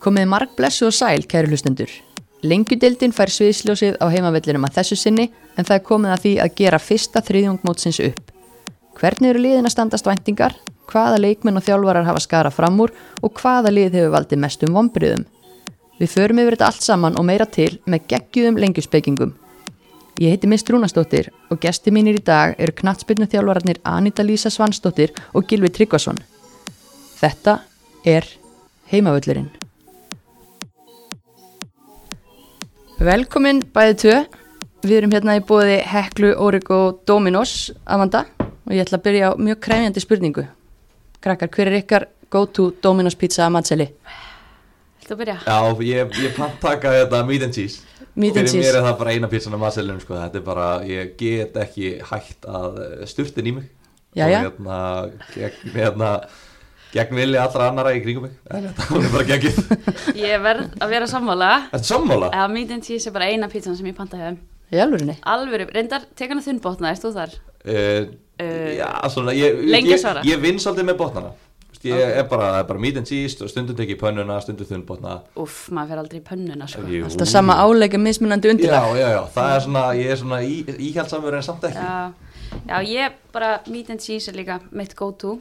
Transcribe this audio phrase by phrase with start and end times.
[0.00, 1.90] Komið marg blessu og sæl, kæru hlustendur.
[2.40, 5.26] Lengjudeildin fær sviðsljósið á heimavellinum að þessu sinni
[5.60, 8.30] en það er komið að því að gera fyrsta þriðjungmótsins upp.
[8.96, 10.56] Hvernig eru liðin að standast væntingar,
[10.88, 15.28] hvaða leikmenn og þjálfarar hafa skara fram úr og hvaða lið hefur valdið mestum vombriðum.
[16.00, 19.36] Við förum yfir þetta allt saman og meira til með geggjúðum lengjuspeikingum.
[20.20, 25.12] Ég heiti Mist Rúnastóttir og gesti mínir í dag eru knatsbyrnu þjálfararnir Anita Lísa Svansdóttir
[25.36, 26.16] og Gilvi Tryggvason.
[27.20, 27.60] Þetta
[28.08, 28.24] er
[28.92, 29.69] heimavöllurinn.
[33.00, 34.16] Velkomin bæðið tvö.
[34.84, 38.26] Við erum hérna í bóði Heklu, Órik og Dominos, Amanda.
[38.68, 40.44] Og ég ætla að byrja á mjög kræfjandi spurningu.
[41.24, 43.86] Krakkar, hver er ykkar go-to Dominos pizza að mattseli?
[45.06, 45.38] Þú byrja?
[45.46, 45.56] Já,
[45.88, 47.80] ég, ég panntaka þetta meat and cheese
[48.20, 48.66] Meat and Fyrir cheese.
[48.68, 50.18] mér er það bara eina pítsan af maselunum sko.
[50.20, 53.72] Þetta er bara, ég get ekki hægt að sturtin í mig
[54.12, 54.44] Jæja.
[54.44, 54.78] Og hérna,
[55.32, 56.12] gegn, hérna
[56.94, 58.38] Gegn vilja allra annara í kringum mig.
[58.50, 61.50] Þetta hún er bara geggið Ég verð að vera sammála.
[61.76, 62.32] Er sammála?
[62.50, 64.40] Meat and cheese er bara eina pítsan sem ég pantaði þeim.
[64.70, 65.14] Í alvörinni?
[65.26, 67.38] Alvöru, reyndar, tek hana þunnbótna, erst þú þar?
[67.66, 68.10] Uh,
[68.40, 71.32] Uh, já, svona, ég, ég, ég vinn svolítið með botnana.
[71.84, 74.68] Ég er bara, það er bara meat and cheese og Stundum tek ég pönnuna, stundum
[74.68, 76.82] þunnbotna Úff, maður fer aldrei í pönnuna, sko.
[76.88, 77.06] Jú.
[77.08, 78.96] Alltaf sama áleika mismunandi Já, undirlag.
[78.96, 81.84] já, já, það er svona, ég er svona í, íhjaldsamur en samt ekki.
[81.84, 85.38] Já, já, ég bara, meat and cheese er líka mitt go-to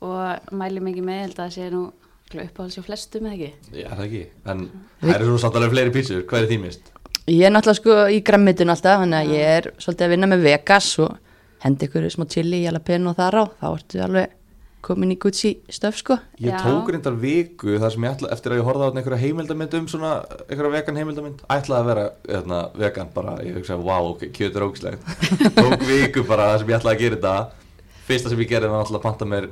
[0.00, 1.82] Og mæli mikið með, ég held að það sé nú
[2.30, 3.76] uppáhalds hjá flestum, eða ekki?
[3.82, 4.66] Já, það ekki, en
[5.02, 6.92] það eru svo samt alveg fleiri pítsur, hvað er því mist?
[7.30, 10.44] Ég er náttúrulega sko í grammitun alltaf, þannig að ég er svolítið að vinna með
[10.46, 11.16] Vegas og
[11.64, 14.36] hendi ykkur smá chili, jalapeno og þar á, þá ertu alveg
[14.80, 16.16] komin í Gucci stöf sko.
[16.40, 16.62] Ég Já.
[16.64, 19.88] tók reyndar viku þar sem ég ætla, eftir að ég horfði á einhverja heimildamynd um
[19.92, 20.12] svona,
[20.46, 24.64] einhverja vegan heimildamynd, ætlaði að vera hérna, vegan bara, ég hugsaði, wow, ok, kjöt er
[24.64, 25.10] ógislegt.
[25.60, 28.80] tók viku bara þar sem ég ætlaði að gera þetta, fyrsta sem ég gerði var
[28.80, 29.50] náttúrulega að panta mér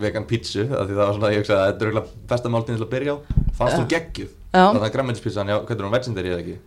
[0.00, 2.92] vegan pítsu, það var svona, ég hugsaði að þetta er eiginlega besta máltíðin til að
[2.94, 3.16] byrja á,
[3.58, 6.58] fannst hún geggjuð, þannig að hvað er hún, vegendary eða ekki?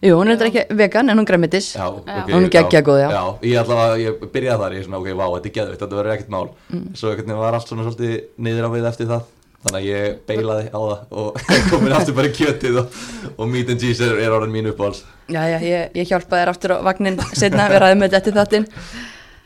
[0.00, 1.66] Jú, hún er þetta ekki vegan en hún grammitis.
[1.76, 1.90] Já, Já.
[1.92, 3.08] ok, Hún er geggjað góð, já.
[3.12, 5.98] Já, ég allavega, ég byrjaði þar, ég er svona, ok, vá, þetta er geðvitt, þetta
[5.98, 6.86] verður ekkert mál Mm.
[6.96, 9.28] Svo veginn var allt svona svolítið niður á við eftir það
[9.60, 11.40] Þannig að ég beilaði á það og
[11.70, 12.94] komin aftur bara í kjötið og,
[13.36, 16.52] og meat and cheese er, er orðin mín uppáhalds Já, já, ég, ég hjálpaði þér
[16.54, 18.64] aftur á vagnin setna vera aðeins með þetta þáttinn.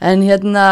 [0.04, 0.66] En hérna,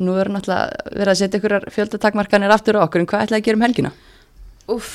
[0.00, 3.46] nú er náttúrulega verið að setja ykkur fjöldatakmarkanir aftur á okkur, en hvað ætlaði að
[3.48, 3.92] gera um helgina?
[4.70, 4.94] Úff,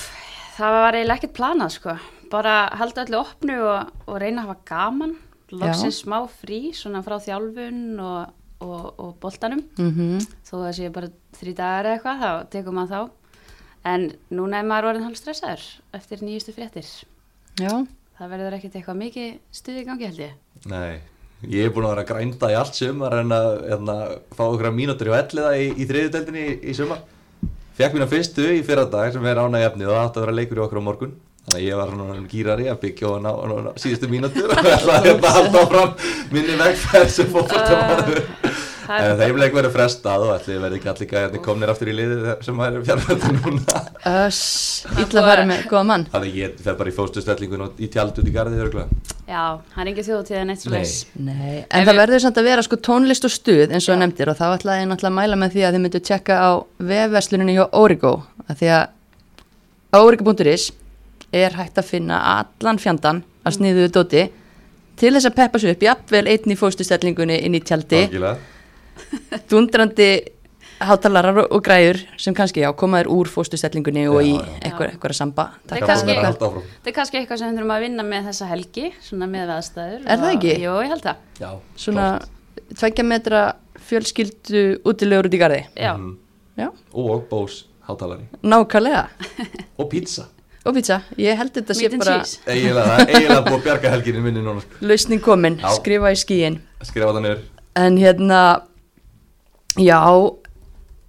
[0.57, 1.97] það var eiginlega ekkert planað, sko.
[2.31, 5.15] Bara halda öllu opnu og, og reyna að hafa gaman.
[5.55, 8.33] Loksins smá frí, svona frá þjálfun og,
[8.65, 9.61] og, og boltanum.
[9.77, 13.21] Mm þó það sé bara þrý dagar eða eitthvað, þá tekum maður þá.
[13.85, 16.87] En núna er maður orðin hálf stressaður eftir nýjustu fréttir.
[17.61, 17.73] Já,
[18.17, 20.33] það verður ekkert eitthvað mikið stuði í gangi held ég.
[20.71, 21.01] Nei,
[21.43, 23.97] ég er búin að vera að grænda í allt sumar en að hérna,
[24.37, 27.03] fá okkur mínútur í elliða í, í þriðudeldinni í, í sumar.
[27.75, 30.37] Fekk mína fyrstu í fyrra dag sem er ánæg efni og það átti að vera
[30.39, 31.15] leikur í okkur á morgun.
[31.45, 33.31] Þannig að ég var svona gýrari að byggja og ná,
[33.77, 35.91] síðustu mínútur og ætlaði hérna að halda fram
[36.31, 38.54] minni vegferð sem fótboltamaður Það er
[38.85, 42.29] En þeim leik verður frestað og ætli verði ekki allir gæðarnir komnir aftur í liðið
[42.45, 43.83] sem er fjárhættu núna.
[44.13, 44.43] Öss,
[44.93, 46.07] illa að fara með góða mann.
[46.13, 49.57] Þannig að ég fer bara í fóstustellingun og í tjald út í garðið örgulega já,
[49.73, 50.85] það er engin þjóðtíð en eitt svo Nei.
[51.25, 54.37] Nei, en það verður samt að vera sko tónlist og stuð eins og nefndir og
[54.37, 56.51] þá ætlaði ég náttúrulega að mæla með því að þið myndu tjekka á
[56.91, 58.13] vefversluninni hjá Origo
[58.45, 60.71] að því að Origo.is
[61.35, 64.25] er hægt að finna allan fjandan að sniðuðu dóti
[64.99, 68.05] til þess að peppa svo upp jafnvel einn í fóstustellingunni inn í tjaldi.
[68.05, 68.54] Algjörlega.
[69.49, 70.09] Dundrandi
[70.85, 75.45] hátalarar og, græður sem kannski já komaður úr fóstustellingunni og í eitthvað, samba.
[75.69, 78.89] Það er kannski- það er kannski eitthvað sem við þurfum að vinna með þessa helgi
[79.01, 80.53] svona með aðstæður Er það og- ekki?
[80.65, 81.15] Jú, ég held það.
[81.39, 82.07] Já, svona
[82.75, 83.41] tveggja metra
[83.87, 85.65] fjölskyldu útilegur út í garði.
[85.77, 86.17] Já, Mhm.
[86.57, 88.25] já, Og Bose hátalari.
[88.43, 89.07] Nákvæmlega.
[89.79, 90.25] Og pizza.
[90.65, 94.71] Og pizza, ég held þetta sé bara eiginlega búið að bjarga helginni minni núna sko.
[94.81, 95.69] lausning komin, Já.
[95.75, 97.39] skrifa í skíin Skrifa það niður.
[97.75, 98.61] En hérna
[99.77, 99.99] já,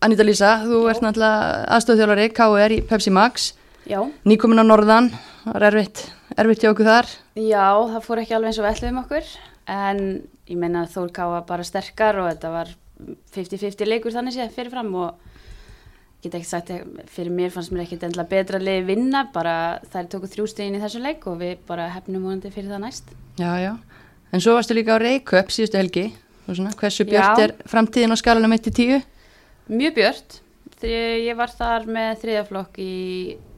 [0.03, 3.53] Anita Lísa þú ert náttúrulega aðstofþjólari KR í Pepsi Max.
[3.87, 5.13] Já, nýkomin á Norðan,
[5.45, 6.03] það var erfitt
[6.37, 7.13] erfitt hjá okkur þar.
[7.39, 9.31] Já, það fór ekki alveg eins og vellu um okkur
[9.77, 10.03] en
[10.47, 12.75] ég meina Þór Ká var bara sterkar og þetta var
[13.35, 15.33] 50-50 leikur þannig séð fyrirfram og
[16.25, 16.73] get ekki sagt
[17.13, 21.07] fyrir mér fannst mér ekkit endla betra liði vinna bara þær tóku þrjústegin í þessum
[21.07, 23.11] leik og við bara hefnum vonandi fyrir það næst.
[23.39, 23.73] Já, já,
[24.33, 26.07] en svo varstu líka á Reykjöp síðustu helgi
[26.55, 27.45] svona, hversu björt Já.
[27.47, 29.03] er framtíðin á skalanum 1-10
[29.67, 29.97] Mjög.
[30.77, 32.93] Þegar ég var þar með þriðaflokk í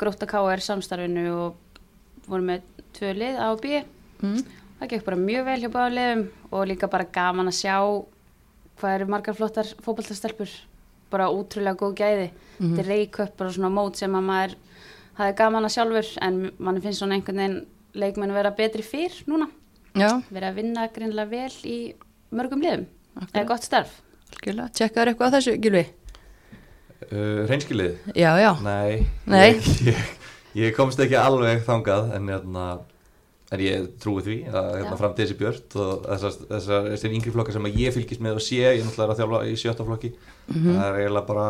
[0.01, 1.83] Gróta KR samstarfinu og
[2.29, 2.63] vorum með
[2.97, 3.83] tvö lið A og B.
[4.23, 4.39] mm.
[4.79, 6.25] Það gekk bara mjög vel hjá báða liðum
[6.55, 7.75] og líka bara gaman að sjá
[8.79, 10.53] hvað eru margar flottar fótballtastelpur.
[11.11, 12.29] Bara útrúlega góð gæði.
[12.61, 14.55] Þetta er reikup, bara svona mót sem að maður
[15.19, 17.59] það er gaman að sjálfur en mann finnst svona einhvern veginn
[17.99, 19.49] leikmenn vera betri fyrr núna
[19.99, 21.79] Já, vera að vinna greinlega vel í
[22.35, 22.87] mörgum liðum
[23.33, 23.97] eða gott starf.
[24.39, 25.87] Tjekkaður eitthvað á þessu, Gilvi?
[27.09, 27.97] uh, Reynskilið?
[28.19, 28.53] Já, já.
[28.65, 29.49] Nei, Nei.
[29.57, 30.05] Ég, ég,
[30.65, 32.67] ég komst ekki alveg þangað en, hérna,
[33.55, 34.99] en ég trúi því að hérna, Já.
[35.01, 36.07] fram til þessi björt og
[36.51, 39.43] þessar, yngri flokkar sem að ég fylgist með og sé, ég er náttúrulega að þjálfa
[39.49, 40.13] í sjötta flokki
[40.51, 41.49] það er eiginlega bara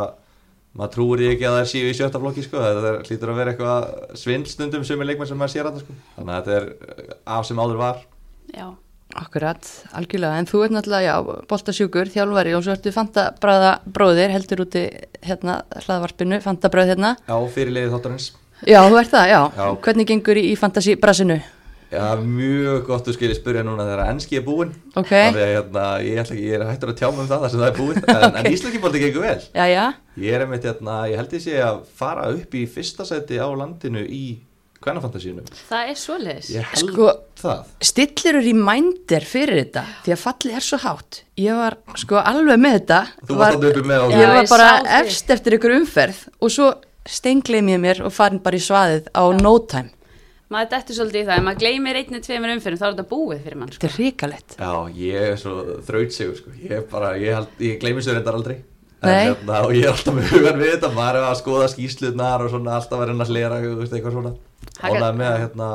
[0.78, 2.60] maður trúir ekki að það er síu í sjötta flokki sko.
[2.62, 5.96] það er, hlýtur að vera eitthvað svindstundum sem er leikmenn sem maður sér að sko.
[6.18, 6.68] þannig að þetta er
[7.08, 8.02] uh, af sem áður var
[8.52, 8.66] já,
[9.16, 9.64] Akkurat,
[9.96, 14.82] algjörlega, en þú ert náttúrulega, já, boltasjúkur, þjálfari og svo ertu fantabræða bróðir, heldur úti
[15.24, 17.14] hérna hlaðvarpinu, fantabræð hérna.
[17.24, 18.32] á fyrirliði þáttarins
[18.66, 19.38] Já, þú ert það, já.
[19.56, 19.66] Já.
[19.86, 21.38] Hvernig gengur í, fantasíbrasinu?
[21.88, 25.84] Já, mjög gott þú skilir spyrja núna þegar ennski er búinn Ok, Þannig að hérna,
[26.04, 28.02] ég, ætla ég er hættur að tjá mig um það þar sem það er búinn
[28.12, 29.84] En, en íslenskipolti gengur vel já, já,
[30.20, 34.02] Ég er einmitt, hérna, ég held sé að fara upp í fyrsta seti á landinu
[34.04, 34.22] í
[34.84, 40.22] kvennafantasíunum það er svoleiðis Ég held Sko- það stillur í mændir fyrir þetta, því að
[40.22, 41.20] fallið er svo hátt.
[41.38, 43.00] Ég var sko alveg með þetta.
[43.28, 44.70] Þú þarna uppi með á Já, því Ég var ég bara
[45.00, 46.70] efst eftir ykkur umferð og svo
[47.08, 49.90] steingleim ég mér og farin bara í svaðið á no time.
[50.48, 53.42] maður dettur svolítið í það, ef maður gleymir einni tveimur umfyrir þá er þetta búið
[53.44, 53.80] fyrir mann sko.
[53.82, 54.56] Þetta er ríkalett.
[54.56, 55.54] Já, ég er svo
[55.84, 56.54] þrautsegur sko.
[56.64, 58.56] Ég bara, ég, held, ég gleymi sér reyndar aldrei
[59.02, 62.50] hérna, og ég er alltaf með hugan við þetta maður er að skoða skýslunar og
[62.50, 64.32] svona alltaf að reyna að hlera þú veist, eitthvað svona
[64.78, 65.68] Ánægði með að hérna,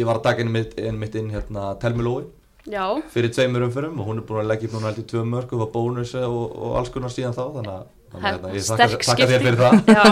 [0.00, 2.24] ég var að taka inn mitt, inn, mitt inn hérna, Telmi Lói
[2.66, 5.22] já, fyrir tveimur umförum og hún er búin að leggja upp núna held í tvö
[5.26, 8.68] mörg og bónus og, og alls konar síðan þá þannig að hérna, ég
[9.06, 10.04] þakka þér fyrir það já,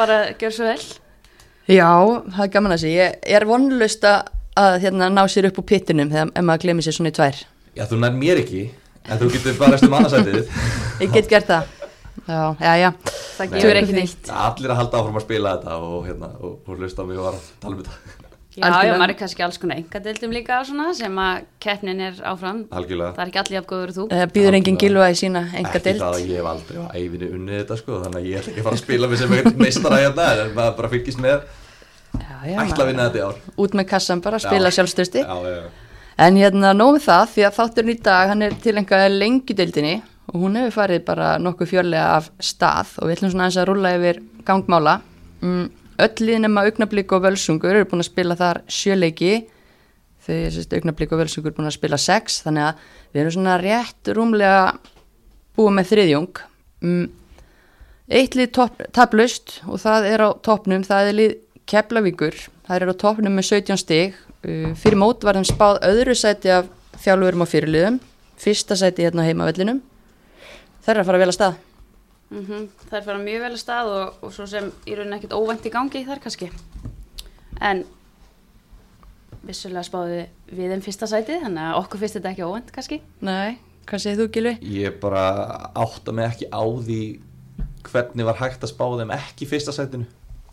[0.00, 0.82] bara gjör svo vel
[1.70, 1.90] Já,
[2.34, 3.04] það er gaman að segja.
[3.14, 6.96] Ég er vonlust að hérna, ná sér upp úr pittinum þegar ef maður glemir sér
[6.96, 7.36] svona í tvær.
[7.76, 8.62] Já, þú nær mér ekki
[9.06, 10.50] en þú getur bara eftir mannarsætið
[11.04, 11.76] Ég get gert það.
[12.26, 12.90] Já, já, já.
[13.36, 13.60] það Nei.
[13.60, 14.30] gefur ekki neitt.
[14.30, 17.38] Allir að halda áfram að spila þetta og, hérna, og, og hlusta mig og var
[17.38, 18.16] að tala um þetta.
[18.50, 22.16] Já, já, maður er kannski alls konar engadeildum líka og svona sem að keppnin er
[22.26, 22.64] áfram.
[22.76, 23.12] Algjörlega.
[23.14, 24.06] Það er ekki allir jafngóður þú.
[24.10, 24.80] Það býður engin Algjörlega.
[24.82, 28.00] gilva í sína enga Ekki það að ég hef aldrei á æfinni unnið þetta sko
[28.02, 30.76] Þannig að ég ætla ekki að fara að spila mig sem meistara hérna En maður
[30.80, 31.46] bara fylgist með.
[32.10, 33.40] Já, já, Ætla að vinna þetta í ár.
[33.64, 34.76] Út með kassan bara, spila Já.
[34.80, 35.22] sjálfstöðsti.
[35.22, 35.70] Já, já, já.
[36.26, 39.94] En hérna nóg með það því að þátturinn í dag hann er til einhverja lengjudeildinni
[40.30, 42.96] og hún hefur farið bara nokkuð fjörlega af stað.
[43.00, 44.96] Og við ætlum svona aðeins að rúlla yfir gangmála.
[45.42, 45.64] Mm,
[46.00, 49.34] öll liðin nema augnablík og völsungur eru búin að spila þar sjöleiki
[50.30, 52.40] sérst augnablík og völsungur búin að spila sex.
[52.44, 54.60] Þannig að við erum svona rétt rúmlega
[55.58, 56.42] búið með þriðjung.
[56.84, 57.06] Mm,
[58.10, 61.38] eitt lið topp- taplaust og það er á toppnum, það er lið
[61.70, 62.34] Keflavíkur,
[62.66, 66.50] það er á toppnum með 17 stig, uh, fyrir mót var þeim spáð öðru sæti
[66.50, 66.70] af
[67.04, 68.00] þjálfurum og fyrirliðum,
[68.40, 69.78] fyrsta sæti hérna á heimavellinum,
[70.80, 71.56] það er að fara vel að stað.
[72.30, 75.38] mm það er fara mjög vel að stað og, og svo sem í rauninni ekkert
[75.38, 76.50] óvænt í gangi þar kannski
[77.60, 77.82] en
[79.46, 83.58] vissulega spáði við þeim fyrsta sætið þannig að okkur finnst þetta ekki óvænt kannski Nei,
[83.88, 84.54] hvað segir þú Gilvi?
[84.76, 85.24] Ég bara
[85.74, 87.00] átta mig ekki á því
[87.88, 90.08] hvernig var hægt að spá þeim ekki fyrsta sætinu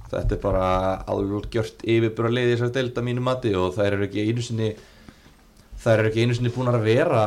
[0.07, 0.68] Þetta er bara
[1.12, 4.69] alveg gjört yfirbúra leiði þessar delta mínu mati og þær eru ekki einu sinni
[5.83, 7.24] þær eru ekki einu sinni búin að vera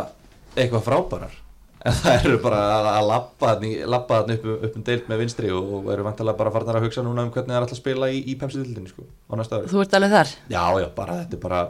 [0.57, 1.35] eitthvað frábærar
[1.81, 2.61] en þær eru bara
[2.99, 6.81] að lappa þarna upp, upp um deild með vinstri og, og eru vantilega bara farnar
[6.81, 9.33] að hugsa núna um hvernig það er alltaf að spila í, í pepsi-dildinni sko, á
[9.41, 10.35] næsta ári Þú ert alveg þar?
[10.53, 11.63] Já, já, bara þetta er bara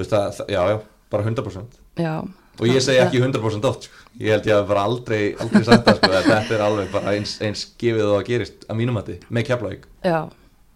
[0.00, 0.80] veist að, já, já,
[1.12, 2.14] bara 100% Já.
[2.58, 4.02] og ég segi ekki 100% oft sko.
[4.20, 7.14] ég held ég að bara aldrei, aldrei sagt það sko, að þetta er alveg bara
[7.16, 10.18] eins, eins gefið og að gerist að mínum mati með Keflavík Já,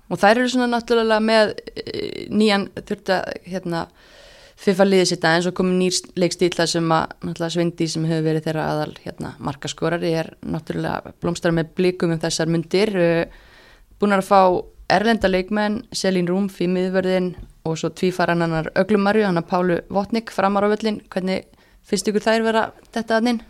[0.07, 3.85] og þær eru svona náttúrulega með eh, nýjan þurft að hérna,
[4.61, 8.67] FIFA liðið sitt aðeins og komið nýr leikstíla sem að Sveindi sem hefur verið þeirra
[8.75, 12.93] aðal hérna, markaskorari er náttúrulega blómstar með blikum um þessar mundir
[14.01, 14.43] búin að fá
[14.93, 17.33] erlenda leikmenn Selín Rúmf í miðvörðin
[17.65, 21.49] og svo tvífaran hannar Öglumarju, hann að Pálu Votnik framar á völlin, hvernig
[21.87, 23.41] finnst ykkur þær vera þetta aðnin?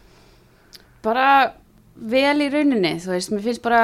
[1.05, 1.52] bara
[1.95, 3.83] vel í rauninni þú veist, mér finnst bara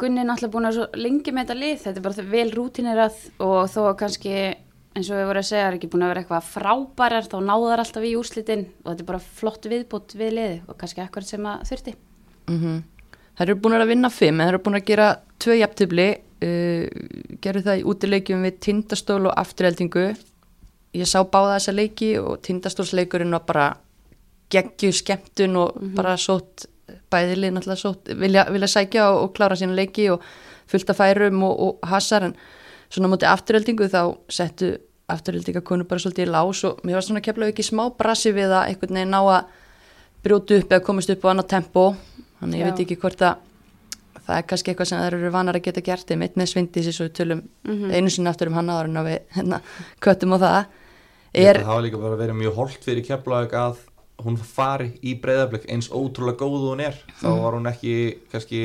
[0.00, 3.80] Gunni náttúrulega búin að lengi með þetta lið þetta er bara vel rútinerað og þó
[4.00, 4.36] kannski
[4.92, 7.82] eins og við vorum að segja er ekki búin að vera eitthvað frábærar þá náðar
[7.82, 11.46] alltaf í úrslitin og þetta er bara flott viðbútt við liði og kannski ekkert sem
[11.48, 11.94] að þurfti.
[12.50, 12.82] Mm
[13.32, 15.06] Það eru búin að vinna fimm en það eru búin að gera
[15.40, 16.82] tvö jafntefli uh,
[17.40, 20.02] gerðu það í útileikjum við tindastól og afturheldingu
[20.92, 23.66] ég sá báða þessa leiki og tindastólsleikurinn var bara
[24.52, 26.66] geggju skemmtun og bara sótt
[27.12, 30.24] bæðilið náttúrulega sótt vilja, vilja sækja og, og klára sína leiki og
[30.68, 32.36] fullt af færum og, og hasar en
[32.92, 34.74] svona á móti afturheldingu þá settu
[35.12, 38.68] afturheldingakonu bara svolítið í lás og mér var svona keflaðu ekki smá brasi við að
[38.70, 39.40] einhvern veginn ná að
[40.22, 41.86] brjótu upp eða komast upp á annað tempo.
[42.40, 42.70] Þannig ég Já.
[42.70, 43.34] veit ekki hvort að
[44.22, 46.12] það er kannski eitthvað sem þær eru vanar að geta gert.
[46.14, 47.40] Einmitt með svindis eins og við tölum
[47.90, 49.60] einu sinni aftur um hann áður en að við hérna,
[50.02, 50.60] köttum á það.
[51.32, 53.80] Er, það hafa líka bara verið mjög holdt fyrir Keflavík að
[54.22, 56.98] hún fari í breyðarblik eins ótrúlega góð hún er.
[57.18, 57.94] Þá var hún ekki,
[58.30, 58.60] kannski,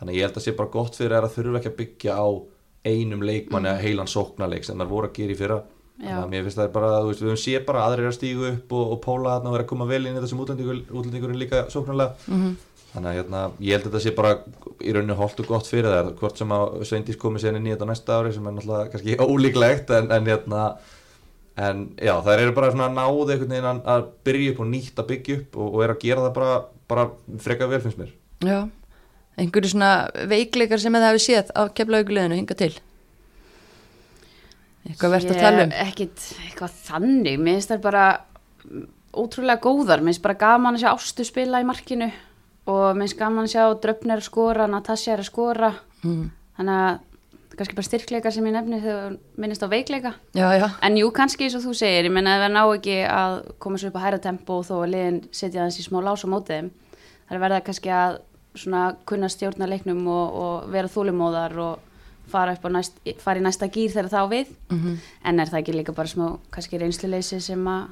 [0.00, 2.16] það þannig að ég held að sé bara gott fyrir að þurfa ekki að byggja
[2.16, 2.28] á
[2.88, 5.60] einum leikmanni að heilan sóknarleik sem þær voru að gera í fyrra.
[6.00, 8.14] Þannig að mér finnst það bara, þú veist, við höfum sé bara að aðrir að
[8.16, 10.78] stígu upp og, og póla þarna og vera að koma vel inn í þessum útlendingur,
[10.88, 12.30] útlendingurinn líka sóknarlega.
[12.94, 14.30] Þannig að hérna, ég held að þetta sé bara
[14.80, 16.08] í rauninu holdt og gott fyrir þær.
[16.22, 19.18] Hvort sem að Sveindís komi sér inn í þetta næsta ári sem er náttúrulega kannski
[19.28, 20.64] ólíklegt en, en hérna
[21.60, 25.10] en já, þær eru bara svona náðu einhvern veginn að byrja upp og nýtt að
[25.12, 27.08] byggja upp og, og er að gera það bara, bara
[27.44, 28.14] freka vel finnst mér.
[28.40, 28.60] Já,
[29.38, 29.90] einhverju svona
[30.30, 32.72] veikleikar sem það hefur séð á keflauguleginu hinga til?
[34.88, 35.76] Eitthvað verðt að tala um?
[35.84, 38.06] ekkit eitthvað þannig, mér finnst það bara
[39.10, 42.08] ótrúlega góðar, mér finnst bara gaman að sjá Ástu spila í markinu
[42.70, 45.72] og mér finnst gaman að sjá Dröfn er að skora, Natasja er að skora.
[46.00, 46.30] Mm.
[46.56, 47.06] þannig að
[47.60, 50.14] kannski bara styrkleika sem ég nefni þegar minnist á veikleika.
[50.32, 52.96] Já, já, en jú, kannski eins og þú segir, ég menna að það ná ekki
[53.04, 56.28] að koma svo upp á hæra tempo þó að liðin setja þessi smá lás á
[56.32, 58.16] mótið það er verða kannski að
[58.54, 61.78] svona kunna stjórna leiknum og, og vera þúlimóðar og
[62.30, 64.98] fara, næst, fara í næsta gýr þegar það á við Mhm.
[65.24, 67.88] en er það ekki líka bara smá kannski reynsluleysi sem að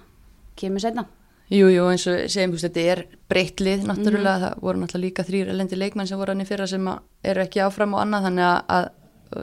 [0.57, 1.05] kemur setna
[1.51, 5.05] jú, jú, eins og segjum, þú veist, þetta er breytt lið náttúrulega, það voru náttúrulega
[5.07, 6.89] líka þrýr elendi leikmenn sem voru hann í fyrra sem
[7.25, 8.89] eru ekki áfram og annað, þannig að, að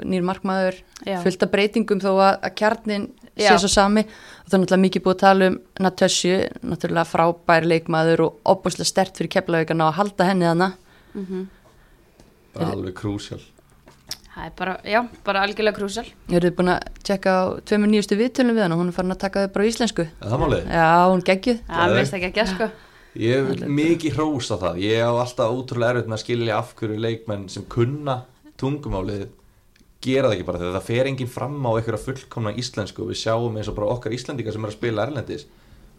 [0.05, 1.19] nýr markmaður Já.
[1.24, 3.57] fullt af breytingum þó að, að kjarnin sé Já.
[3.57, 8.24] svo sami og það er náttúrulega mikið búið að tala um Natasju, náttúrulega frábær leikmaður
[8.25, 10.74] og opbúslega stert fyrir keflaugana að halda henni þannig
[12.55, 13.41] bara alveg krúsjál.
[14.36, 18.17] Það er bara, já, bara algjörlega krúsal Eru þið búin að tjekka á tveimur nýjustu
[18.19, 20.05] viðtölum við hann og hún er farin að taka þau bara á íslensku.
[20.12, 20.65] Er það málið?
[20.75, 21.62] Já, hún geggjuð.
[21.69, 22.67] Það veist ekki að geska
[23.15, 24.81] Ég hef mikið hrós á það.
[24.84, 28.17] Ég á alltaf ótrúlega erfitt með að skilja af hverju leikmenn sem kunna
[28.60, 29.29] tungumálið
[30.03, 33.05] gera það ekki bara þegar það fer enginn fram á einhverja fullkomna íslensku.
[33.05, 35.48] Og við sjáum eins og bara okkar Íslendingar sem er að spila erlendis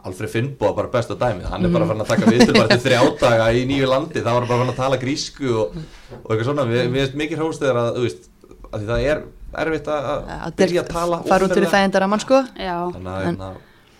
[0.07, 1.49] Alfred Finnboa bara besta dæmið.
[1.51, 4.23] Hann er bara farin að taka viðtöl bara til þrjádaga í nýju landi.
[4.23, 5.79] Þá var hann bara farin að tala grísku og,
[6.23, 8.29] og eitthvað svona, við við erum mikið hrós þegar að, veist,
[8.71, 9.25] að það er
[9.67, 12.43] erfitt að, að byrja að tala Fara út fyrir þægindar að mann sko.
[12.61, 13.51] Já, Þannig að, hérna,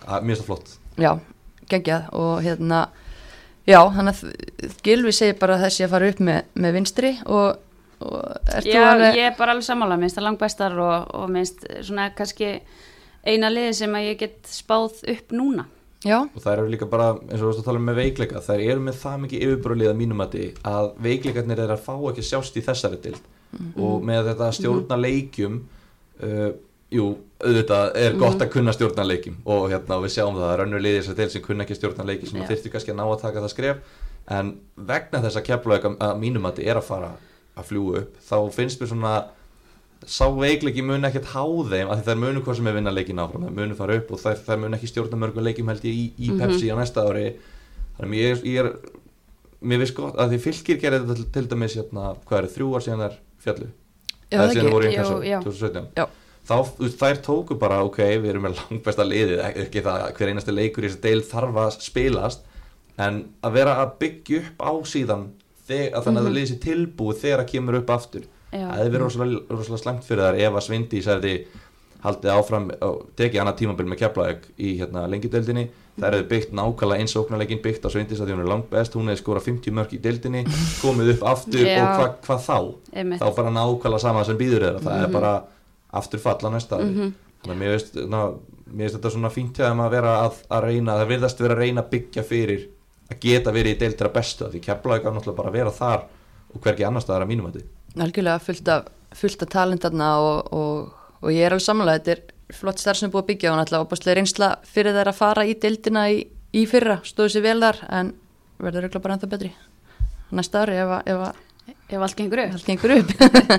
[0.05, 0.73] að mér finnst það flott.
[0.97, 1.11] Já,
[1.73, 2.09] geggjað.
[2.23, 2.81] Og hérna
[3.67, 7.57] Já, þannig að Gilvi segir bara þessi að fara upp með, með vinstri og,
[7.99, 9.97] og ert þú já alveg ég er bara alveg sammála.
[9.99, 12.53] Minnst það langt bestar og, og minnst svona kannski
[13.27, 15.67] eina liði sem að ég get spáð upp núna
[16.07, 18.43] Já, og það eru líka bara, eins og þú veist að tala um með veikleika
[18.45, 20.37] þær eru með það mikið yfirbúrlið að mínum að
[20.71, 23.33] að veikleikarnir er að fá ekki að sjást í þessari dild
[23.79, 25.59] og með þetta stjórna leikjum
[26.23, 26.49] uh,
[26.93, 27.07] jú,
[27.43, 29.37] auðvitað er gott að kunna stjórna leikjum.
[29.49, 32.07] Og hérna við sjáum það, það er önnur liðir þessar til sem kunna ekki stjórna
[32.07, 33.81] leiki sem þyrfti kannski að ná að taka það skref.
[34.37, 34.53] En
[34.89, 37.11] vegna þess að keflaug að mínum að er að fara
[37.57, 39.13] að fljúa upp þá finnst mér svona
[40.05, 43.47] sá veikleiki mun ekkert há þeim að þær munu hvað sem er vinna leikin áfram
[43.47, 46.05] þær munu fara upp og þær, þær mun ekki stjórna mörgum leikjum held ég í,
[46.21, 47.25] í Pepsi á næsta ári
[47.97, 48.69] þannig ég, er- ég er
[49.65, 52.69] mér finnst gott að því fylgir gerir þetta til, til dæmis hérna, hvað eru þrjú
[52.77, 53.67] ár síðan þær fjallu
[54.27, 54.67] Já, það síðan ekki.
[54.67, 55.39] þær voru í Jú, Inkasso já.
[55.41, 56.05] 2017 Já.
[56.47, 60.31] þá veist, þær tóku bara ok, við erum með langbesta liðið ekki- það að hver
[60.33, 62.45] einasti leikur í þessi deil þarf að spilast
[63.01, 65.25] en að vera að byggja upp á síðan
[65.67, 68.23] þeg, að þannig að það liði sér tilbúið þegar það kemur upp aftur.
[68.51, 71.33] Það hefði verið rosalega, rosalega slæmt fyrir þær ef að Svindís hefði
[72.03, 75.63] haldið áfram og tekið annað tímabil með keflaðeg í hérna, lengjudeldinni
[75.97, 78.93] það hefði byggt nákvæmlega eins óknarleikin byggt á Svindís að því hún er langt best,
[78.95, 80.43] hún hefði skorað 50 mörg í deildinni,
[80.83, 81.81] komið upp aftur Já.
[81.81, 82.59] og hvað hva þá?
[83.01, 83.19] Einmitt.
[83.23, 84.83] þá bara nákvæmlega sama sem býður þeirra.
[84.85, 85.03] Það Mhm.
[85.03, 85.33] er bara
[85.93, 87.13] aftur falla næsta ári.
[87.41, 88.19] Þannig að mér veist, ná,
[88.69, 91.81] mér veist þetta svona fínt að vera að, að reyna það virðast vera að reyna
[91.81, 92.67] að byggja fyrir
[93.09, 95.03] að geta verið í deildra bestu því keflaðeg
[98.03, 98.87] algjörlega fullt af,
[99.17, 103.09] fullt af talentarna og, og, og ég er alveg samanlega þetta er flott starf sem
[103.09, 106.21] er búið að byggja og náttúrulega opaslega reynsla fyrir þær að fara í deildina í,
[106.55, 108.13] í fyrra, stóðu sér vel þar en
[108.63, 109.51] verður auðvitað bara ennþá betri
[110.37, 111.43] næsta ári ef, að- ef
[111.91, 112.53] ef allt gengur upp.
[112.55, 113.11] allt gengur upp.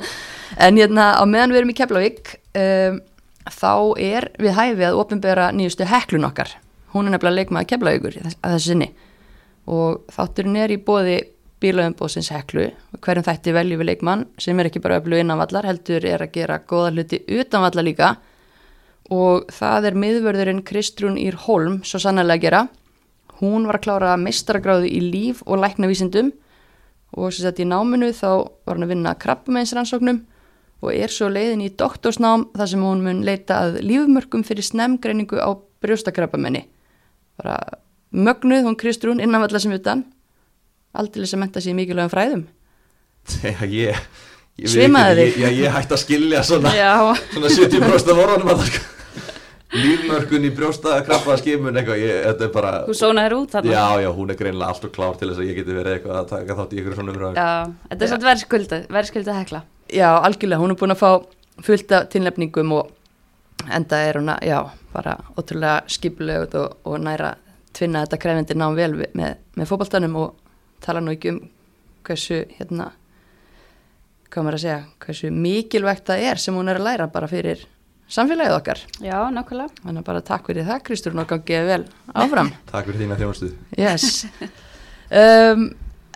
[0.64, 2.96] En hérna á meðan við erum í Keflavík um,
[3.52, 6.54] þá er við hæfi að opinbera nýjustu heklun okkar.
[6.94, 8.88] Hún er nefnilega leikmaður Keflavíkur að þessu sinni.
[9.68, 11.18] Og þátturinn er í bóði
[11.62, 12.68] bílaumbóðsins heklu.
[13.02, 16.60] Hverjum þætti veljum við leikmann sem er ekki bara öflug innanvallar heldur er að gera
[16.60, 18.10] góða hluti utanvallar líka.
[19.14, 22.62] Og það er miðvörðurinn Kristrún Ír Holm svo sannlega að gera.
[23.40, 26.32] Hún var að klára meistaragráðu í líf og læknavísindum.
[27.16, 28.30] Og sem sagt í náminu þá
[28.66, 30.24] var hann að vinna krabbameinsrannsóknum
[30.82, 35.40] og er svo leiðin í doktorsnám þar sem hún mun leita að lífmörkum fyrir snemgreiningu
[35.42, 35.50] á
[35.82, 36.68] brjóstakrabbamenni
[37.38, 37.58] bara
[38.10, 40.04] mögnuð hún Kristrún innanvallar sem utan
[41.00, 42.44] aldrei sem menta sér í mikilvægum fræðum
[43.44, 43.98] Já, ég,
[44.68, 45.34] Svimaði þig?
[45.38, 46.92] ég, ég, ég hætti að skilja svona, Já,
[47.34, 48.86] svona 70% af orðanum að það sko.
[49.68, 53.72] Lífmörkun í brjósta krabba skimun eitthvað, ég, þetta er bara þú sónaðir út þarna.
[53.74, 56.30] Já, já, hún er greinilega alltaf klár til þess að ég geti verið eitthvað að
[56.30, 57.50] taka þátt í ykkur svona umræðu Já,
[57.90, 59.60] þetta er svolítið verðskulda, verðskulda hekla.
[59.92, 61.10] Já, algjörlega, hún er búin að fá
[61.68, 64.58] fullt af tilnefningum og enda er hún að, já,
[64.96, 67.34] bara ótrúlega skipulegut og, og næra
[67.76, 70.32] tvinna þetta krefindi nám vel með, með fótboltanum og
[70.84, 71.40] tala nú ekki um
[72.08, 72.92] hversu, hérna,
[74.28, 77.64] hvað maður að segja, hversu mikilvægt það er sem hún er að læra bara fyrir
[78.08, 78.80] samfélagið okkar.
[79.04, 79.82] Já, nákvæmlega.
[79.82, 81.82] Þannig að bara takk fyrir það, Kristúrun, og gangið vel
[82.14, 82.54] áfram.
[82.70, 84.24] Takk fyrir þína þjónustuð Yes.
[85.20, 85.68] um,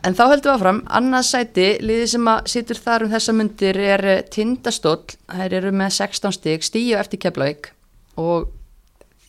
[0.02, 3.82] en þá höldum við áfram, annað sæti, liðið sem að situr þar um þessa myndir
[3.84, 7.72] er eh, Tindastóll, þær eru með 16 stig, stíu eftir Keflavík
[8.20, 8.50] og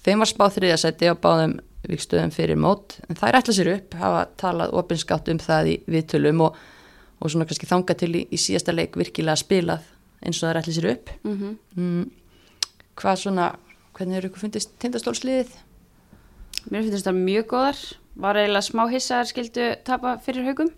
[0.03, 1.59] þeim var spáð þriðja sæti á báðum
[1.89, 6.45] vikstöðum fyrir mót, en þær ætla sér upp, hafa talað opinskátt um það í viðtölum
[6.45, 6.55] og,
[7.19, 9.89] og svona kannski þanga til í, í síðasta leik virkilega spilað
[10.23, 11.13] eins og þær ætla sér upp.
[11.23, 12.11] Mm Mm,
[12.95, 13.55] hvað svona,
[13.93, 15.49] hvernig eru ykkur fundist Tindastólsliðið?
[16.69, 17.79] Mér finnst þetta mjög góðar.
[18.15, 20.69] Var eiginlega smá hissa að skildu tapa fyrir haugum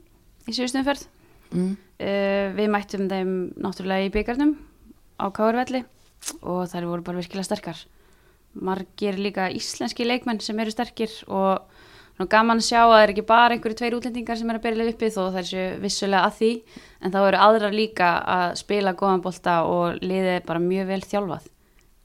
[0.47, 1.03] í síðustumferð.
[1.51, 1.75] Mm.
[2.00, 4.55] Uh, við mættum þeim náttúrulega í byggarnum
[5.19, 5.83] á Káarvelli
[6.41, 7.77] og þær voru bara virkilega sterkar.
[8.55, 11.65] Margir líka íslenski leikmenn sem eru sterkir og
[12.19, 14.65] nú gaman að sjá að það er ekki bara einhverju tveir útlendingar sem eru að
[14.67, 16.51] byrja uppi þó það er séu vissulega að því
[17.01, 21.01] en þá eru aðrar líka að spila góðan bolta og liðið er bara mjög vel
[21.03, 21.51] þjálfað.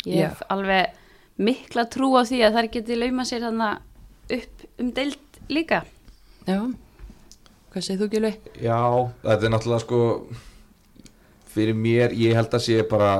[0.08, 0.98] Ég hef alveg
[1.40, 5.82] mikla trú á því að þær geti lauma sér þannig upp um deild líka.
[6.48, 6.60] Já,
[7.70, 8.32] hvað segir þú Gjölu?
[8.58, 8.80] Já,
[9.22, 10.00] þetta er náttúrulega sko
[11.50, 13.12] fyrir mér, ég held að sé bara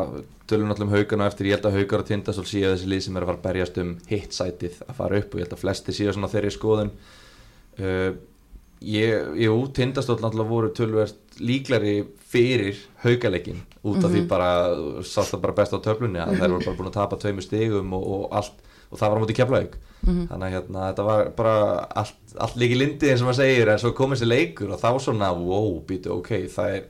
[0.50, 3.16] tölum náttúrulega um haugana eftir, ég held að haugar og tindastól séu þessi lið sem
[3.16, 5.62] er að fara að berjast um hitt sætið að fara upp og ég held að
[5.62, 6.92] flesti séu svona þeirri skoðun.
[7.80, 8.10] Uh,
[8.80, 11.94] ég, jú, tindastól náttúrulega voru tölvert líklari
[12.30, 14.50] fyrir haugaleikin út af því bara,
[15.04, 17.94] sátt það bara best á töflunni að þær voru bara búin að tapa tveimu stigum
[17.96, 18.60] og, og allt,
[18.90, 21.56] og það var á móti keflaug þannig að hérna, þetta var bara
[22.02, 24.90] allt, allt líki lindi eins og maður segir en svo kom þessi leikur og þá
[25.04, 26.86] svona wow, býtu, ok, það er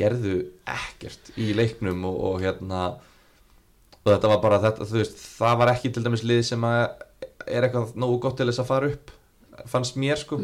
[0.00, 0.34] gerðu
[0.68, 2.82] ekkert í leiknum og, og hérna
[4.00, 6.82] og þetta var bara þetta, þú veist, það var ekki til dæmis lið sem að
[7.50, 9.16] er eitthvað nógu gott til þess að fara upp
[9.68, 10.38] fannst mér sko,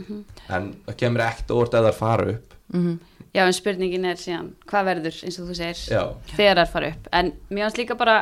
[0.52, 2.56] en það kemur ekkert óvart að það fara upp.
[2.74, 2.96] Mm
[3.36, 6.02] Já, en spurningin er síðan, hvað verður, eins og þú segir, Já,
[6.38, 7.08] þegar þær fara upp.
[7.12, 8.14] En mér finnst líka bara,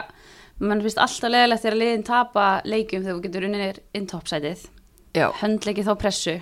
[0.59, 4.65] mann finnst alltaf leðilegt þegar liðin tapa leikjum þegar þú getur unnið inn toppsætið,
[5.15, 6.35] Já, höndleikið þá pressu,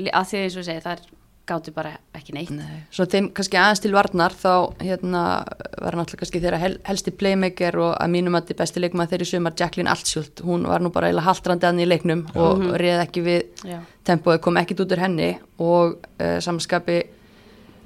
[0.00, 1.04] að því eins og þú segir, þær
[1.48, 2.52] gáttu bara ekki neitt.
[2.54, 2.84] Nei.
[2.94, 5.24] Svo þeim kannski aðeins til varnar þá hérna
[5.82, 9.28] var náttúrulega kannski þeirra hel, helsti playmaker og að mínum að þið besti leikmaður þeirri
[9.28, 13.24] sumar Jacqueline Altsjult, hún var nú bara eiginlega haldrandi aðni í leiknum og reið ekki
[13.26, 13.80] við Já.
[14.08, 15.30] tempóið, kom ekkit út úr henni
[15.60, 17.02] og uh, samskapi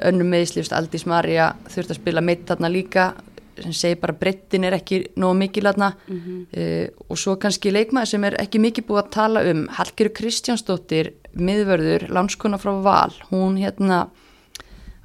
[0.09, 3.11] önnum meðslifst Aldís Marja þurfti að spila meitt þarna líka
[3.59, 8.27] sem segir bara brettin er ekki nógu mikil þarna uh, og svo kannski leikmaður sem
[8.29, 14.07] er ekki mikið búið að tala um Hallgeru Kristjánsdóttir miðvörður, lánskona frá Val hún hérna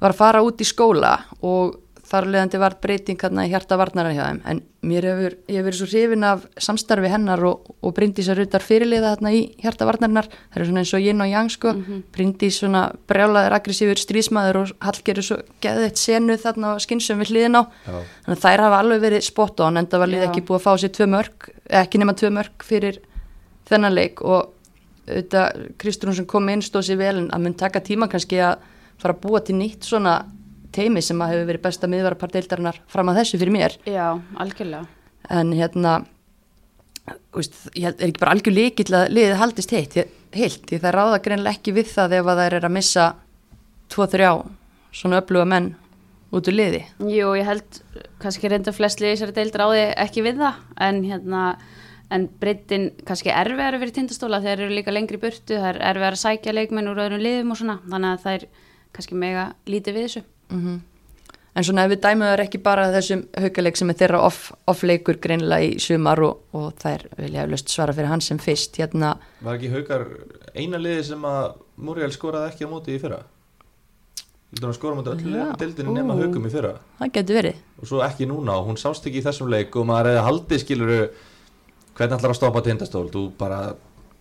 [0.00, 4.12] var að fara út í skóla og þar leðandi var breyting hérna í hjarta varnara
[4.12, 4.40] hjá þeim.
[4.50, 8.42] En mér hefur, ég hefur verið svo hrifin af samstarfi hennar og, og Bryndís að
[8.42, 10.28] rutar fyrirliða hérna í hjarta varnarinnar.
[10.52, 11.72] Það er svona eins og yin og yang sko.
[12.14, 17.62] Bryndís svona brjálaður aggressífur strísmaður og Hallgeru svo geðið senu þarna skynsum við hliðin á.
[17.64, 20.24] Já, þannig að þær hafa alveg verið spot on en það var Já.
[20.28, 21.50] ekki búið að fá sér tvö mörg
[21.82, 23.00] ekki nema tvö mörg fyrir
[23.68, 24.53] þennan leik og
[25.08, 28.64] auðvitað Kristrún sem kom inn stóð sér vel en að mun taka tíma kannski að
[29.00, 30.18] fara að búa til nýtt svona
[30.74, 33.78] teimi sem að hefur verið besta miðvarapart deildarinnar fram að þessu fyrir mér.
[33.86, 34.86] Já, algjörlega.
[35.30, 36.04] en hérna
[37.34, 39.96] veist, ég er ekki bara algjör líkill að liðið haldist heitt,
[40.34, 40.66] heilt?
[40.68, 43.06] Því það ráða greinlega ekki við það ef að þær er að missa
[43.92, 44.30] tvo, þrjá
[44.94, 45.72] svona öfluga menn
[46.34, 46.82] út úr liði.
[46.98, 47.80] Jú, ég held
[48.22, 51.42] kannski reynda flest liðið sér deild ráði ekki við það, en hérna,
[52.12, 56.18] en breytin kannski erfiðar fyrir tindastóla þegar þeir eru líka lengri burtu, það er erfiðar
[56.18, 58.48] að sækja leikmenn úr öðrum liðum og svona, þannig að það er
[58.94, 60.26] kannski mega lítið við þessu.
[60.50, 60.82] mm
[61.54, 64.80] En svona ef við dæmum þar ekki bara þessum haukaleik sem er þeirra off, off
[64.82, 69.12] leikur greinlega í sumar og, og þær vilja eflaust svara fyrir hann sem fyrst hérna,
[69.44, 70.08] var ekki haukar
[70.50, 71.54] eina liði sem að
[71.86, 76.24] Muriel skoraði ekki á móti í fyrra á móti öllu liðum í deildinni nema ú.
[76.24, 79.26] haukum í fyrra það getur verið og svo ekki núna og hún sást ekki í
[79.28, 80.98] þessum leik og maður hefði haldið skiluru
[81.94, 83.08] hvernig ætlar að stoppa tindastól?
[83.12, 83.60] Þú bara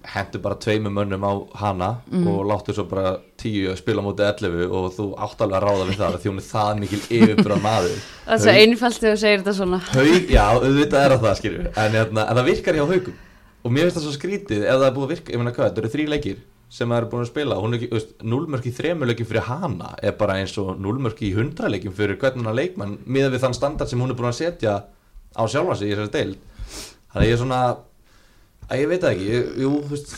[0.03, 1.89] hendur bara tveimur mönnum á hana
[2.27, 5.85] og láttu svo bara tíu að spila móti 11 og þú átt alveg að ráða
[5.87, 8.01] við það því hún er það mikil yfirbúra maður.
[8.25, 9.79] Það er svo einfalt þegar þú segir þetta svona.
[9.93, 13.21] Haug, já, auðvitað er það skilju en, hérna, en það virkar hjá haugum
[13.63, 15.69] og mér finnst það svo skrítið ef það er búið að virka, ég meina hvað,
[15.69, 16.41] þetta eru þrý leikir
[16.73, 17.59] sem það er búin að spila.
[18.33, 22.57] Núlmörk í þremuleikin fyrir hana er bara eins og núlmörk í hundraleikin fyrir hvernig hann
[22.57, 24.73] leikmann miða við þann standard sem hún er búin að setja
[25.37, 26.49] á sjálfa sig í þessari deild
[27.13, 27.61] þannig að ég er svona
[28.69, 30.13] að ég veit ekki, ég, jú, þú veist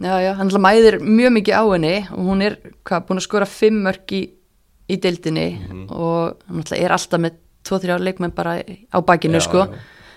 [0.00, 2.54] Já, já, hann mæðir mjög mikið á henni og hún er
[2.88, 4.20] hvað, búin að skora fimm mörg í,
[4.88, 5.82] í deildinni Mhm.
[5.92, 7.36] og hann er alltaf með
[7.68, 9.74] 2-3 leikmenn bara á bakinu Já, sko já.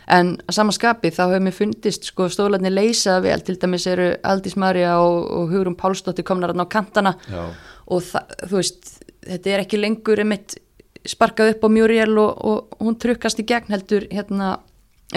[0.08, 4.13] en að sama skapi þá hefur mér fundist sko stólarnir leysa vel til dæmis eru
[4.23, 7.43] Aldís Marja og, og Hugrún Pálsdóttir komnar hann á kantana já,
[7.88, 10.56] og það, þú veist, þetta er ekki lengur einmitt
[11.06, 14.60] sparkað upp á Muriel og, og hún trukkast í gegn heldur hérna,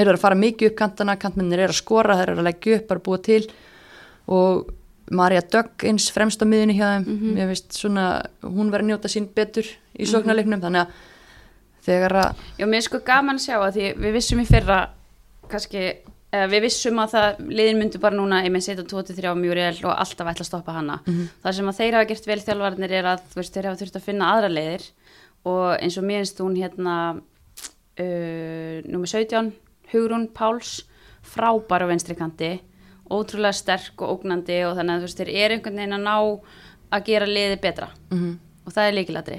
[0.04, 2.88] eru að fara mikið upp kantana kantmennir eru að skora, þeir eru að leggja upp
[2.90, 3.42] bara búa til.
[4.26, 4.72] Og
[5.14, 7.36] Marja Dögg eins fremst á miðunni hjá þeim.
[7.38, 8.06] Ég veist svona,
[8.42, 11.04] hún verður að njóta sín betur í sóknarleiknum, þannig að
[11.86, 14.78] þegar að, Já, mér er sko gaman að sjá að því við vissum í fyrra
[15.46, 15.84] kannski,
[16.34, 19.78] eða við vissum að það liðin myndi bara núna, ég með setja 23 á reall
[19.86, 20.98] og alltaf ætla að stoppa hana.
[21.44, 24.06] Það sem að þeir hafa gert vel þjálfarnir er að veist, þeir hafa þurft að
[24.08, 24.88] finna aðra leiðir.
[25.46, 29.54] Og eins og mér finnst hún hérna uh, nummer 17
[29.92, 30.84] Hugrún Páls
[31.26, 32.52] frábær á vinstri kanti
[33.10, 36.16] ótrúlega sterk og ógnandi og þannig að þú veist, þeir eru einhvern veginn að ná
[36.96, 37.88] að gera liði betra.
[38.66, 39.38] Og það er líkilatri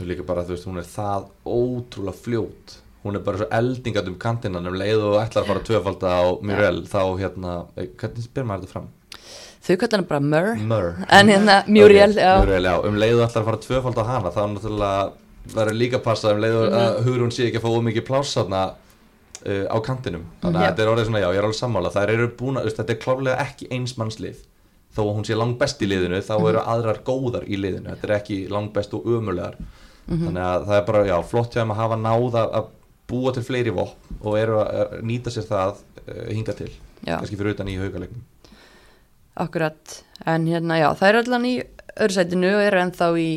[0.00, 2.76] þú líka bara, þú veist, hún er það ótrúlega fljót.
[3.04, 6.22] Hún er bara svo eldingat um kantinan um leið og ætlar að fara tvöfalda á
[6.44, 8.88] Muriel þá hérna, eh, hvernig spyr maður þetta fram?
[9.60, 13.18] þau kallar hann bara Mur Mur en hérna Muriel, Ok, já, Muriel, já, um leið
[13.18, 15.12] og ætlar að fara tvöfalda á hana þá er náttúrulega
[15.54, 18.36] verður líka að passa um leið og að Hugrún sé ekki að fá ómikið pláss
[18.38, 18.62] þarna
[19.46, 20.24] uh, á kantinum.
[20.42, 21.92] Þannig að þetta er orðið svona, já, ég er alveg sammála.
[21.94, 24.42] Þær eru búin að, þetta er klárlega ekki eins mannslið.
[24.90, 27.92] Þó að hún sé langbest í liðinu þá eru aðrar góðar í liðinu.
[27.92, 29.58] Þetta er ekki langbest og ömulegar
[30.10, 32.70] þannig að það er bara, já, flott hjá þeim að hafa náð að,
[33.10, 36.68] búa til fleiri vopn og eru að, nýta sér það uh, hinga til,
[37.02, 38.26] kannski fyrir utan í haugalegnum
[39.40, 40.04] akkurat.
[40.26, 41.54] En hérna, já, það er allan í
[41.96, 43.30] öðru sætinu og eru ennþá í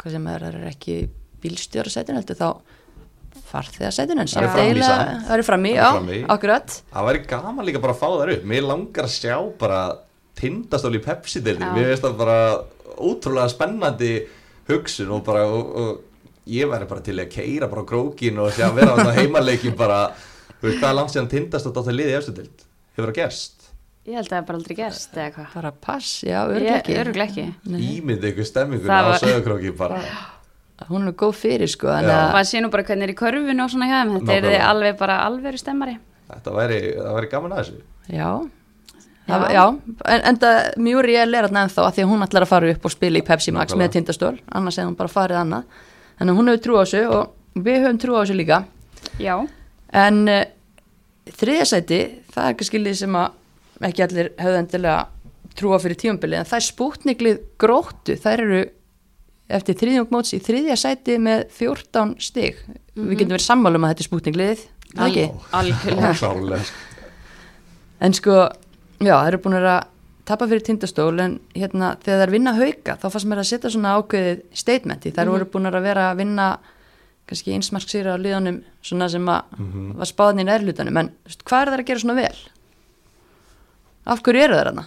[0.00, 0.96] hvað sem er, það er ekki
[1.44, 2.48] bílstjóra sætinu heldur þá
[3.50, 5.26] farþegarsætinu en Það eru samt fram í eiginlega- samt.
[5.28, 6.76] það eru fram í, Það já, akkurat.
[6.94, 8.44] Það væri gaman líka bara að fá þær upp.
[8.44, 9.80] Mér langar að sjá bara
[10.34, 11.74] tindastól í Pepsi-deildin.
[11.76, 12.38] Mér finnst það bara
[12.98, 14.12] ótrúlega spennandi
[14.68, 16.00] hugsun og bara og, og
[16.46, 19.76] ég væri bara til að keira bara krókin og sjá að vera á þetta heimaleikin
[19.76, 20.00] bara.
[20.60, 22.62] Þú veist, hvað er langt síðan tindastótt á það liði í efstu deild?
[22.96, 23.60] Hefur það gerst?
[24.04, 25.46] Ég held að það er bara aldrei gerst eða hvað?
[25.54, 26.96] Bara pass, já, örglega ekki.
[27.00, 27.44] Öruglega ekki.
[27.94, 30.00] Ímyndi ykkur stemminguna Það á var- sögurkróki bara
[30.90, 32.18] hún er góð fyrir sko þannig Já.
[32.18, 34.14] að, maður sé nú bara hvernig er í körfinu og svona hjá þeim.
[34.26, 35.96] Þetta er alveg bara alveru stemmari.
[36.28, 37.80] Þetta væri, það væri gaman að þessu.
[38.08, 38.28] Já.
[39.24, 39.32] Já.
[39.34, 39.64] Það, já,
[40.12, 42.84] en, en það Muriel er þarna ennþá að því að hún ætlar að fara upp
[42.84, 43.86] og spila í Pepsi Max Nákvæmlega.
[43.86, 44.34] með tindastól.
[44.52, 45.78] Annars hefði hún bara farið annað.
[46.18, 48.58] Þannig að hún hefur trú á þessu og við höfum trú á þessu líka.
[49.22, 49.36] Já,
[49.94, 50.42] En uh,
[51.38, 52.00] þriðasæti,
[52.34, 54.96] það er kannski lið sem að ekki allir hefðu endilega
[55.54, 58.62] trúa fyrir tímabilið, en það er spútniklið gróttu, þær eru
[59.48, 62.60] eftir þriðjung móts í þriðja sæti með 14 stig.
[62.94, 64.06] Við getum verið sammála um að þetta er
[64.94, 65.26] ekki?
[65.58, 66.62] algjörlega Klálega
[68.04, 68.36] En sko,
[69.00, 69.86] já, það eru búin að
[70.28, 73.72] tapa fyrir tindastól, en hérna þegar það er vinna hauka, þá fannst mér að setja
[73.72, 76.48] svona ákveðið statementi, þær voru búin að vera að vinna
[77.28, 79.54] kannski einsmarksýra á liðanum svona sem að
[80.00, 81.10] var spáðan í nærlutanum, en
[81.44, 82.42] hvað er það að gera svona vel?
[84.04, 84.86] Af hverju eru það þarna?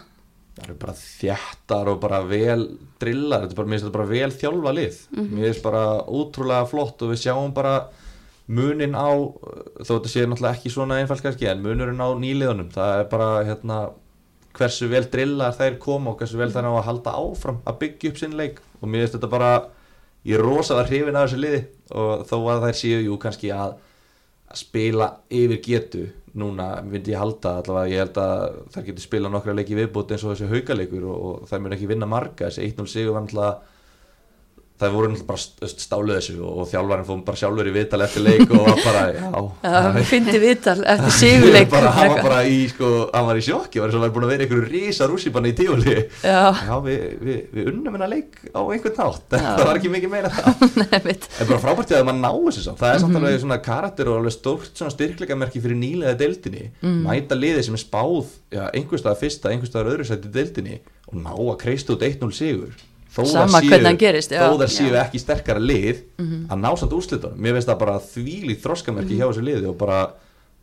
[0.57, 2.63] Það eru bara þjættar og bara vel
[2.97, 4.99] drillar, þetta er bara, þetta bara vel þjálfa lið.
[5.19, 7.75] Mér finnst bara ótrúlega flott og við sjáum bara
[8.47, 9.05] munin á,
[9.83, 12.71] þó þetta sé náttúrulega ekki svona einfalt kannski, en munurinn á nýliðunum.
[12.73, 13.79] Það er bara hérna
[14.57, 18.13] hversu vel drillar þær koma og hversu vel þær ná að halda áfram að byggja
[18.13, 18.63] upp sinn leik.
[18.81, 19.51] Og mér finnst þetta bara
[20.25, 21.61] ég er rosalega hrifin af þessu liði.
[21.93, 23.77] Og þó að þær séu jú kannski að
[24.47, 26.05] að spila yfir getu
[26.37, 30.25] núna myndi ég halda allavega ég held að þær getur spila nokkra leiki viðbúti eins
[30.25, 32.49] og þessi haukaleikur og, og þær mun ekki vinna marga.
[32.49, 33.76] Þessi 1-0 sigur var náttúrulega
[34.77, 38.23] það voru náttúrulega bara st- stálu þessu og, þjálfarinn fórum bara sjálfur í viðtal eftir
[38.25, 39.29] leik og var bara, já.
[39.63, 41.69] Það fyndi viðtal eftir sigurleik.
[41.71, 44.45] bara, hann var bara í, sko, hann var í sjokki hann var búin að vera
[44.45, 48.99] einhverju rísa rússipanni í tífali Já, já, við, við, við unnum hennar leik á einhvern
[49.01, 50.53] nátt það var ekki mikið meira það.
[51.41, 52.79] En bara frábært að maður ná þessu samt.
[52.81, 56.67] Það er samt alveg svona karakter og alveg stórt styrkleikamerki fyrir nýlega deildinni.
[56.81, 60.07] Mæta liði sem er spáð já, einhverstaðar fyrsta, einhverstaðar öðru
[63.25, 64.31] sæti deildinni og ná að kreista út 1-0 sigur Þó Sama séu- hvernig hann gerist,
[64.31, 64.39] já.
[64.43, 66.03] Þó þær séu ekki sterkara lið
[66.51, 67.37] að ná samt úrslitunum.
[67.41, 69.99] Mér finnst það bara þvílík þroskamerki hjá þessu liði og bara,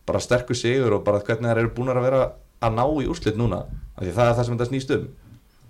[0.06, 2.22] bara sterkur sigur og bara hvernig þær eru búin að vera
[2.62, 3.64] að ná í úrslit núna
[3.96, 5.08] Af Því það er það sem þetta snýst um.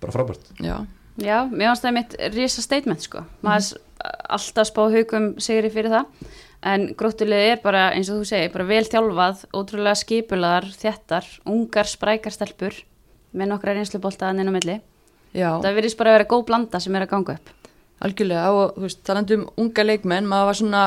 [0.00, 0.46] Bara frábært.
[0.60, 0.76] Já,
[1.18, 3.24] Já, mér finnst það mitt risa statement sko.
[3.44, 3.74] Maður s-
[4.28, 6.04] alltaf spá haugum sigri fyrir það
[6.64, 11.84] en gróttulið er bara eins og þú segir, bara vel þjálfað ótrúlega skipulaðar, þjættar ungar,
[11.84, 12.72] sprækar stelpur
[13.34, 14.80] með nokkra reynsluboltaðan inn á milli
[15.34, 17.54] Já, það virðist bara að vera góð blanda sem er að ganga upp.
[18.04, 20.82] Algjörlega og þú veist, talandi um unga leikmenn, maður var svona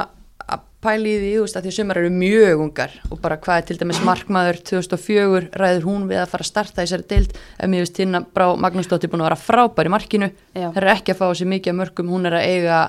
[0.47, 3.38] að pæla í því, þú veist, að því að sömur eru mjög ungar og bara
[3.43, 7.33] hvað er til dæmis markmaður 2004 ræður hún við að fara að starta þessari deild,
[7.57, 10.29] ef mér veist hérna Brá Magnúsdóttir búin að vera frábær í markinu.
[10.53, 12.79] Það er ekki að fá sér mikið af mörgum, hún er að eiga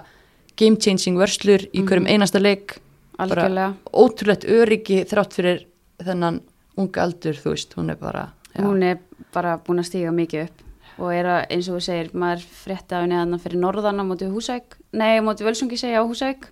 [0.58, 2.78] game changing vörslur í hverjum einasta leik.
[3.18, 3.74] Bara Algjörlega.
[3.90, 5.66] ótrúlegt öryggi þrátt fyrir
[6.04, 6.42] þennan
[6.78, 8.62] unga aldur, þú veist, hún er bara já.
[8.62, 9.02] hún er
[9.34, 10.67] bara búin að stíga mikið upp
[10.98, 14.02] og er að, eins og þú segir, maður frétti af henni að hann fyrir norðan
[14.02, 16.48] á móti Húsæk nei, á móti Völsungi segja á Húsæk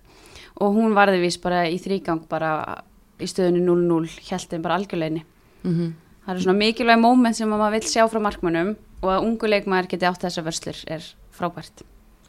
[0.61, 2.81] og hún varði vís bara í þrýgang bara
[3.19, 5.23] í stöðunni 0-0 hjæltin bara algjörleginni
[5.63, 5.93] Mhm.
[6.25, 9.87] það eru svona mikilvæg móment sem maður vill sjá frá markmönnum og að ungu leikmaður
[9.89, 11.83] geti átt þessar vörslur er frábært.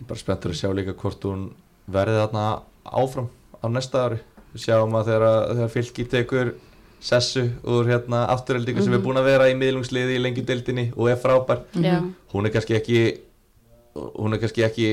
[0.06, 1.50] Bara spenntur að sjá líka hvort hún
[1.90, 3.28] verði þarna áfram
[3.62, 4.18] á næsta ári.
[4.54, 6.54] Við sjáum að þegar, þegar fylki tekur
[7.00, 11.20] sessu úr hérna afturheldingu sem er búin að vera í miðlungsliði í lengjudeildinni og er
[11.22, 11.64] frábær.
[11.78, 12.00] Já,
[12.34, 13.02] hún er kannski ekki
[13.94, 14.88] hún er kannski ekki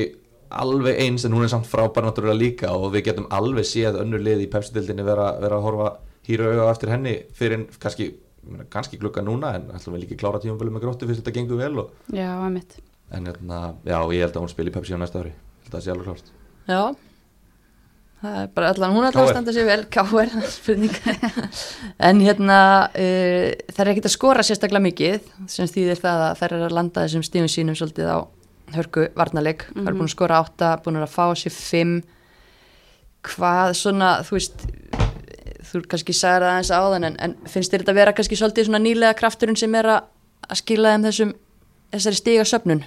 [0.55, 4.21] alveg eins en hún er samt frábær náttúrulega líka og við getum alveg séð önnur
[4.23, 5.93] lið í pepsitildinni vera, vera að horfa
[6.27, 10.05] hýra auga á eftir henni fyrir kannski, ég meina, kannski glukka núna en ætlum við
[10.05, 12.77] líka að klára tímafölu með gróttu fyrst þetta gengur vel og, já, emitt
[13.13, 15.33] en hérna, já, ég held að hún spili í Pepsi á næsta ári,
[15.65, 16.31] held að það sé alveg klárt.
[16.65, 16.81] Já,
[18.25, 20.95] það er bara allan, hún er alltaf að standa sér vel, káir, spurning.
[22.09, 22.59] en hérna,
[22.89, 26.75] uh, það er ekkert að skora sérstaklega mikið, sem þýðir það að þær eru að
[26.79, 28.17] landa þessum stífum sínum svolítið á
[28.75, 31.95] hörku varnarleik, það er búin að skora átta, búin að fá sér fimm,
[33.29, 34.67] hvað svona, þú veist,
[35.69, 38.69] þú kannski sagði það aðeins áðan, en, en finnst þér þetta að vera kannski svolítið
[38.69, 40.11] svona nýlega krafturinn sem er að,
[40.49, 41.33] að skila þeim þessum,
[41.95, 42.85] þessari stiga söfnun?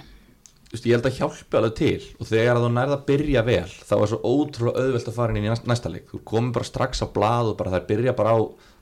[0.69, 3.69] Veist, ég held að hjálpi alveg til og þegar að þú nærða að byrja vel
[3.89, 6.05] þá er svo ótrúlega auðvelt að fara inn í næst- næsta leik.
[6.11, 8.39] Þú komið bara strax á blað og bara þær byrja bara á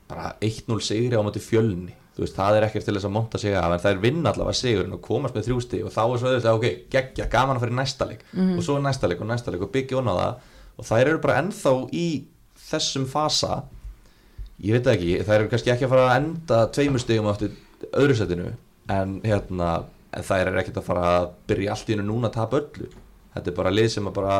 [0.08, 1.94] bara 1-0 sigri á móti fjölni.
[2.18, 4.92] Veist, það er ekkert til þess að monta sig af en er vinna allavega sigurinn
[4.96, 7.78] og komast með þrjústi og þá er svo auðvitað, ok, geggja, gaman að fara í
[7.78, 8.24] næsta leik.
[8.58, 10.34] Og svo næsta leik og næsta leik og byggja onna það.
[10.78, 12.06] Og þær eru bara ennþá í
[12.68, 13.62] þessum fasa.
[14.60, 17.34] Ég veit ekki, þær eru kannski ekki að fara að enda tveimur stigum á
[17.94, 18.48] öðru setinu
[18.90, 22.36] en hérna en þær eru ekkert að fara að byrja allt í hennu núna að
[22.38, 22.88] tapa öllu.
[23.34, 24.38] Þetta er bara lið sem að bara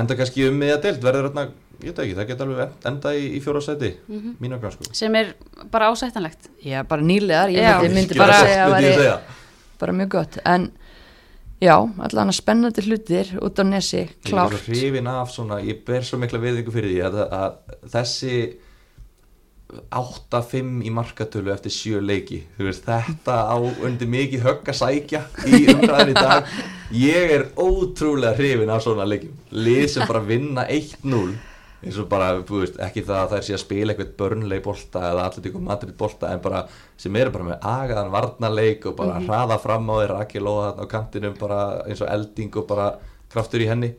[0.00, 1.44] enda kannski um miða deild verður þarna,
[1.80, 4.88] ég veit ekki, það geta alveg enda í, í fjóra seti, mm mínu okkar sko.
[4.96, 5.32] Sem er
[5.72, 6.48] bara ásættanlegt.
[6.64, 7.80] Já, bara nýlegar, ég Já.
[7.82, 9.16] myndi, bara gott, segja að ég segja.
[9.80, 10.38] bara mjög gott.
[10.46, 10.70] En
[11.60, 11.74] já,
[12.06, 14.64] allan að spennandi hlutir út á nesi, Ég er klárt.
[14.68, 18.34] hrifin af svona, ég ber svo mikla viðingu fyrir því að, að þessi
[19.90, 22.42] 8-5 í markatölu eftir sjö leiki.
[22.56, 26.50] Þú veist, þetta á undir mikið högg að sækja í umræðin í dag.
[26.96, 31.38] Ég er ótrúlega hrifin af svona leikim lið sem bara vinna 1-0
[31.80, 35.22] eins og bara, veist, ekki það að þær sé að spila eitthvað börnleik bolta eða
[35.30, 36.66] Atletico Madrid bolta en bara,
[37.00, 40.84] sem eru bara með agaðan varnarleik og bara hraða fram á þeir Rakel og þarna
[40.84, 42.90] á kantinum bara eins og elding og bara
[43.32, 43.94] kraftur í henni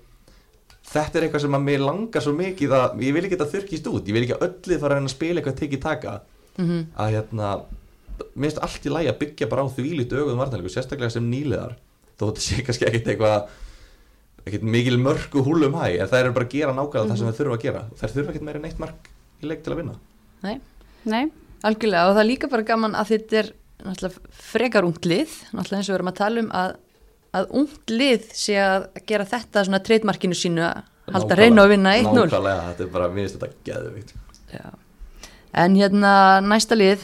[0.91, 3.89] þetta er eitthvað sem að mér langar svo mikið að ég vil ekki þetta þurkist
[3.91, 6.21] út, ég vil ekki að öllið fara að spila eitthvað tekið taka.
[6.59, 6.79] Mhm.
[6.99, 7.49] að hérna
[8.35, 11.77] mér finnst allt í lagi að byggja bara á þvílít öguðum vartanleiku, sérstaklega sem nýliðar.
[12.19, 13.47] Þó þetta sé kannski ekkert eitthvað
[14.45, 17.31] ekkert mikil mörg og húlum hæ en þær eru bara að gera nákvæmlega það sem
[17.31, 17.81] þær þurfa að gera.
[17.97, 19.09] Þær þurfa ekkert meira en eitt mark
[19.41, 19.95] í leik til að vinna.
[20.41, 20.55] Nei,
[21.09, 21.31] Nei,
[21.65, 22.09] algjörlega.
[22.09, 23.51] Og það er líka bara gaman að þetta er
[23.81, 25.35] náttúrulega frekar ungt lið.
[25.55, 26.75] Náttúrulega eins og við erum að tala um að,
[27.37, 31.95] að ungt lið sé að gera þetta svona treytmarkinu sínu að halda reyna og vinna
[31.99, 34.15] 1-0 nákvæmlega, þetta er bara, mér finnst þetta geðvikt
[34.51, 34.67] Já.
[35.51, 36.13] En hérna
[36.43, 37.03] næsta lið,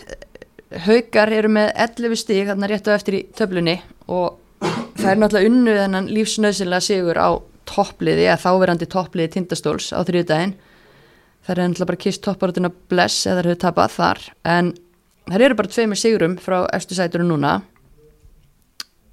[0.88, 4.38] haukar eru með 11 stíg þarna rétt á eftir í töflunni og
[4.98, 7.30] það er náttúrulega unnu þennan lífsnöðsynlega sigur á
[7.68, 10.56] toppliði eða þáverandi toppliði tindastóls á þriðdægin.
[11.48, 14.24] Það er náttúrulega bara kist topparötuna bless eða hefur tapað þar
[14.56, 14.74] en
[15.28, 17.58] það eru bara tveimur sigurum frá efstu sætunum núna.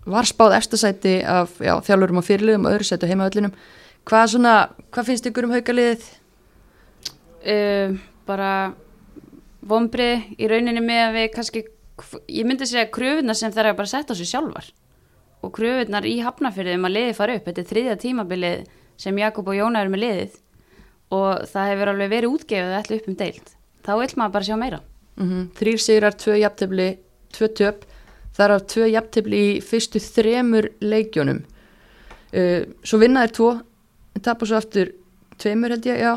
[0.05, 3.55] Var spáð efstu sæti af já, þjálfurum og fyrirliðum og öðru sætu heimavöllinum.
[4.05, 4.55] Hvað, svona,
[4.93, 6.05] hvað finnst ykkur um haukaliðið?
[7.45, 7.97] uh,
[8.29, 8.53] bara
[9.65, 11.65] vombrið í rauninni með að við kannski,
[12.29, 14.71] ég myndi segja kröfunar sem þær hafa bara sett á sig sjálfar
[15.45, 18.65] og kröfunar í hafnafyrði um að liðið fara upp, þetta er þriðja tímabilið
[19.01, 20.41] sem Jakob og Jóna eru með liðið
[21.15, 24.57] og það hefur alveg verið útgefið allir upp um deild, þá vil maður bara sjá
[24.61, 24.81] meira
[25.15, 25.43] Mm -hmm.
[25.55, 26.99] Þrýr sigrar, tvö jafntefli,
[27.31, 27.85] tvö töp.
[28.35, 31.43] Það er af tvö jafntefli í fyrstu þremur leikjónum.
[32.35, 33.53] Uh, svo vinna er tvo,
[34.25, 34.95] tapa svo aftur
[35.39, 36.15] tveimur held ég, já.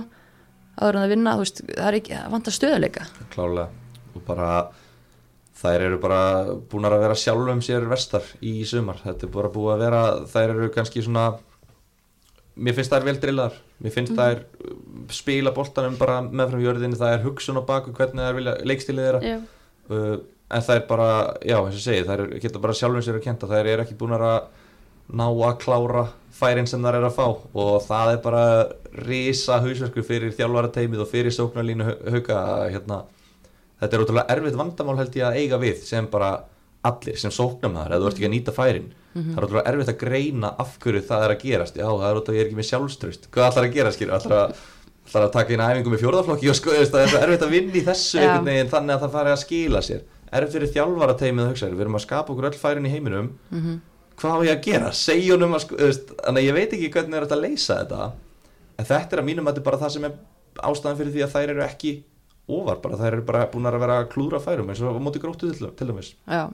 [0.78, 3.08] Áður en það vinna, þú veist, það er ekki, það vantar stöðuleika.
[3.34, 3.70] klálega
[4.18, 4.52] og bara
[5.58, 6.22] þær eru bara
[6.70, 10.54] búin að vera sjálfum sér vestar í sumar þetta er bara búið að vera, þær
[10.54, 11.28] eru kannski svona
[12.58, 14.76] mér finnst þær vel drillar mér finnst þær uh,
[15.14, 19.24] spila boltanum bara meðfram jörðinni, það er hugsun á baku hvernig þær vilja leikstilið þeirra
[19.26, 19.38] Já,
[19.94, 21.10] uh, en það er bara,
[21.44, 23.50] já eins og segi það er, geta bara sjálfum sér að kenta.
[23.50, 24.26] Það er ekki búin að
[25.08, 26.04] ná að klára
[26.36, 27.26] færin sem það er að fá.
[27.64, 28.44] Og það er bara
[29.08, 33.02] risa hausverku fyrir þjálfara teimið og fyrir sóknarlínu hauka hérna,
[33.82, 36.32] þetta er ótrúlega erfitt vandamál held ég að eiga við sem bara
[36.88, 38.90] allir sem sóknum þar eða þú ert ekki að nýta færin.
[39.18, 41.80] Það er ótrúlega erfitt að greina af hverju það er að gerast.
[41.80, 44.44] Já það er ótrúlega ég er ekki með sjálfströst hvað ætlar að gera skilur ætlar
[44.44, 48.20] að, taka inn æfingu með fjórðaflokki og sko það er erfitt að vinna í þessu
[48.22, 50.02] einhvern veginn þannig að það fari að skila sér
[50.38, 53.32] erfitt fyrir þjálfara teimið að hugsa við erum að skapa okkur öll færin í heiminum
[54.18, 57.18] hvað á ég að gera, að sko, þú veist, þannig að ég veit ekki hvernig
[57.18, 58.12] er þetta að leysa þetta
[58.78, 60.16] en þetta er að mínum að þetta er bara það sem er
[60.68, 61.92] ástæðan fyrir því að þær eru ekki
[62.48, 65.52] ofar, bara þær eru bara búin að vera að klúra færum eins og móti gróttu
[65.52, 66.48] til, til dæmis Já,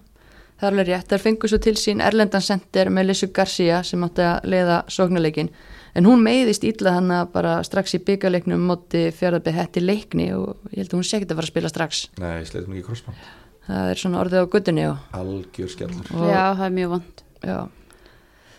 [0.58, 1.12] það er alveg rétt.
[1.12, 5.54] Þær fengur svo til sín Erlendan Center með Lissu Garcia sem átti að leiða sóknarleikin.
[5.94, 10.58] En hún meiðist ítla hann að bara strax í byggarleiknum móti fjörðarbið hætti leikni og
[10.72, 12.04] ég held að hún sé ekki að fara að spila strax.
[12.18, 13.32] Nei, ég sleitum ekki crossband
[13.68, 17.24] Það er svona orðið á guttunni og, Algjör skellur og Já, það er mjög vond.
[17.48, 17.58] já.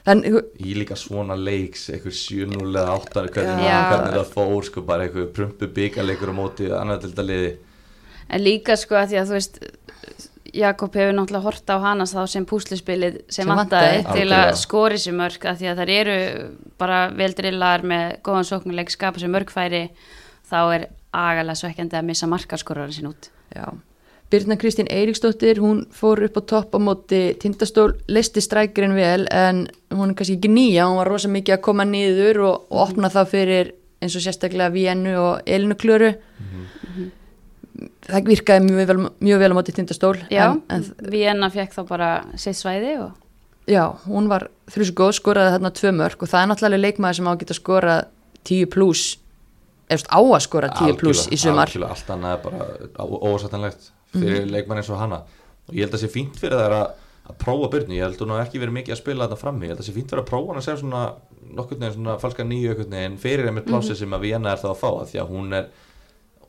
[0.04, 5.06] En Í líka svona leiks, eitthvað 7-0 eða 8 hvernig, hvernig það fór sko, bara
[5.06, 7.54] eitthvað prumpu byggarleikur á móti annar til þetta liði
[8.28, 9.56] En líka sko að því að þú veist,
[10.54, 15.16] Jakob hefur náttúrulega hort á hana þá sem púsluspilið sem, vantaði til að skori sér
[15.18, 16.18] mörg að því að þær eru
[16.80, 19.82] bara veldrillar með góðan sóknuleik, skapa sér mörgfæri
[20.48, 23.28] þá er agalega svekkjandi að missa markarskoraran sín út.
[23.54, 23.66] Já,
[24.34, 29.68] Birna Kristín Eiríksdóttir, hún fór upp á topp á móti tindastól, listi strækirinn vel en
[29.94, 33.12] hún er kannski ekki nýja, hún var rosa mikið að koma niður og, og opna
[33.14, 33.70] það fyrir
[34.02, 36.10] eins og sérstaklega Viennu og Elinu Klöru.
[38.08, 38.98] Það virkaði mjög vel,
[39.30, 40.16] mjög vel á móti tindastól.
[40.34, 40.48] Já,
[40.98, 43.14] Vienna fekk þá bara sitt svæði og
[43.70, 47.30] já, hún var þrjus góð, skoraði þarna tvö mörg og það er náttúrulega leikmaður sem
[47.30, 48.06] á að geta skorað
[48.50, 49.08] 10 pluss,
[49.86, 51.70] eftir á að skora 10 pluss í sumar.
[51.70, 55.22] allt annað er bara ósættanlegt fyrir leikmann eins og hana.
[55.68, 56.87] Og ég held að það sé fínt fyrir þær að,
[57.24, 59.64] að prófa byrni, ég held að hún hafi ekki verið mikið að spila þetta frammi,
[59.64, 61.05] ég held að það sé fínt fyrir að prófa hann að segja svona
[61.55, 64.81] nokkur neginn svona falska nýju veginn fyrir einmitt plássi sem að Vienna er þá að
[64.81, 65.68] fá að því að hún er,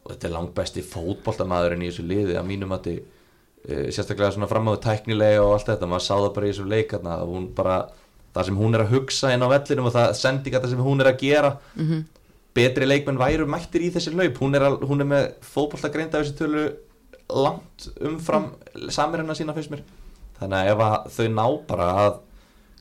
[0.01, 3.03] og þetta er langt besti fótboltamaðurinn í þessu liði að mínum að þið
[3.65, 7.31] sérstaklega svona framáðu tæknilega og allt þetta, maður sá það bara í þessu leikarna að
[7.31, 7.77] hún bara,
[8.35, 11.09] það sem hún er að hugsa inn á vellinum og það sendinga sem hún er
[11.11, 11.51] að gera.
[12.55, 16.21] Betri leikmenn væru mættir í þessi laup hún er, al, hún er með fótbolta greinda
[16.21, 16.67] þessi tölu
[17.29, 18.51] langt umfram
[18.93, 19.81] samirina sína fyrst mér.
[20.39, 22.17] Þannig að ef að þau ná bara að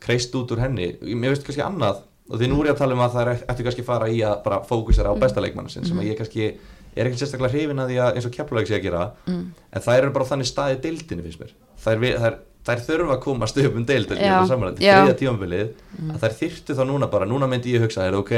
[0.04, 2.96] kreist út úr henni mér veist kannski annað og því nú er ég að tala
[2.96, 5.84] um að það er eftir kannski fara í að bara fókusera á besta leikmann sin,
[5.84, 6.46] sem að ég kannski
[6.94, 9.98] er ekki sérstaklega hrifin að því að eins og keflaug sé að gera en þær
[10.02, 11.54] eru bara þannig staði deildinni finnst mér.
[11.84, 12.12] Þær, vi-
[12.68, 14.94] þær, þurfa að komast upp um deild Já, samanlega, já.
[15.04, 15.68] þriða tímambilið
[16.14, 18.32] að þær þyrftu þá núna bara, núna myndi ég hugsa er ok,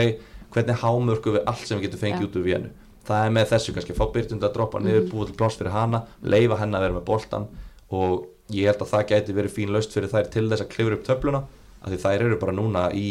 [0.54, 2.26] hvernig hámörku við allt sem við getum fengið Já.
[2.30, 2.70] út úr vénu
[3.06, 6.02] það er með þessu kannski, fá byrtund að droppa niður búið til pláss fyrir hana,
[6.22, 7.48] leifa henni að vera með boltan
[7.94, 10.98] og ég held að það gæti verið fín laust fyrir þær til þess að klifra
[10.98, 11.42] upp töfluna
[11.82, 13.08] af því þær eru bara núna í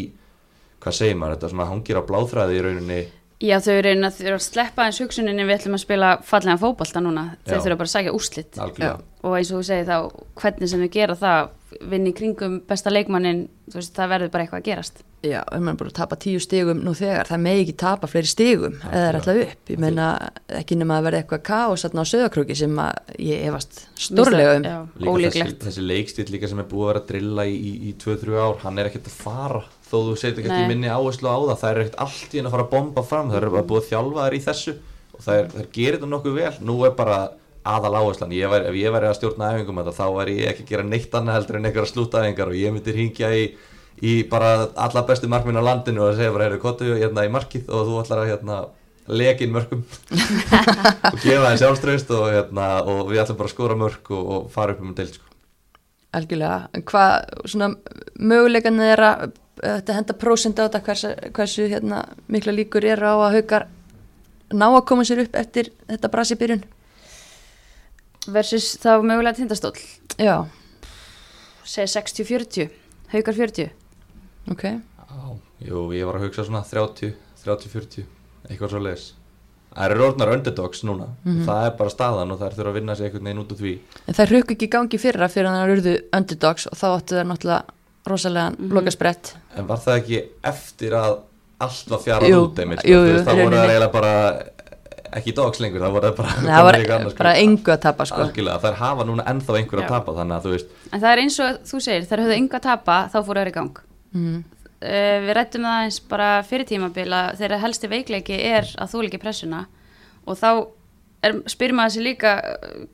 [0.84, 3.00] hvað segir maður, þetta svona hangir á bláþræði í rauninni.
[3.44, 7.26] Já, þau eru að, að sleppa eins hugsuninni við ætlum að spila fallega fótbolta núna.
[7.44, 8.60] Þau þurfa bara að sækja úrslit.
[8.64, 11.50] Algjörlega, og eins og þú segir þá, hvernig sem þau gera það
[11.92, 15.72] vinni kringum besta leikmannin þú veist, það verður bara eitthvað að gerast Já, ef maður
[15.74, 18.92] er búin að tapa tíu stigum nú þegar, það megi ekki tapa fleiri stigum eða
[18.96, 20.10] það er alltaf upp, ég meina
[20.60, 24.66] ekki nema að verða eitthvað kaos þarna á söðakrúki sem að ég efast stórlega um.
[24.66, 25.64] líka þessi, ólíklegt.
[25.70, 28.60] þessi leikstíl líka sem er búið að vera að drilla í, í, í 2-3 ár,
[28.66, 30.70] hann er ekkert að fara þó þú setur ekkert í Nei.
[30.74, 31.58] minni áherslu á það.
[31.62, 33.84] Það er ekkert allt í henni að fara að bomba fram það er bara búið
[33.84, 34.76] að þjálfa þær í þessu
[35.16, 37.20] og það, er, það gerir þetta nokkuð vel, nú er bara
[37.66, 40.66] aðal áherslan, ég væri, ef ég væri að stjórna æfingum þetta, þá væri ég ekki
[40.66, 43.46] að gera neitt annað heldur en einhverja slútaæfingar og ég myndir hringja í,
[44.04, 47.70] í bara alla bestu markminn á landinu og segja bara, heyrðu, kottu hérna í markið
[47.70, 48.58] og þú ætlar að hérna
[49.08, 49.84] lekin mörgum
[51.14, 54.52] og gefa þeim sjálfströst og, hérna, og við ætlum bara að skora mörg og, og
[54.54, 55.32] fara upp um deild sko.
[56.18, 57.72] algjörlega, en hvað svona
[58.18, 59.26] möguleikan er að
[59.62, 63.68] þetta henda prósend á þetta hversu, hversu hérna, mikla líkur er á að haukar
[64.54, 66.66] ná að koma sér upp eftir þetta brasi byrjun
[68.34, 69.76] versus þá mögulega tindastól
[70.18, 70.48] Já,
[71.64, 72.70] segja 60-40,
[73.14, 73.85] haukar 40
[74.52, 74.66] ok.
[75.66, 77.14] Jú, ég var að hugsa svona 30,
[77.46, 78.04] 30-40
[78.50, 79.14] eitthvað svo leis
[79.76, 81.06] Það eru orðnar underdogs núna.
[81.26, 83.58] Það er bara staðan og það er þurfa að vinna sig einhvern veginn út úr
[83.60, 83.72] því.
[84.08, 87.26] En það hrukku ekki gangi fyrra fyrir að það urðu underdogs og þá áttu það
[87.32, 87.58] náttúrulega
[88.08, 89.32] rosalega mm lokasprett.
[89.60, 90.20] En var það ekki
[90.52, 91.18] eftir að
[91.66, 93.92] allt var fjarað Jú, út einmitt, jú, sko, þú jú, veist, þá voru það eiginlega
[93.96, 94.14] bara
[95.16, 97.18] ekki dogs lengur, það voru það bara Nei, það sko.
[97.20, 98.22] bara engu að tapa sko.
[98.26, 99.92] Algjörlega, þær hafa núna ennþá einhver að Já.
[99.92, 102.08] tapa þannig að þú veist, en það er eins og þú segir,
[104.16, 104.42] mm.
[104.82, 109.06] uh, við rættum það eins bara fyrir tímabil að þeirra helsti veikleiki er að þú
[109.10, 109.66] ekki pressuna
[110.26, 110.50] og þá
[111.26, 112.36] er, spyr maður sér líka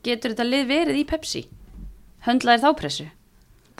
[0.05, 1.45] getur þetta lið verið í Pepsi
[2.28, 3.09] höndlaðir þá pressu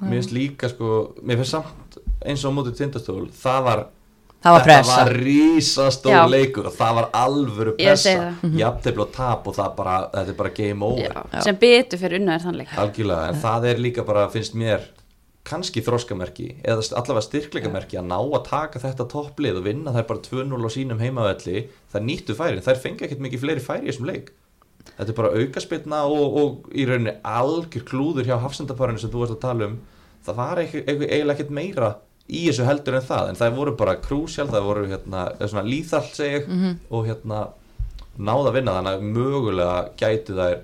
[0.02, 3.90] Mér finnst líka sko, mér finnst samt eins og mótið tindastól, það var
[4.42, 4.94] Það var pressa.
[4.96, 6.22] Þetta var rísastór Já.
[6.34, 8.56] leikur og það var alvöru Ég segi pressa það.
[8.58, 12.22] Jafntefli og tap og það bara, þetta er bara game over Já, sem betur fyrir
[12.22, 14.88] unnaðir þannleik Algjörlega, en það er líka bara, finnst mér
[15.48, 20.24] kannski þroskamerki eða allavega styrkleikamerki að ná að taka þetta topplið og vinna þær bara
[20.28, 21.64] 2-0 á sínum heimavelli
[21.94, 24.30] þær nýttu færi, þær fengi ekkert mikið fleiri færi í þessum leik.
[24.92, 29.36] Þetta er bara aukaspilna og, og í rauninni algjör klúður hjá hafsendaparinu sem þú varst
[29.38, 29.76] að tala um.
[30.26, 31.92] Það var eiginlega ekkert meira
[32.30, 36.08] í þessu heldur en það en það voru bara krúsjál, það voru hérna, svona líþall
[36.14, 36.52] seg ég
[36.94, 37.44] og hérna
[38.22, 40.58] náða að vinna þannig að mögulega gætu þær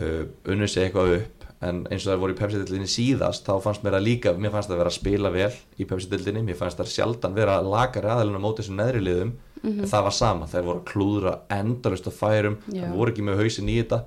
[0.00, 3.82] uh, unnu sig eitthvað upp en eins og það voru í Pepsi-dildinni síðast þá fannst
[3.84, 6.92] mér að líka, mér fannst það vera að spila vel í Pepsi-dildinni, mér fannst það
[6.94, 9.32] sjaldan vera lagari aðalinn á móti þessum neðri liðum.
[9.60, 13.42] En það var sama, þær voru að klúðra endalust á færum, það voru ekki með
[13.42, 13.98] hausin í þetta.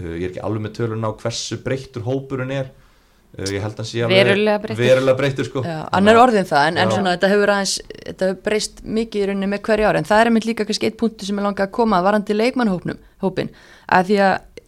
[0.00, 2.72] Uh, ég er ekki alveg með tölun á hversu breyttur hópurinn er.
[3.36, 4.80] Uh, ég held að sé Verulega breyttur.
[4.80, 5.60] verulega breyttur sko.
[5.66, 9.20] Já, hann er orðin það en, en svona þetta hefur aðeins þetta hefur breyst mikið
[9.20, 9.98] í rauninni með hverju ári.
[10.00, 10.20] En það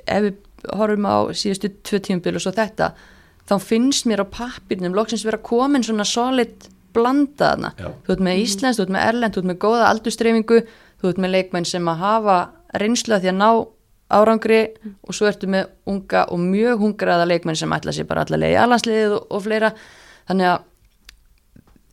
[0.06, 0.34] er
[0.72, 2.92] horfum á síðustu tvö tímabil og svo þetta
[3.46, 8.78] þá finnst mér á pappirnum loksins vera komin svona solid blandaðna þú ert með Íslands,
[8.78, 10.60] þú ert með Erlend, þú ert með góða aldurstreifingu,
[11.00, 12.36] þú ert með leikmenn sem að hafa
[12.80, 13.50] reynslu að því að ná
[14.16, 14.60] árangri
[15.02, 18.60] og svo ertu með unga og mjög hungraða leikmenn sem ætla sér bara allavega í
[18.62, 19.72] allansliðið og, og fleira.
[20.28, 20.66] Þannig að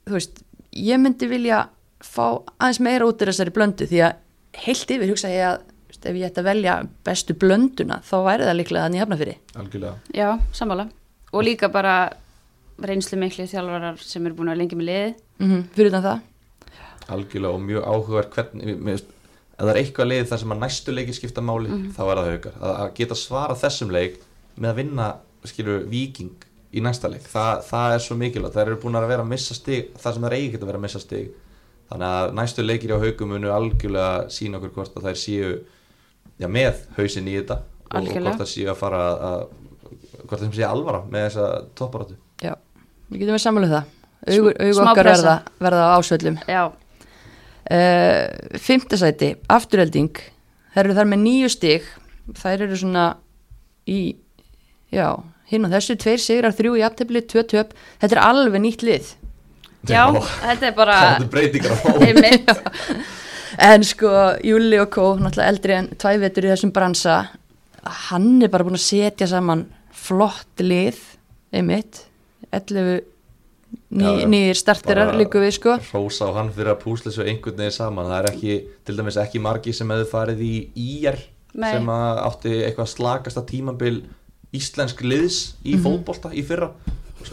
[0.08, 0.44] þú veist,
[0.78, 1.64] ég myndi vilja
[2.04, 2.26] fá
[2.60, 4.20] aðeins meira út í þessari blöndu því að
[4.64, 5.64] heilt yfir hugsa ég að
[6.04, 6.76] veist, ef ég ætti að velja
[7.06, 9.96] bestu blönduna þá væri það líklega þannig hafna fyrir algjörlega.
[10.14, 10.90] Já, sammála.
[11.34, 12.14] Og líka bara
[12.84, 16.22] reynslu miklu þjálfarar sem eru búin að lengi með liði mm fyrir utan það.
[17.14, 19.04] Algjörlega og mjög áhugaverð hvernig ef
[19.58, 22.56] það er eitthvað lið þar sem að næstu leikir skipta máli þá er það haukar
[22.58, 24.18] að, að geta svara þessum leik
[24.58, 25.10] með að vinna
[25.46, 29.22] skilur viking í næsta leik Þa, það er svo mikilvægt, þær eru búin að vera
[29.22, 31.30] að missa stig það sem þær eigi geta að vera að missa stig.
[31.92, 35.52] Þannig að næstu leikir hjá haukum munu algjörlega sína okkur hvort að þær séu
[36.44, 40.44] já, með hausinn í þetta og, og hvort það séu að fara að, að hvort
[40.44, 42.54] þeim séu alvara með þessa topparáttu Já,
[43.12, 43.92] við getum við sammáluð það.
[44.24, 45.34] Augu, augu Smá okkar verða,
[45.64, 46.38] verða á ásvöllum.
[46.48, 46.64] Já,
[47.76, 50.22] uh, Fymtasæti, afturhelding
[50.74, 51.90] þær eru þar með nýju stig.
[52.40, 53.08] Þær eru svona
[53.90, 54.00] í
[54.94, 55.08] já,
[55.52, 57.76] hinn og þessu tveir sigrar, þrjú í aftefli, tvö töp.
[58.04, 59.12] Þetta er alveg nýtt lið.
[59.92, 62.54] Já, þetta er bara það er breytingar á einmitt
[63.64, 64.10] en sko,
[64.44, 67.18] Júli og Kó náttúrulega eldri en tvævetur í þessum bransa
[68.10, 71.00] hann er bara búin að setja saman flott lið
[71.54, 72.06] einmitt.
[72.54, 73.02] 11
[73.94, 74.28] ný, Já, já.
[74.30, 75.78] nýjir starterar Bara- líku við sko.
[75.92, 78.06] hrósa á hann fyrir að púsla svo einhvern veginn saman.
[78.06, 80.42] Það er ekki, til dæmis ekki margi sem hefur farið
[80.76, 81.16] í
[81.56, 81.72] Nei.
[81.72, 84.04] sem að átti eitthvað slakasta tímabil
[84.54, 86.72] íslensk liðs í fótbolta í fyrra.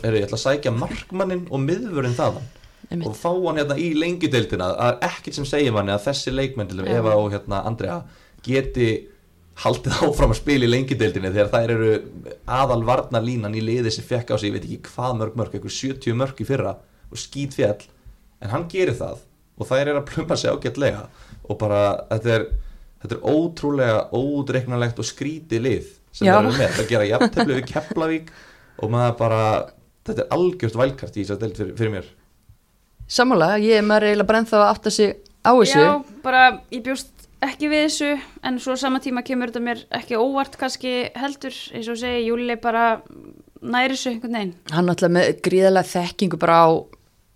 [0.04, 2.42] Er ég ætla að sækja markmannin og miðvörinn þaðan
[2.91, 3.07] Einmitt.
[3.07, 6.91] og fá hann hérna í lengjudeildina það er ekkert sem segir manni að þessi dæmis
[6.91, 6.97] Já.
[6.99, 8.01] Eva og hérna Andrea
[8.43, 8.91] geti
[9.61, 11.93] haldið áfram að spila í lengjudeildinni þegar þær eru
[12.51, 15.76] aðal varnarlínan í liði sem fekk á sig, ég veit ekki hvað mörg mörg eitthvað
[15.76, 16.76] 70 mörg í fyrra
[17.11, 17.82] og skýt fjall
[18.41, 19.24] en hann gerir það
[19.61, 21.03] og þær eru að plumma sig ágætlega
[21.45, 21.80] og bara
[22.12, 22.47] þetta er,
[23.03, 27.68] þetta er ótrúlega ódreiknanlegt og skrítið lið sem það eru með, það gera jafntefli við
[27.70, 28.32] Keflavík
[28.80, 29.43] og maður bara
[30.09, 32.09] þetta er algjört vælkart í þess að deild fyrir, fyrir mér
[33.11, 35.80] Sammála, ég er maður eiginlega brenn þá að átta sig á þessu.
[35.82, 38.11] Já, bara ég bjóst ekki við þessu
[38.46, 41.56] en svo sama tíma kemur þetta mér ekki óvart kannski heldur.
[41.74, 43.00] Eins og segi Júli bara
[43.61, 44.54] næri þessu einhvern veginn.
[44.70, 46.68] Hann náttúrulega með gríðalega þekkingu bara á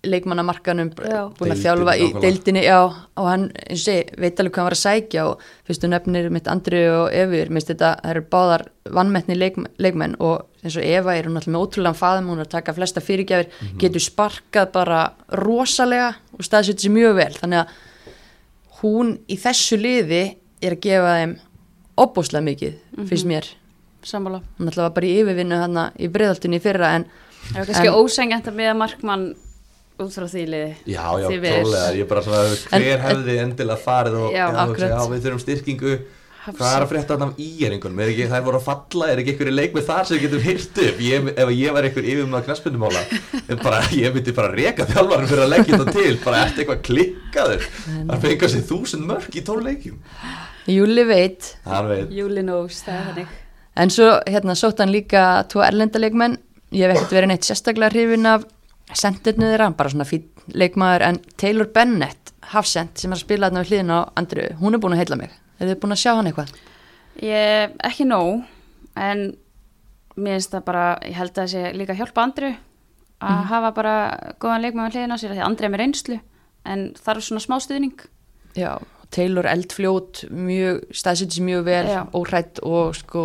[0.05, 2.21] leikmannamarkanum búin að þjálfa í nákvæmlega.
[2.21, 2.79] deildinni já,
[3.17, 6.31] og hann, eins og segi, veit alveg hvað hann var að sækja og fyrstu nefnir
[6.31, 7.11] mitt Andri og
[7.51, 8.67] minnst þetta, það eru báðar
[8.99, 12.47] vannmettni leik, leikmenn og eins og Eva er hún náttúrulega með ótrúlega faðum, hún er
[12.47, 13.79] að taka flesta fyrirgjafir, Mhm.
[13.79, 17.69] getur sparkað bara rosalega og staðsettir sér mjög vel, þannig að
[18.83, 21.37] hún í þessu liði er að gefa þeim
[21.97, 23.07] opbóslega mikið, Mhm.
[23.09, 23.45] finnst mér
[24.05, 27.07] sammála hún náttúrulega var bara í yfirvinnu hann í breiðaltunni í fyrra en
[27.45, 29.35] Það er kannski En- ósengjant að miða markmann
[30.03, 30.75] út frá því liði.
[30.91, 35.01] Já, já, klálega, ég er bara svona En- hver hefði endilega farið og Já, já,
[35.13, 35.97] við þurfum styrkingu.
[36.45, 39.21] Hvað er að frétta þarna af íeringunum er ekki, það er voru að falla, er
[39.23, 42.09] ekki einhverju leik með þar sem við getum hýrt upp, ég, ef ég var einhver
[42.13, 43.05] yfir með knaspundumála,
[43.63, 46.19] bara, ég myndi bara reka þjálfarum fyrir að leggja þetta til.
[46.27, 47.65] Bara eftir eitthvað klikkaður?
[48.11, 49.97] Það fengar sér þúsund mörg í tól leikjum.
[50.69, 51.49] Júli veit.
[51.65, 53.33] Veit, Júli Nós, það er þannig
[53.75, 56.37] En svo hérna sótt hann líka tvo erlendalegmenn,
[56.77, 58.45] ég hef ekkert verið neitt sérstaklega hrifin af
[58.93, 63.63] sendurnu þeirra, bara svona fín leikmaður en Taylor Bennett, hafsend sem er að spila þarna
[63.65, 65.33] við hliðina á Andru, hún er búin að heilla mig.
[65.59, 66.53] Er þið búin að sjá hann eitthvað?
[67.25, 68.45] Ég, ekki nóg,
[69.01, 69.25] en
[70.15, 72.53] mér finnst það bara, ég held að það sé líka hjálpa Andru
[73.25, 73.95] að hafa bara
[74.43, 76.19] góðan leikmann við hliðina á sér, því Andri er með reynslu,
[76.69, 78.05] en þarf svona smá stuðning.
[78.59, 78.77] Já,
[79.15, 82.03] Taylor eldfljót mjög, staðsettis mjög vel Já.
[82.13, 83.25] óhrætt og sko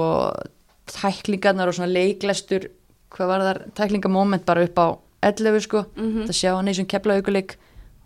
[0.89, 2.69] tæklingarnar og svona leiklestur
[3.13, 4.87] hvað var þar, tæklingamoment bara upp á
[5.21, 6.27] 11 sko, Mhm.
[6.27, 7.55] það sjá hann í þessum keflauguleik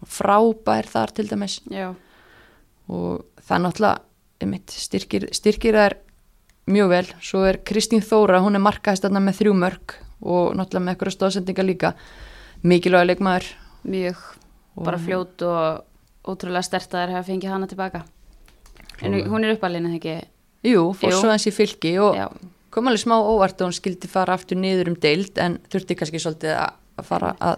[0.05, 1.59] frábær þar til dæmis.
[1.70, 1.93] Já,
[2.89, 3.99] og það er náttúrulega
[4.41, 5.93] einmitt, styrkir, styrkir þær
[6.68, 10.84] mjög vel, svo er Kristín Þóra hún er markaðist þarna með þrjú mörg og náttúrulega
[10.84, 11.93] með eitthvað stóðsendinga líka.
[12.64, 13.47] Mikilvæg leikmaður.
[13.86, 14.18] Mjög,
[14.84, 15.84] bara fljót og
[16.24, 18.03] ótrúlega stertaðar hafa fengið hana tilbaka.
[19.01, 20.28] En hún er uppalinn, eða ekki?
[20.64, 22.30] Jú, fór svo hans í fylki og Já,
[22.72, 26.22] kom alveg smá óvart og hún skildi fara aftur niður um deild en þurfti kannski
[26.24, 27.58] svolítið að að fara að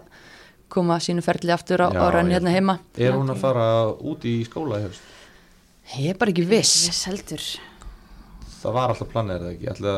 [0.76, 2.80] koma sínu ferli aftur á, á rann hérna heima.
[2.98, 5.02] Er hún að fara út í skóla hefst?
[5.94, 6.88] ég er bara ekki viss.
[7.30, 7.60] viss.
[8.64, 9.68] Það var alltaf planið, er það ekki?
[9.76, 9.94] Ætla,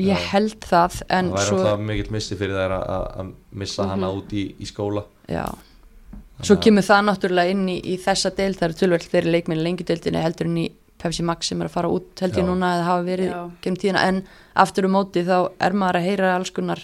[0.00, 3.34] ég held það en það væri svo, alltaf mikill missi fyrir þær að- að að
[3.52, 5.04] missa hana út í, í skóla.
[5.28, 5.44] Já,
[6.40, 8.56] svo kemur það náttúrulega inn í, í þessa deild.
[8.56, 11.74] Það eru tölvöld þeirri leikminni lengi deildinni heldur en í Pepsi Max sem er að
[11.76, 13.50] fara út held ég núna eða hafa verið Já.
[13.60, 14.02] genum tíðina.
[14.08, 14.24] En
[14.56, 16.80] aftur um móti þá er maður að heyra alls konar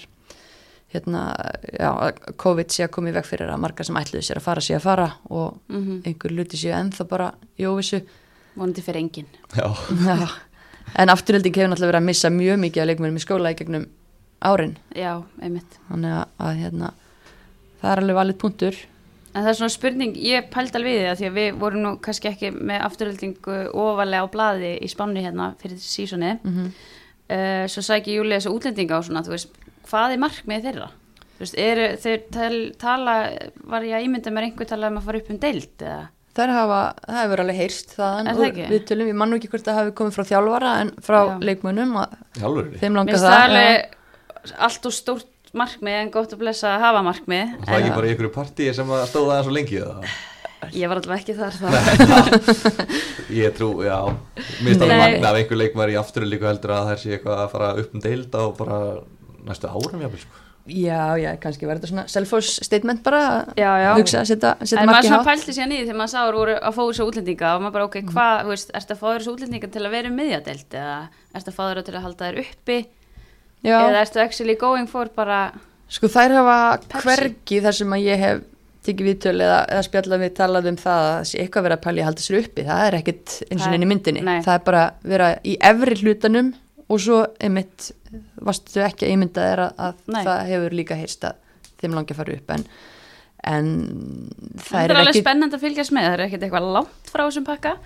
[0.91, 1.22] hérna,
[1.70, 4.47] já, að COVID sé að koma í veg fyrir að margar sem ætluðu sér að
[4.49, 8.03] fara sé að fara og Mm einhver luti séu ennþá bara í óvissu
[8.57, 9.26] Vonandi fyrir enginn.
[9.55, 9.70] Já,
[10.05, 10.28] Já,
[10.99, 13.86] en afturhelding hefur náttúrulega verið að missa mjög mikið af leikmennum í skóla í gegnum
[14.41, 15.78] árin Já, einmitt.
[15.88, 16.93] þannig að, að hérna,
[17.80, 18.80] það er alveg valið punktur
[19.30, 21.91] En það er svona spurning, ég pælt alveg við það því að við vorum nú
[22.03, 26.32] kannski ekki með afturöldingu ofalega á blaði í spánni hérna fyrir sísoni.
[26.43, 26.72] mm -hmm.
[27.36, 29.55] uh, svo sæki Júli þessu útlendinga og svona, þú veist,
[29.91, 30.88] hvað er markmið þeirra?
[31.34, 33.12] Þú veist, eru þeir tal, tala,
[33.72, 36.01] var ég að ímynda mér einhver tala um að fara upp um deild eða?
[36.41, 38.66] Það hafa, það hefur alveg heyrst það Er það ekki?
[38.70, 41.32] við tölum, ég mann ekki hvort það hafi komið frá þjálfara en frá Já.
[41.49, 46.34] leikmönnum og þeim Mér langar finnst það, það alveg allt og stórt markmið en gott
[46.36, 47.57] að blessa að hafa markmið.
[47.64, 50.12] Það er ekki En bara í einhverju partíi sem að stóða það svo lengi það
[50.76, 51.68] ég var alltaf ekki þar þá.
[53.32, 54.99] Ég trú, já Mér finnst það Nei.
[55.01, 57.95] magna af einhver leikmar í aftur líka heldur að það sé eitthvað að fara upp
[57.97, 58.78] um deild á bara
[59.49, 60.47] næstu árum jáfnvel sko.
[60.70, 63.20] Já, já, kannski var þetta svona self-force statement bara
[63.57, 63.95] Já, já.
[63.97, 66.57] hugsa að setja, setja En maður svona hátt pælti sér nýði þegar maður sáur voru
[66.61, 69.32] að fá þessu útlendinga og maður bara, ok, hvað, þú veist, ertu að fá þessu
[69.34, 70.99] útlendinga til að vera miðjadelt eða
[71.34, 72.78] ertu að fá þeirra til að halda þér uppi
[73.64, 75.41] Já, eða ertu actually going for bara,
[75.88, 77.07] sko þær hafa Pepsi.
[77.09, 78.43] hvergi þar sem að ég hef
[78.84, 81.82] tekið viðtöl eða, eða spjallað við talað um það að það sé eitthvað verið að
[81.88, 84.38] pæli að halda sér uppi það er ekkit eins og Það- inn í myndinni nei.
[84.45, 86.53] það er bara vera í efri hlutanum
[86.91, 87.91] og svo einmitt
[88.41, 90.23] varstu ekki að ímynda þér að, að Nei.
[90.29, 92.67] það hefur líka heyrst að þeim langi að fara upp en,
[93.53, 93.71] en
[94.61, 97.23] það er er alveg ekki spennandi að fylgjast með, það er ekkert eitthvað langt frá
[97.27, 97.77] þessum pakka,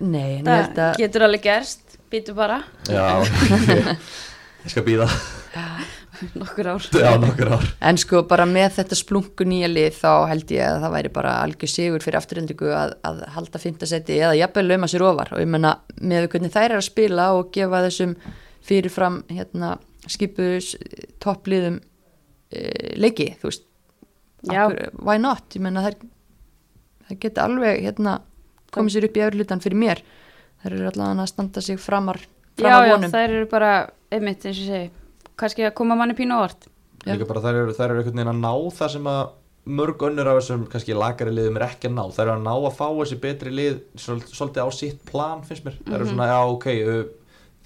[0.00, 3.94] nei, það að getur alveg gerst, býtu bara, Já, ég,
[4.64, 5.10] ég skal býða
[6.34, 6.82] nokkur ár.
[6.92, 7.66] Já, nokkur ár.
[7.84, 11.34] En sko bara með þetta splungu nýja lið þá held ég að það væri bara
[11.44, 15.32] algjör sigur fyrir afturhendingu að, að halda fintasæti eða jafnvel lauma sér ofar.
[15.36, 18.16] Og ég menna með hvernig þær er að spila og gefa þessum
[18.68, 19.74] fyrirfram hérna,
[20.08, 20.74] skipuðus
[21.22, 21.80] toppliðum
[22.52, 22.62] e,
[23.00, 23.64] leiki, þú veist.
[24.46, 24.62] Já.
[24.68, 28.18] Akkur, why not, ég menna það geta alveg hérna
[28.74, 30.02] komið sér upp í öðru hlutan fyrir mér.
[30.62, 33.12] Þær eru allavega að standa sig framar Já, framar já, vonum.
[33.14, 33.72] það eru bara,
[34.12, 34.88] einmitt, eins og segi,
[35.38, 36.38] kannski að koma manni pínu.
[37.06, 37.12] Já.
[37.14, 39.20] Líka bara þær eru, þær eru einhvern veginn að ná það sem að
[39.78, 42.02] mörg önnur af þessum kannski lagari liðum er ekki að ná.
[42.16, 45.66] Þær eru að ná að fá þessi betri lið svol- svolítið á sitt plan finnst
[45.66, 45.76] mér.
[45.86, 46.68] Þær eru svona, já ok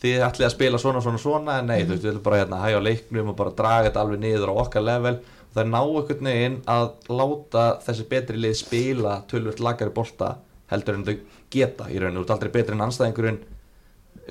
[0.02, 2.60] þið ætlið að spila svona svona svona en nei, þú veist, við viljum bara hérna
[2.64, 5.14] hægja á leiknum og bara draga þetta alveg niður á okkar level.
[5.52, 6.86] Og þær ná einhvern veginn að
[7.20, 10.34] láta þessi betri lið spila tölvöld lagari bolta
[10.72, 11.16] heldur en þau
[11.52, 13.42] geta í rauninu, þú ert aldrei betri en anstæðingurinn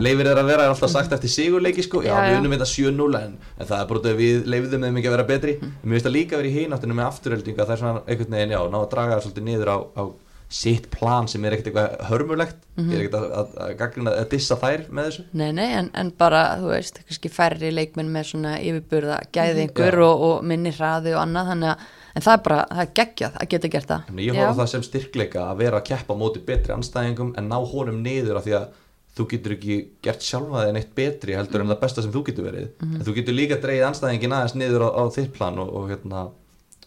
[0.01, 2.37] leifir þeir að vera er alltaf sagt eftir sigurleiki sko, já, Já, við já.
[2.39, 5.27] unnum þetta 7-0 en, en það er bara að við leifðum þeim ekki að vera
[5.29, 5.55] betri.
[5.61, 8.53] Mér finnst það líka að vera í hináttunum með afturöldinga það er svona einhvern veginn,
[8.55, 10.03] já, ná að draga það svolítið niður á, á
[10.51, 12.57] sitt plan sem er ekkert eitthvað hörmulegt.
[12.75, 13.53] Ég er ekkert að, að,
[13.85, 15.23] að, að dissa þær með þessu.
[15.39, 19.97] Nei, nei, en, en bara, þú veist, kannski færri leikmenn með svona yfirburða gæði einhver
[20.01, 20.05] Já.
[20.09, 23.39] og, og minni hraði og annað, þannig að, en það er bara, það er geggjað
[23.39, 24.11] að geta gert það.
[24.25, 28.03] ég horfa það sem styrkleika að vera að keppa móti betri anstæðingum en ná honum
[28.03, 28.69] niður af því að
[29.15, 32.47] þú getur ekki gert sjálfa þig neitt betri heldur en það besta sem þú getur
[32.47, 32.69] verið.
[32.83, 36.29] En þú getur líka dreigið anstæðingin aðeins niður á, á þitt plan og, og, hérna,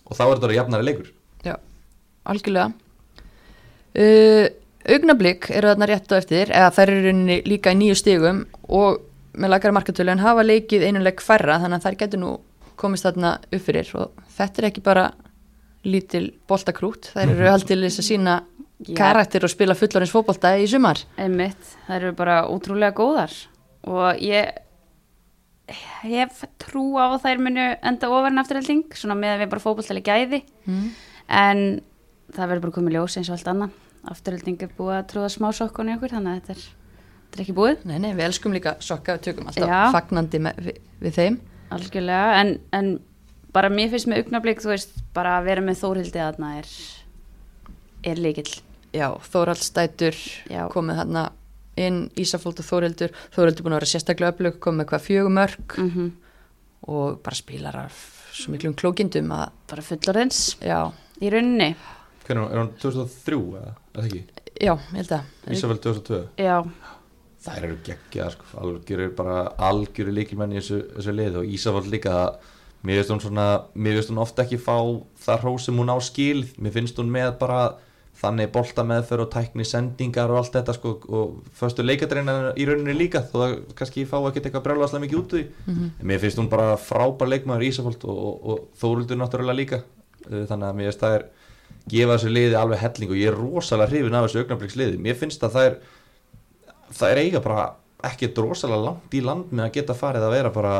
[0.05, 1.13] og þá er þetta jafnari leikur.
[1.45, 1.59] Já,
[2.33, 2.73] algjörlega.
[3.95, 4.49] Uh,
[4.91, 7.13] augnablík eru þarna rétt á eftir, eða þær eru
[7.47, 11.87] líka í nýju stigum og með lagara markatölu en hafa leikið einuleg færra, þannig að
[11.87, 12.33] þær getur nú
[12.81, 13.93] komist þarna upp fyrir.
[13.99, 15.07] Og þetta er ekki bara
[15.87, 18.37] lítil boltakrút, þær eru haldið til þess að sína
[18.85, 18.97] Já.
[18.99, 21.01] karakter og spila fullorins fótbolta í sumar.
[21.21, 23.35] Einmitt, það eru bara útrúlega góðar.
[23.87, 24.61] Og ég
[26.05, 29.65] hef trú á að þær munu enda ofar en afturhelding, svona með að við bara
[29.65, 30.45] fótballtali gæði.
[30.69, 30.87] Mm.
[31.25, 31.61] en
[32.35, 33.81] það verður bara komið ljós eins og allt annað
[34.13, 36.67] afturhelding er búið að trúða smá sokkun í okkur þannig að þetta er,
[37.25, 37.87] þetta er ekki búið.
[37.91, 39.81] Nei, nei, við elskum líka sokka og tökum alltaf Já.
[39.95, 41.39] fagnandi með, við, við þeim.
[41.75, 42.91] Algjörlega, en, en
[43.55, 46.75] bara mér finnst með augnablík, þú veist, bara að vera með Þórhildi þarna er
[48.05, 48.51] er líkill
[48.95, 50.19] Já, Þóraldstætur
[50.53, 50.67] Já.
[50.71, 51.23] komið þarna
[51.81, 56.13] inn Ísafóld og Þóraldur Þóraldur búin að vera sérstaklega öflug komið með hvað fjögumörk mm
[56.85, 57.97] og bara spilar af
[58.37, 60.41] svo miklum klókindum að bara fullorðins.
[60.61, 61.71] Já, í rauninni.
[62.27, 63.71] Hvernig, er hann 2003 eða?
[63.95, 64.25] Er það ekki?
[64.61, 65.31] já, ég held að.
[65.55, 66.57] Ísafell 2002 já,
[67.45, 72.15] Þær eru geggja, sko, algjörir bara algjörir líkilmenn í þessu, þessu lið og Ísafell líka
[72.85, 73.45] mér finnst hún svona,
[73.77, 74.79] mér finnst hún ofta ekki fá
[75.27, 76.47] það hrós sem hún á skil.
[76.57, 77.59] Mér finnst hún með bara
[78.15, 80.95] þannig bolta meðferð og tækni sendingar og allt þetta sko.
[81.05, 85.35] Og föstu leikadreina í rauninni líka þó það kannski fá ekkert eitthvað brjálaðslega mikið út
[85.37, 85.47] úr því.
[85.67, 85.91] Mhm.
[86.01, 89.83] en mér finnst hún bara frábær leikmaður í Ísafell og, og, og Þóruldur náttúrulega líka.
[90.25, 91.27] Þannig að mér finnst það er
[91.91, 95.43] gefa þessu liði alveg helling og ég er rosalega hrifin af þessu augnabliksliði mér finnst
[95.45, 95.81] að það er
[96.95, 97.65] það er eiga bara
[98.05, 100.75] ekki rosalega langt í land með að geta farið að vera bara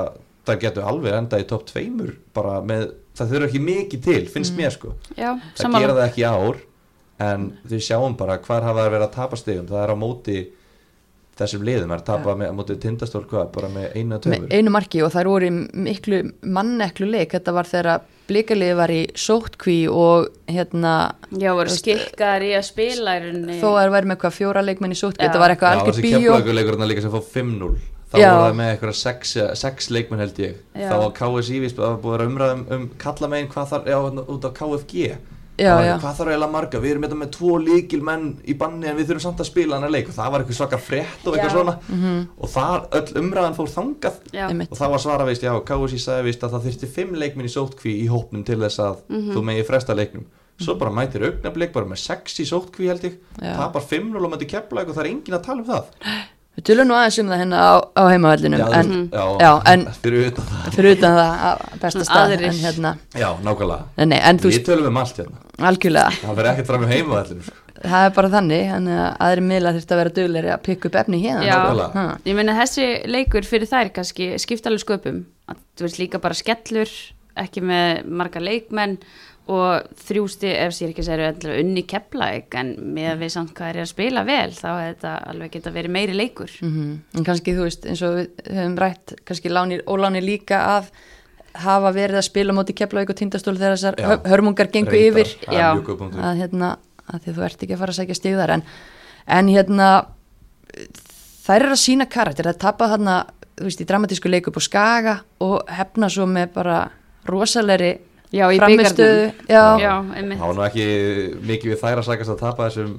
[0.45, 4.57] það getur alveg enda í topp tveimur bara með, það þurfa ekki mikið til finnst
[4.59, 5.85] mér sko, já, það sammála.
[5.85, 6.61] gera það ekki ár
[7.25, 10.39] en við sjáum bara hvar hafa það verið að tapa stegum, það er á móti
[11.39, 14.29] þessum liðum, það er að tapa með, á móti tindastól hvað, bara með einu að
[14.29, 15.51] með töfur einu marki og þær voru
[15.87, 16.21] miklu
[16.59, 20.95] manneklu leik, þetta var þegar blikalið var í sótkví og hérna
[21.35, 23.59] Já, voru skikkar í að spila í rauninni.
[23.61, 25.99] þó að það væri með eitthvað fjóra leikmenn í sótkví, þetta var eitthvað Já, algjör
[25.99, 27.75] þessi bíó keflaugurleikurinn líka sem fór 5-0
[28.15, 28.31] þá Já.
[28.31, 30.59] voru það með eitthvað sex, sex leikmenn held ég.
[30.75, 30.89] Já.
[30.89, 34.27] þá var KSI við búið að vera umræðum um kalla megin hvað þar, já, þarna
[34.35, 35.09] út á KFG
[35.57, 35.95] Já, Það já.
[36.03, 39.07] hvað þarf eiginlega marga, við erum þetta með tvo líkil menn í banni en við
[39.07, 41.51] þurfum samt að spila hann að leik og það var eitthvað svaka frétt og eitthvað
[41.51, 41.55] Já.
[41.55, 42.29] svona Mhm.
[42.41, 44.17] og þar öll umræðan fór þangað
[44.73, 47.55] og það var svara veist, já, KSI sagði veist að það þurfti fimm leikminn í
[47.55, 49.31] sótkví í hópnum til þess að Mhm.
[49.37, 50.25] þú megi fresta leiknum
[50.59, 53.57] svo bara mætir augnablik bara með sex í sótkví held ég Já.
[53.57, 55.85] tapar 5-0 og mætir keflaug og það er engin að tala um það
[56.55, 59.87] við tölum nú aðeins um það hérna á, á heimavellinum já, en já, já, en-
[60.05, 60.71] fyrir utan það.
[60.77, 63.85] fyrir utan það að besta stað en hérna, já, nákvæmlega.
[63.99, 65.43] Nei, nei, en þú við tölum um allt hérna.
[65.71, 66.11] Algjörlega.
[66.23, 67.61] Það verður ekkert fram í heimavellinu sko.
[67.85, 70.95] það er bara þannig, þannig að aðri miðla þurft að vera dugleiri að pikka upp
[71.03, 71.59] efni hérna Já.
[71.59, 72.07] nákvæmlega.
[72.31, 75.19] Ég meina þessi leikur fyrir þær kannski skipta alveg sköpum.
[75.51, 76.91] Að, þú veist líka bara skellur
[77.37, 78.99] ekki með marga leikmenn
[79.47, 83.81] og þrjústi ef sér ekki endilega unni kepplæk en með að við samt hvað er
[83.83, 87.01] að spila vel þá er þetta alveg geta verið meiri leikur Mhm.
[87.19, 90.85] en kannski þú veist eins og við höfum rætt kannski lánir, ólánir líka að
[91.55, 94.09] hafa verið að spila móti Keflavík og Tindastól þegar þessar Já.
[94.09, 95.75] hör- hörmungar gengu Reyndar, yfir er Já.
[95.77, 96.79] að hérna
[97.13, 98.63] að því að þú ert ekki að fara að sækja stig þar en,
[99.29, 100.07] en hérna
[101.45, 103.17] þær eru að sína karakter það tapa þarna,
[103.59, 105.15] þú veist, í dramatísku leiku upp á Skaga
[105.45, 106.79] og hefna svo með bara
[107.29, 107.99] rosalegri
[108.35, 108.59] Já, í
[110.19, 110.39] einmitt.
[110.41, 110.87] Það var nú ekki
[111.51, 112.95] mikið við þær að sagast að tapa þessum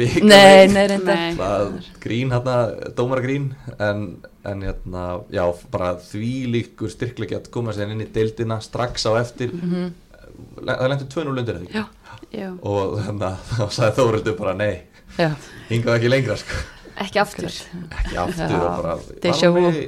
[0.00, 1.18] byggar nei, nei, reyndar.
[1.20, 1.34] Nei.
[1.36, 2.56] það grín hérna,
[2.96, 4.04] dómaragrín en,
[4.48, 5.04] en hérna,
[5.34, 9.52] já, bara því líkur styrklegi að koma sér inn í deildina strax á eftir.
[9.56, 9.90] Mhm.
[10.64, 11.76] það lendi 2-0 undir eða ekki?
[11.76, 11.84] Já.
[12.30, 12.48] Já.
[12.62, 14.74] og þannig að þá sagði Þórildur bara nei,
[15.18, 15.30] já,
[15.68, 16.58] hingað ekki lengra sko.
[17.04, 17.50] ekki aftur.
[17.50, 19.80] Ekki aftur Já, og bara var hún með,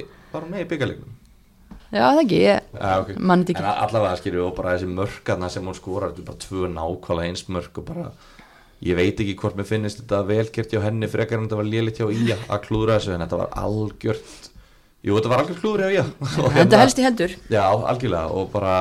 [0.51, 1.19] með í byggarleiknum
[1.93, 3.11] já, það ekki ég, Já, ok.
[3.19, 3.63] Man þetta ekki.
[3.63, 7.29] En allavega skilju og bara þessi mörkarna sem hún skorar þetta er bara tvö nákvæmlega
[7.29, 8.07] eins mörk og bara
[8.83, 12.01] ég veit ekki hvort mér finnist þetta velgjört hjá henni frekar en þetta var lélitt
[12.01, 14.49] hjá Ía að klúðra þessu en þetta var algjört
[15.03, 16.05] jú þetta var algjört klúður hjá Ía
[16.59, 18.73] þetta helst í hendur Já, algjörlega og bara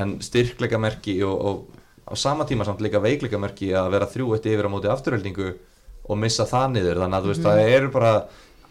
[0.00, 4.32] en styrkleika merki og, og á sama tíma samt líka veikleika merki að vera þrjú
[4.38, 5.52] eitt yfir á móti afturheldingu
[6.04, 7.50] og missa það niður þannig að þú veist Mhm.
[7.50, 8.14] það eru bara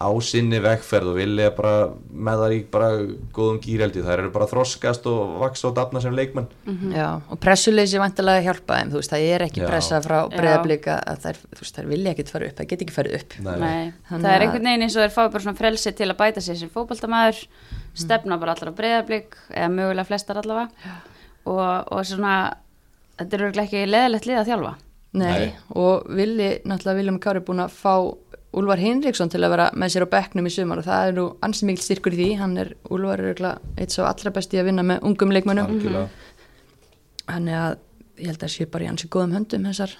[0.03, 1.73] á sinni vegferð og vilja bara
[2.11, 2.89] með það í bara
[3.35, 6.49] góðum gýreldi það eru bara þroskast og vaksa og dafna sem leikmenn
[6.93, 9.67] Já, og pressuleysi vantilega hjálpa þeim, þú veist, það er ekki Já.
[9.71, 10.31] pressa frá Já.
[10.35, 13.37] breyðablika að þær, þú veist, þær vilja ekkert fara upp, það get ekki farið upp.
[13.47, 13.55] Nei.
[13.63, 16.43] Nei, það er einhvern veginn eins og þeir fái bara svona frelsi til að bæta
[16.43, 17.43] sig sem fótboltamaður,
[18.03, 20.97] stefna bara allar á breyðablík, eða mögulega flestar allavega
[21.45, 22.35] og, og svona,
[23.19, 24.73] þetta er örugglega ekki leðilegt lið að þjálfa.
[25.13, 25.49] Nei, Nei.
[25.77, 27.93] og villi, náttúrulega Viljum Kári búin að fá
[28.53, 31.25] Úlfar Hinriksson til að vera með sér á bekknum í sumar og það er nú
[31.45, 33.43] ansið mikil styrkur í því, hann er, Úlfar er
[33.81, 36.07] eitt svo allra besti að vinna með ungum leikmönnum, algjörlega
[37.27, 37.77] þannig að
[38.19, 39.93] ég held að sé bara í ansið góðum höndum þessar,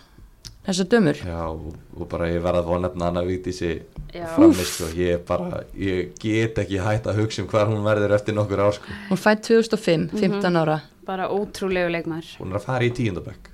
[0.68, 1.22] þessar dömur.
[1.26, 3.72] Já, og, bara ég verða að fá að nefna hana Vítísi
[4.14, 4.26] Já.
[4.36, 8.38] framist og ég bara, ég get ekki hægt að hugsa um hvað hún verður eftir
[8.38, 8.98] nokkur ár sko.
[9.10, 12.36] Hún fætt 2005, 15 ára, Bara ótrúlegu leikmaður.
[12.40, 13.50] hún er að fara í tíundabökk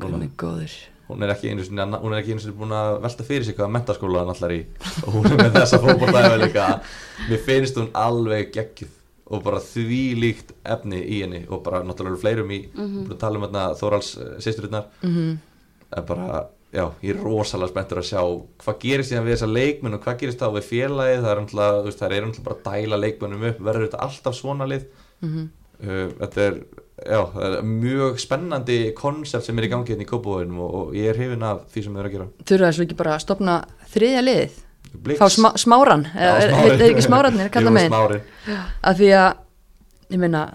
[0.00, 0.72] hún er góður.
[1.08, 3.44] Hún er ekki einu sinni, að- hún er ekki einu sinni búin að velta fyrir
[3.44, 4.60] sig hvaða mentaskóla hann allar í
[5.06, 6.66] og hún er með þessa fótboltaði líka
[7.28, 8.92] mér finnst hún alveg geggjuð
[9.26, 13.16] og bara því líkt efni í henni og bara náttúrulega fleirum í mm -hmm.
[13.18, 15.38] tala um hérna Þórals sýsturinnar Mhm.
[15.96, 18.20] en bara, já, ég er rosalega spenntur að sjá
[18.58, 21.80] hvað gerist síðan við þessa leikmenn og hvað gerist þá við félagið það er náttúrulega,
[21.80, 24.84] þú veist, það er náttúrulega bara að dæla leikmennum upp, verður þetta alltaf svona lið
[25.22, 25.48] Mhm.
[25.82, 26.54] uh, þetta er
[27.04, 30.94] já, það er mjög spennandi konsept sem er í gangi hérna í Kópavóinum og, og
[30.96, 32.28] ég er hrifin af því sem þau eru að gera.
[32.50, 33.56] Þurfa þessu ekki bara að stopna
[33.94, 34.62] þriðja liðið?
[34.96, 35.18] Blix.
[35.20, 38.22] Fá smá, smáran, eða er er ekki smárarnir, kalla Jú, smárin
[38.86, 39.42] að því að,
[40.14, 40.46] ég meina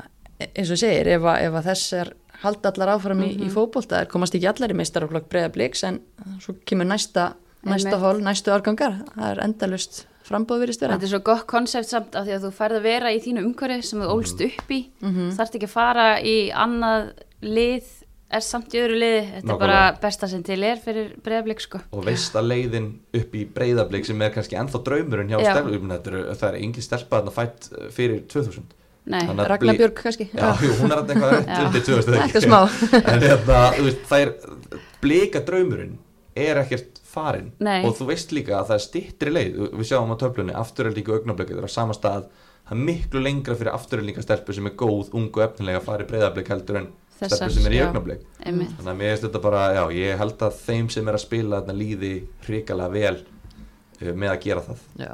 [0.47, 4.01] eins og segir, ef að, ef að þess er halda allar áfram í, í fótbolta
[4.01, 5.99] er komast ekki allar í meistaraflokk breyða bliks en
[6.41, 7.33] svo kemur næsta,
[7.67, 9.03] næsta hól, næstu árgangar.
[9.13, 12.45] Það er endalust frambóð verið störa Þetta er svo gott konsept samt af því að
[12.47, 14.81] þú færð að vera í þínu umhverfi sem þú ólst upp í.
[15.03, 17.11] Mm þarft ekki að fara í annað
[17.41, 17.97] lið
[18.31, 19.21] er samt í öðru liði.
[19.27, 19.55] Þetta Nákvæmlega.
[19.55, 21.81] er bara besta sem til er fyrir breyðablík sko.
[21.91, 22.85] Og veist að leiðin
[23.19, 27.19] upp í breyðablík sem er kannski ennþá draumurinn hjá þetta eru- það er engin stelpa
[27.19, 28.77] þarna fætt uh, fyrir 2000
[29.11, 30.29] Nei, að Ragnar Björg kannski.
[30.31, 32.37] Já, jú, hún er alltaf eitthvað rétt undir 2000 eða ekki?
[32.37, 32.61] Eitthvað smá.
[33.11, 34.33] En hérna, þú veist, það er
[35.01, 35.95] blika draumurinn
[36.37, 37.51] er ekkert farinn.
[37.59, 37.81] Nei.
[37.87, 39.59] og þú veist líka að það er stittri leið.
[39.79, 42.29] Við sjáum á töflunni, afturöldingu augnablikið það er á sama stað,
[42.67, 46.05] það er miklu lengra fyrir afturöldinga stelpu sem er góð, ungu og efnilega að fara
[46.05, 46.87] í breyðablik heldur en
[47.21, 48.71] Þessar, stelpu sem er í einmitt.
[48.79, 51.59] Þannig að mér finnst þetta bara, já, ég held að þeim sem er að spila
[51.61, 52.13] þarna líði
[52.47, 54.85] hrikalega vel uh, með að gera það.
[55.03, 55.11] Já.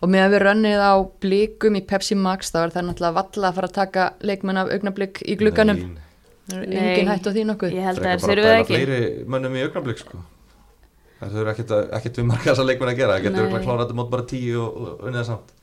[0.00, 0.94] og með að við rönnið á
[1.26, 4.72] blikum í Pepsi Max þá er það náttúrulega valla að fara að taka leikmenn af
[4.76, 5.82] augnablik í glugganum.
[5.90, 6.06] Nei,
[6.50, 6.78] Það er Nei.
[6.90, 7.74] engin hætt á því nokkuð?
[7.76, 8.78] Ég held að það bara þurfið dæla ekki.
[8.78, 10.22] fleiri mönnum í augnablik sko
[11.20, 13.94] það þurfa ekkert, að- ekkert við marga þessar leikmenn að gera það getur örugglega klárað
[14.00, 15.54] mót bara tíu og, unnið það samt.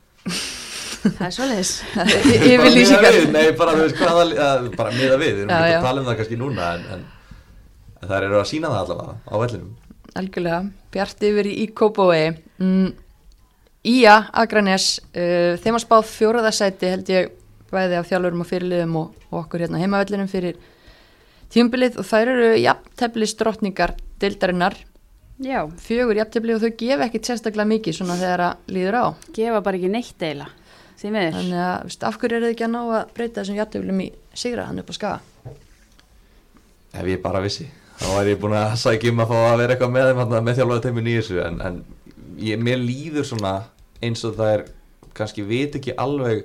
[1.08, 1.72] Það er svoleiðis.
[1.98, 5.44] Yfir Bara lýsingar miðað við, Nei, bara, þú veist, hvaða, að, bara miða við, við
[5.46, 7.04] erum ekki að tala um það kannski núna en, en,
[8.02, 9.76] en það eru að sína það allavega á vellinum.
[10.18, 10.62] Algjörlega,
[10.96, 12.22] bjart yfir í, Kópói
[12.58, 12.88] mm,
[13.88, 17.30] Ía, Akranes uh, þeim að spáð fjóraðasæti held ég
[17.72, 20.58] bæði af þjálfurum og fyrirliðum og, og okkur hérna heimavellinum fyrir
[21.54, 24.76] tímbilið og þær eru jafntefli drottningar deildarinnar,
[25.38, 29.06] Já, fjögur jafntefli og þau gefa ekkit sérstaklega mikið svona þegar að líður á.
[29.38, 30.48] Gefa bara ekki neitt deila
[30.98, 31.36] Því miður.
[31.36, 34.08] Þannig að veist, af hverju eru þið ekki að ná að breyta þessum jafnteflum í
[34.34, 35.52] sigra hann upp á skaga?
[36.98, 37.68] Ef ég bara vissi
[37.98, 40.60] þá væri ég búin að sækja um að fá að vera eitthvað með þeim með
[40.60, 41.80] þjálfaða teimin í þessu en, en
[42.42, 43.54] ég, mér líður svona
[44.06, 44.66] eins og það er
[45.18, 46.44] kannski veit ekki alveg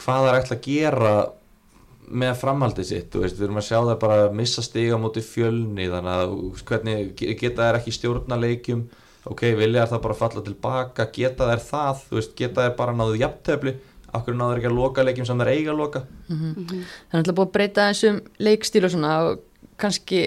[0.00, 1.14] hvað það er ætla að gera
[2.10, 5.86] með framhaldið sitt, veist, við erum að sjá það bara að missa stiga móti fjölni
[5.92, 6.34] þannig að
[6.68, 8.82] hvernig ge- geta þær ekki stjórna leikjum,
[9.30, 13.18] ok, vilja þær það bara falla tilbaka, geta þær það veist, geta þær bara náðu
[13.22, 13.76] jafntefli?
[14.12, 16.02] Okkur náður ekki að loka leikjum sem þær eiga að loka?
[16.28, 19.40] Það er náttúrulega búið að breyta þessum leikstíl og svona og
[19.80, 20.20] kannski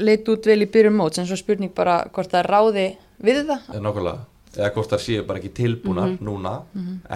[0.00, 2.86] leit út vel í byrjun móts en svo spurning bara hvort það ráði
[3.22, 3.68] við það.
[3.84, 4.18] nákvæmlega
[4.56, 6.54] eða hvort þær séu bara ekki tilbúnar núna.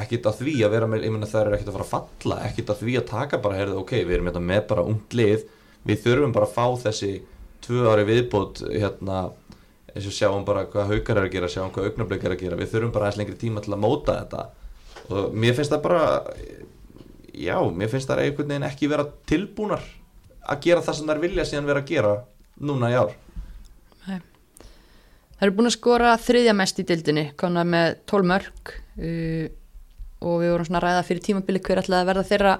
[0.03, 2.39] Ekkit að því að vera með ég meina þær eru ekkit að fara að falla.
[2.49, 5.49] Ekkit að því að taka bara heyrðu ok, við erum hérna með bara ungt lið.
[5.87, 7.11] Við þurfum bara að fá þessi
[7.67, 9.27] tvö ári viðbót hérna
[9.97, 12.57] eins og sjáum bara hvað haukar er að gera sjáum hvað augnablik er að gera,
[12.61, 14.43] við þurfum bara aðeins lengri tíma til að móta þetta.
[15.07, 16.03] Og mér finnst það bara
[17.37, 19.85] já, mér finnst það einhvern veginn ekki vera tilbúnar
[20.47, 22.13] að gera það sem þær vilja síðan vera að gera
[22.63, 23.15] núna í ár
[25.37, 29.47] Það eru búin að skora þriðja mest í dildinni, konar með 12 mörg uh,
[30.25, 32.55] og við vorum svona að ræða fyrir tímabili hver ætlaði að verða þeirra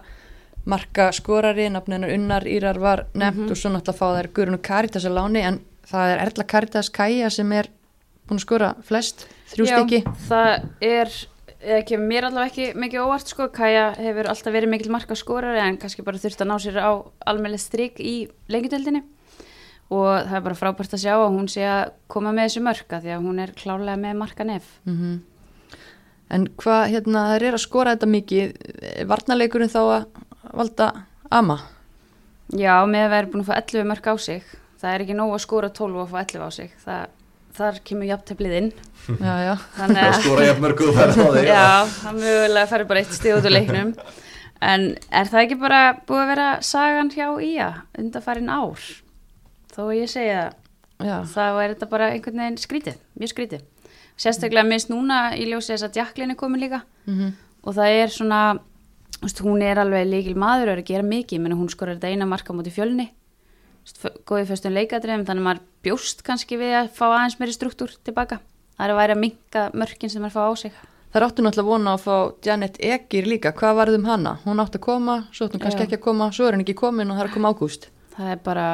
[0.67, 5.07] marka skorari, nafninar Unnar Írar var nefnt og svo náttúrulega fá þær Guðrun og Karitas
[5.07, 7.71] að láni en það er Erla Karitas Kaja sem er
[8.27, 10.01] búin að skora flest, þrjú Já, stykki.
[10.27, 10.51] það
[10.91, 11.13] er
[11.67, 15.63] eða kemur mér allavega ekki mikið óvart sko, Kaja hefur alltaf verið mikil marka skorari
[15.63, 16.93] en kannski bara þurft að ná sér á
[17.31, 18.17] almennið strik í
[18.53, 19.05] lengjadöldinni
[19.93, 23.01] og það er bara frábært að sjá að hún sé að koma með þessu mörka
[23.05, 24.69] því að hún er klálega með marka nef.
[24.89, 25.17] Mm
[26.33, 28.55] En hvað, hérna, þær eru að skora þetta mikið,
[29.07, 30.07] varnaleikurinn þá að
[30.59, 30.89] valda
[31.31, 31.61] ama?
[32.51, 34.51] Já, með að vera búin að fá 11 mörk á sig.
[34.81, 36.75] Það er ekki nóg að skora 12 og að fá 11 á sig.
[36.83, 37.15] Það,
[37.61, 38.69] þar kemur jafnteflið inn.
[39.27, 39.55] Já, já.
[39.79, 41.67] þannig að skora jafn mörg og það er á þig Já,
[42.03, 43.97] það mögulega færi bara eitt stíð út úr leiknum.
[44.67, 47.69] En er það ekki bara búið að vera sagan hjá Ía
[48.01, 48.89] undanfærin ár
[49.77, 50.53] þó ég segja
[51.01, 51.17] já.
[51.29, 53.65] þá er þetta bara einhvern veginn skrítið, mjög skrítið
[54.17, 57.35] sérstaklega minnst núna í ljósi þess að Jacqueline er komin líka Mm
[57.67, 58.41] og það er svona
[59.43, 62.27] hún er alveg líkil maður og er að gera mikið menn hún skorar þetta eina
[62.31, 66.75] marka mútið fjölni Þú veist, f- góði fyrstum leikadrefum þannig að maður bjóst kannski við
[66.79, 68.39] að fá aðeins meiri struktúr tilbaka
[68.77, 70.73] það er að væri að minka mörkin sem maður fá á sig
[71.17, 72.17] Það áttu náttúrulega vona að fá
[72.47, 74.37] Janet Egir líka, hvað varð um hana?
[74.45, 75.87] Hún átti að koma, svo átti hún kannski Já.
[75.89, 77.87] ekki að koma, svo er hún ekki komin og það er að koma ágúst.
[78.15, 78.67] það er bara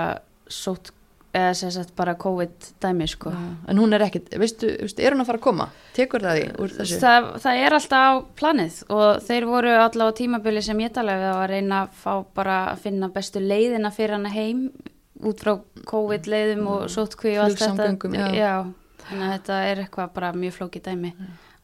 [0.52, 0.92] sótt
[1.32, 3.30] eða sem sagt bara COVID dæmi sko.
[3.68, 4.68] En hún er ekkit, veistu,
[5.00, 5.66] er hún að fara að koma?
[5.96, 6.98] Tekur það því þessu?
[7.00, 11.22] það, það er alltaf á planið og þeir voru allavega á tímabili sem ég talaði
[11.24, 14.66] við að reyna að fá bara að finna bestu leiðina fyrir hana heim
[15.24, 15.54] út frá
[15.88, 18.52] COVID leiðum og sótkví og allt þetta Flugsamgöngum, já.
[19.06, 21.14] þannig að þetta er eitthvað bara mjög flókið dæmi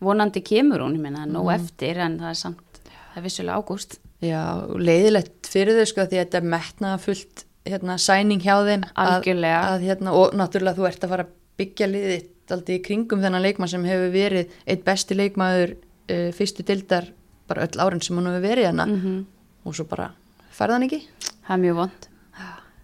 [0.00, 1.60] vonandi kemur hún, ég meina, nóg Mhm.
[1.60, 4.40] eftir en það er samt, það er vissulega ágúst Já,
[4.78, 9.12] leiðilegt fyrir þau sko því að þetta er metnaða fullt hérna, sæning hjá þeim að,
[9.18, 9.60] Algjörlega.
[9.68, 13.44] að, hérna, og náttúrulega þú ert að fara að byggja liðið aldrei í kringum þennan
[13.44, 17.10] leikmann sem hefur verið eitt besti leikmaður uh, fyrstu dildar
[17.48, 18.88] bara öll árin sem hún hefur verið hérna.
[18.88, 19.26] Mm
[19.68, 20.06] og svo bara
[20.54, 21.02] færðan ekki.
[21.44, 22.06] Það er mjög vond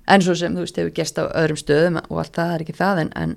[0.05, 2.77] en svo sem þú veist hefur gerst á öðrum stöðum og allt það, er ekki
[2.77, 3.35] það en, en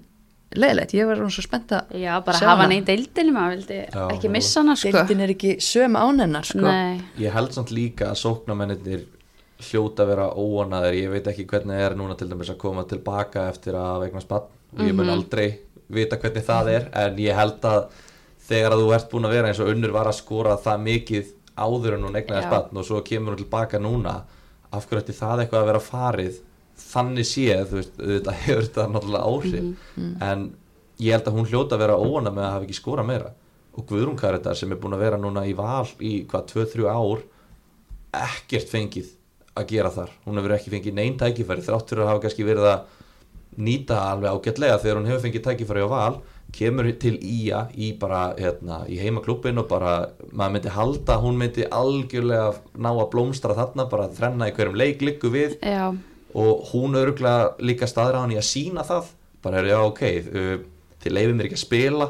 [0.58, 3.80] leiðilegt, ég var hún svo spennt að já, bara hafa hann í deildinni maður vildi
[3.84, 4.92] Já, ekki missa hana sko.
[4.96, 6.64] Deildin er ekki söm ánennar sko.
[6.66, 9.06] Nei, Ég held samt líka að sóknarmennir
[9.58, 12.86] hljóta að vera óanaðir ég veit ekki hvernig það er núna til dæmis að koma
[12.90, 15.48] tilbaka eftir að vegna spann og ég mun aldrei
[15.88, 17.88] vita hvernig það er en ég held að
[18.48, 21.32] þegar að þú ert búin að vera eins og unnur var að skora það mikið
[21.58, 24.20] áður en hún egnaði spann og svo kemur hún tilbaka núna
[24.70, 26.40] af hverju ætti það eitthvað að vera farið
[26.78, 29.92] þannig séð, þú veist, þetta hefur þetta náttúrulega áhrif.
[30.22, 30.44] En
[31.02, 33.32] ég held að hún hljóta að vera óana með að hafa ekki skora meira.
[33.78, 37.24] Og Guðrún Karitar sem er búin að vera núna í val í hvað 2-3 ár
[38.18, 39.17] ekkert fengið
[39.58, 40.14] að gera þar.
[40.26, 42.96] Hún hefur ekki fengið neinn tækifæri þrátt fyrir að hafa kannski verið að
[43.68, 44.82] nýta alveg ágætlega.
[44.84, 46.18] Þegar hún hefur fengið tækifæri á val
[46.56, 49.96] kemur til Ía í bara hérna, í heimaklubbin og bara
[50.32, 54.80] maður myndi halda, hún myndi algjörlega ná að blómstra þarna bara að þrenna í hverjum
[54.80, 55.58] leik liggu við.
[55.60, 55.92] Já,
[56.38, 59.12] og hún örgulega líka staðra hann í að sína það.
[59.44, 60.56] Bara er já ok uh,
[61.04, 62.08] þið leifir mér ekki að spila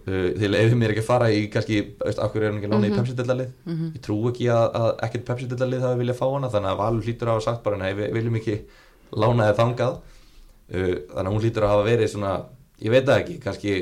[0.00, 2.70] uh, þið leifir mér ekki að fara í kannski veist, af hverju er hún ekki
[2.72, 3.52] lána í Pepsi-dillalið?
[3.94, 7.30] Ég trú ekki að, að ekkert Pepsi-dillalið hafi viljað fá hana þannig að Valur hlýtur
[7.30, 8.56] að hafa sagt bara nei við viljum ekki
[9.14, 9.98] lána þið þangað.
[10.64, 12.34] Uh, þannig að hún hlýtur að hafa verið svona
[12.84, 13.74] ég veit það ekki, kannski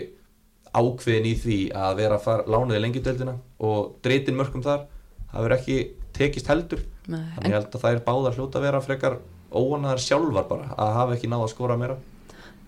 [0.73, 3.37] ákveðin í því að vera að fara lánaði lengjudeldina
[3.69, 4.87] og dreytin mörgum þar
[5.33, 5.77] það verður ekki
[6.17, 6.83] tekist heldur.
[7.11, 9.19] Nei, þannig held að það er báðar hljóta að vera frekar
[9.53, 11.99] óanaðar sjálfar bara að hafa ekki náða að skora meira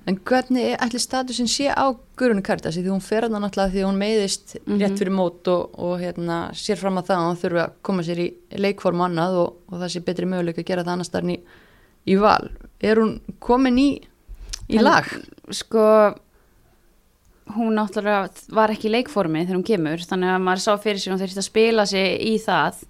[0.07, 1.89] En hvernig ætli statusin sé á
[2.19, 5.95] Guðrunu Karitas því hún fer hann náttúrulega því hún meiðist rétt fyrir mót og, og
[6.03, 8.27] hérna, sér fram að það að hún þurfi að koma sér í
[8.61, 11.41] leikform annað og, og það sé betri möguleik að gera það annars starfni í,
[12.13, 12.51] í val.
[12.85, 13.89] Er hún komin í,
[14.69, 15.09] í En- lag?
[15.57, 15.87] sko
[17.55, 21.13] hún náttúrulega var ekki í leikformi þegar hún kemur þannig að maður sá fyrir sér
[21.15, 22.85] hún þurfti að spila sig í það.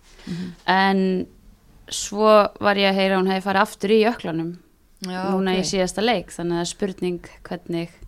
[0.70, 1.00] En
[1.94, 2.34] svo
[2.64, 4.52] var ég að heyra að hún hefði farið aftur í jöklanum
[5.04, 7.98] Já, núna í síðasta leik þannig að það er spurning hvernig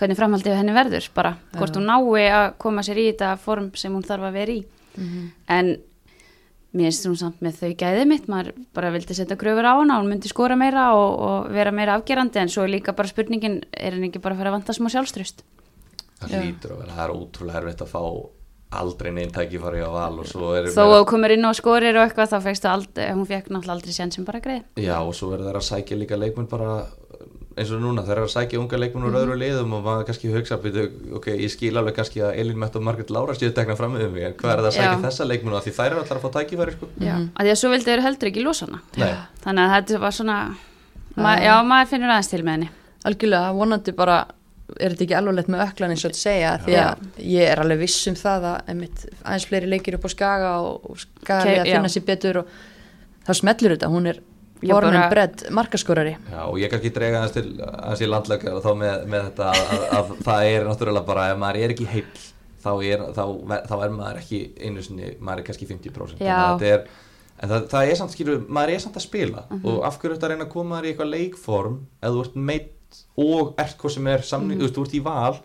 [0.00, 1.34] hvernig framhaldið henni verður bara.
[1.58, 4.62] Hvort hún nái að koma sér í þetta form sem hún þarf að vera í.
[5.52, 5.76] En
[6.72, 9.98] mér finnst hún samt með þau gæði mitt maður bara vildi setja kröfur á hana
[9.98, 13.64] hún myndi skora meira og, og vera meira afgerandi en svo er líka bara spurningin
[13.74, 15.42] er henni ekki bara að fara að vanta smá sjálfströst
[16.20, 18.02] það hlýtur að vera, það er ótrúlega erfitt að fá
[18.70, 21.96] aldrei neinn tækifæri á val og svo er þó að þú komur inn og skorir
[21.98, 24.62] og eitthvað þá fegstu aldrei, hún fekk náttúrulega aldrei sér sem bara greið.
[24.78, 26.84] Já og svo er það að sækja líka leikmenn bara
[27.58, 30.30] eins og núna, þeir eru að sækja unga leikmenn úr öðru liðum og maður kannski
[30.32, 30.84] hugsa byrju,
[31.18, 34.06] ok, ég skil alveg kannski að Elin Mett og Margret Lára séu tekna fram með
[34.14, 35.02] mig en hvað er það að sækja Já.
[35.04, 36.88] þessa leikmenn og því þær eru allar að fá tækifæri sko?
[37.02, 37.14] Já.
[37.18, 38.82] að því að svo vildi þeir heldur ekki losa hana.
[39.42, 40.38] Þannig að þetta var svona
[41.18, 42.70] ma já, maður finnur aðeins til með henni.
[43.10, 44.18] Algjörlega, vonandi bara
[44.78, 46.50] er þetta ekki alvarlegt með öklan eins og að segja?
[46.64, 50.10] Því að ég er alveg viss um það að einmitt, aðeins fleiri leikir upp á
[50.14, 51.74] skaga og, og skaga Ke- að já.
[51.76, 52.54] finna sér betur og
[53.26, 54.20] þá smellur þetta, hún er
[54.60, 56.16] borðin bara- bredd markaskorari.
[56.30, 59.50] Já, og ég kannski drega aðeins til aðeins í landlega og þá með, með þetta
[59.52, 62.26] að, að, að það er náttúrulega bara ef maður er ekki heill
[62.60, 63.22] þá er, þá,
[63.70, 66.40] þá er maður ekki einu sinni, maður er kannski 50% Þannig Já.
[66.44, 66.82] að þetta er,
[67.40, 69.46] en það, það er samt skilur, maður er samt að spila.
[69.64, 72.68] Og af hverju þetta að reyna að koma í eitthvað leikform ef þú ert meitt
[73.20, 75.40] og ert hvað sem er samning, þú veist, þú ert í val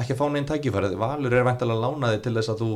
[0.00, 2.70] ekki að fá neinn tækifæri, valur er væntalega lánaði til þess að þú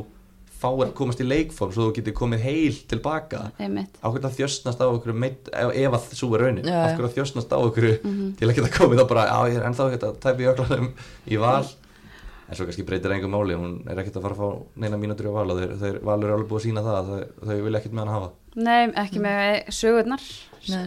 [0.55, 3.41] fáir að komast í leikform svo þú getur komið heil tilbaka.
[3.59, 7.17] Á hvernig að þjösnast á okkur meitt, ef, ef að svo er raunin, hverju að
[7.17, 7.87] þjösnast á okkur
[8.39, 10.87] til að geta komið þá bara, já ég er ennþá ekki að tæpa í öklanum
[11.27, 11.65] í val.
[12.45, 15.31] En svo kannski breytir engum máli, hún er ekkert að fara að fá neina mínútur
[15.31, 17.63] í val og þeir, þeir valur er alveg búið að sína það, að þau, þau
[17.65, 18.27] vilja ekkert með hann hafa.
[18.55, 20.27] Nei, ekki með sögurnar.
[20.69, 20.83] Nei.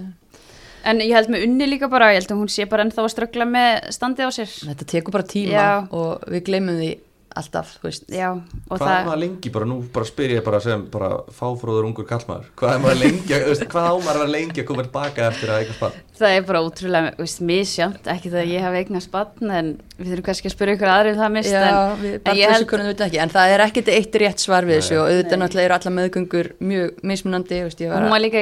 [0.86, 3.12] En ég held með unni líka bara, ég held að hún sé bara ennþá að
[3.14, 5.70] ströggla með standið á sér þetta tekur bara tíma Já.
[5.90, 6.90] og við gleymum því
[7.36, 8.04] alltaf, þú veist.
[8.12, 8.40] Já, og
[8.72, 12.06] hvað er það maður lengi, bara nú bara spyr ég bara sem bara fáfróður ungur
[12.08, 15.48] kallmaður hvað er maður lengi, þú veist, hvað á maður lengi að koma tilbaka eftir
[15.52, 15.96] að eitthvað spann?
[16.18, 19.66] Það er bara ótrúlega, veist, misjönd, ekki það að ég hafi eignast bann, en
[19.98, 21.68] við þurfum kannski að spyrja ykkur aðrið um það mist, Já, en,
[22.02, 22.22] við en
[22.54, 24.78] held, ekki, en það er ekkit eitt rétt svar við Nei.
[24.80, 25.42] þessu og auðvitað Nei.
[25.44, 28.38] náttúrulega eru alla meðgöngur mjög mismunandi, veist, ég hún var var líka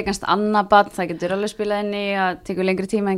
[2.16, 3.12] að tekur lengri tíma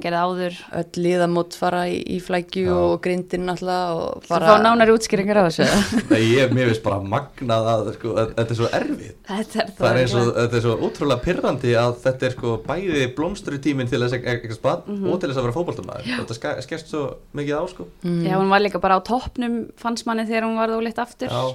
[5.59, 6.01] fá þessu.
[6.11, 9.89] Nei, ég, finnst bara magnað að sko, að- þetta er svo erfið Þetta er Það
[9.91, 13.89] er eins og, þetta er svo útrúlega pirrandi að þetta er sko bæði blómstri tíminn
[13.91, 14.25] til þess að
[14.59, 15.07] spann Mhm.
[15.13, 17.05] og til þess að vera fótboltamæður Þetta skerst svo
[17.35, 20.69] mikið á sko Já, hún var líka bara á toppnum fannst manni þegar hún var
[20.79, 21.29] óleitt aftur.
[21.29, 21.55] Já,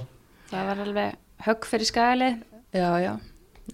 [0.50, 2.34] Það var alveg högg fyrir skælið.
[2.74, 3.12] Já, já,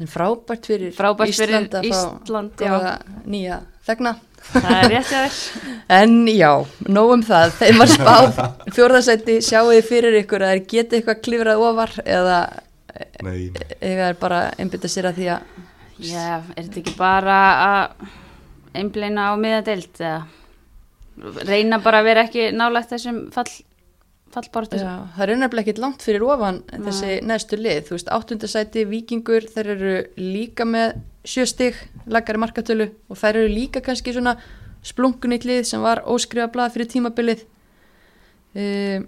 [0.01, 2.71] en frábært fyrir Frábært fyrir Ísland að fá Ísland, já.
[2.71, 2.93] góða
[3.27, 3.59] nýja
[3.91, 4.15] þegna.
[4.51, 5.39] Það er rétt þér.
[6.01, 6.51] En já,
[6.87, 8.41] nóg um það, þeim var spáð
[8.77, 12.39] fjórðarsætti, sjáu þið fyrir ykkur að þeir geti eitthvað klifrað ofar eða
[13.81, 15.67] er bara einbytta sér að því að
[16.01, 18.05] Já, er þetta ekki bara að
[18.81, 23.51] einbleina á miðadeild eða reyna bara að vera ekki nálægt þessum fall,
[24.35, 24.79] fallbortu?
[24.81, 29.47] Já, það er unnafnilega ekkit langt fyrir ofan þessi neðstu lið, þú veist, áttundasæti vikingur,
[29.51, 31.79] þeir eru líka með sjöstig,
[32.11, 34.37] lagari markatölu og þær eru líka kannski svona
[34.87, 37.45] splunkunýtt lið sem var óskrifa blað fyrir tímabilið.
[38.57, 39.05] Um,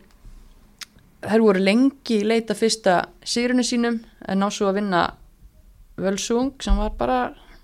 [1.22, 5.06] þær voru lengi í leita fyrsta sigrunu sínum en ná svo að vinna
[6.02, 7.18] völsung sem var bara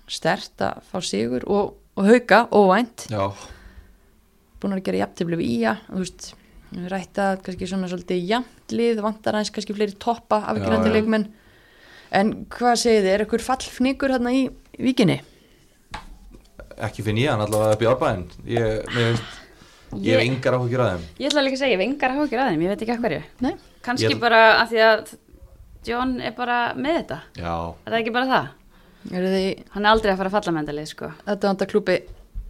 [0.09, 3.07] stert að fá sigur og, og hauka óvænt.
[3.11, 3.29] Já,
[4.59, 6.29] búin að gera jafntefli við ía þú veist,
[6.91, 10.93] rætta kannski svona svolítið jafnt lið, vantar aðeins kannski fleiri toppa Já, já.
[10.93, 11.27] leikmenn
[12.11, 14.43] en hvað segið þið, er ykkur fallfnigur hérna í
[14.79, 15.19] víkinni?
[16.79, 19.39] ekki finn ég hann allavega upp í árbæðin Ég, finnst,
[20.05, 22.39] ég hef yngar áhugjur að þeim Ég ætla líka að segja, ég hef engar áhugir
[22.43, 23.23] að þeim, ég veit ekki að hverju.
[23.45, 23.51] Nei,
[23.83, 25.15] Kanski Ég- bara að því að
[25.89, 27.17] John er bara með þetta.
[27.39, 27.53] Já,
[27.87, 28.47] Er það ekki bara það?
[29.15, 31.11] eru þið Hann er aldrei að fara að falla með þetta lið, sko.
[31.25, 31.97] þetta vanda klúpi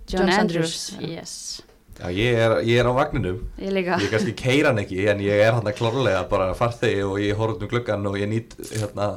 [0.09, 0.77] John, Andrews.
[0.99, 1.61] Yes.
[1.99, 3.41] Já ég, er, ég er á vagninum.
[3.59, 3.99] Ég líka.
[4.01, 7.37] Ég kannski keira hann ekki en ég er hann að klárlega bara farþegi og ég
[7.39, 9.09] horf út um gluggan og ég nýtt hérna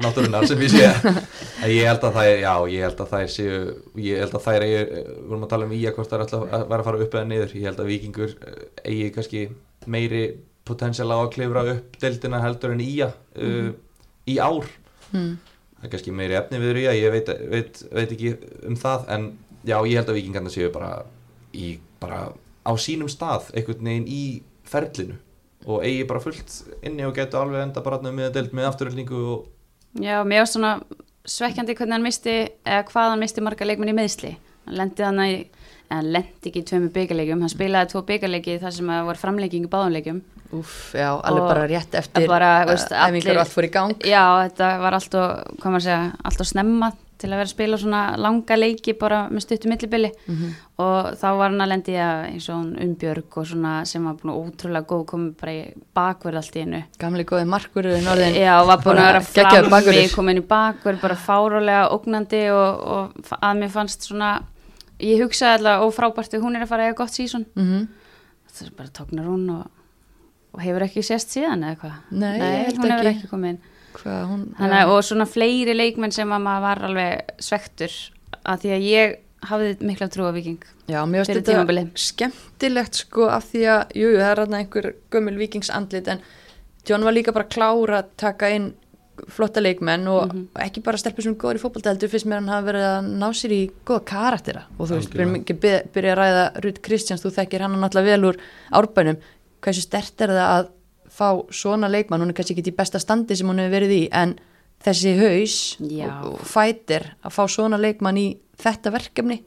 [0.00, 0.88] náttúrunar sem ég sé.
[1.64, 3.58] En ég held að það er, já, ég held að það er séu,
[4.00, 6.16] ég held að það er eigi, við vorum að tala um í að hvort það
[6.16, 9.10] er alltaf að vera að fara upp eða niður, ég held að vikingur eh, eigi
[9.16, 9.42] kannski
[9.90, 10.22] meiri
[10.70, 13.14] potensial á að klifra upp deildina heldur en í að
[13.44, 13.70] uh,
[14.30, 14.72] í ár.
[15.10, 15.36] Hmm.
[15.76, 18.34] það er kannski meiri efni viður í að ég veit, veit, veit ekki
[18.68, 19.24] um það en
[19.66, 20.92] já, ég held að vikingarna séu bara
[21.52, 22.20] í, bara
[22.66, 24.22] á sínum stað einhvern veginn í
[24.70, 25.16] ferlinu
[25.66, 26.54] og eigi bara fullt
[26.86, 29.48] inni og getur alveg enda bara með að deild með afturöldingu og
[30.00, 30.74] Já, mér var svona
[31.26, 32.34] svekkjandi hvernig hann misti,
[32.64, 34.30] eða hvað hann misti marga leikmenn í meðsli.
[34.68, 35.32] Hann lendi hann í,
[35.90, 39.20] eða hann lendi ekki í tveimu byggarleikjum, hann spilaði tvo byggarleiki þar sem að voru
[39.24, 40.20] framlegging í báðanleikjum.
[40.60, 43.70] Úf, já, alveg Og bara rétt eftir bara, að veist, allir- og allt fór í
[43.74, 45.26] gang Já, þetta var alltaf,
[45.60, 46.88] hvað maður segja, alltaf snemma
[47.20, 50.50] til að vera að spila svona langa leiki bara með stuttu millibili Mhm.
[50.80, 54.14] og þá var hann að lendi að eins og hún umbjörg og svona sem var
[54.20, 56.82] búin ótrúlega góð komið bara í bakverð allt í hennu.
[56.98, 61.14] Gamli góði markur er norðin Já, var búin að vera frammi, komin í bakverð, bara
[61.16, 63.12] fárólega ógnandi og, og
[63.42, 64.42] að mér fannst svona,
[65.00, 67.46] ég hugsaði alltaf ófrábært hún er að fara að eiga gott sísón.
[67.54, 67.88] Mhm.
[68.50, 69.66] Það er bara tóknar hún og,
[70.54, 71.92] og hefur ekki sést síðan eða hvað?
[72.10, 73.18] Nei, ég held hún hefur ekki.
[73.20, 73.58] ekki komið inn.
[73.94, 77.90] Hvað hún Þannig, að- og svona fleiri leikmenn sem að maður var alveg svektur
[78.46, 79.16] að því að ég
[79.50, 81.90] hafði mikla trú á viking Já, mér finnst þetta tímabilið.
[81.96, 86.20] skemmtilegt sko af því að, jú, jú, það er hérna einhver gömul vikingsandlit en
[86.88, 88.74] John var líka bara klára að taka inn
[89.28, 90.46] flotta leikmenn og Mhm.
[90.56, 93.28] ekki bara stelpur sem góður í fótbolta heldur fyrst mér hann hafa verið að ná
[93.36, 95.10] sér í góða karaktera og þú veist,
[95.92, 98.36] byrja að ræða Rut Kristjáns, þú þekkir hann náttúrulega vel úr
[98.72, 99.16] árbænum,
[99.60, 100.68] hversu stert er það að
[101.20, 104.04] fá svona leikmann, hún er kannski ekki í besta standi sem hún hefur verið í
[104.22, 104.38] en
[104.84, 106.08] þessi haus Já.
[106.08, 108.28] og, og fætir að fá svona leikmann í
[108.60, 109.42] þetta verkefni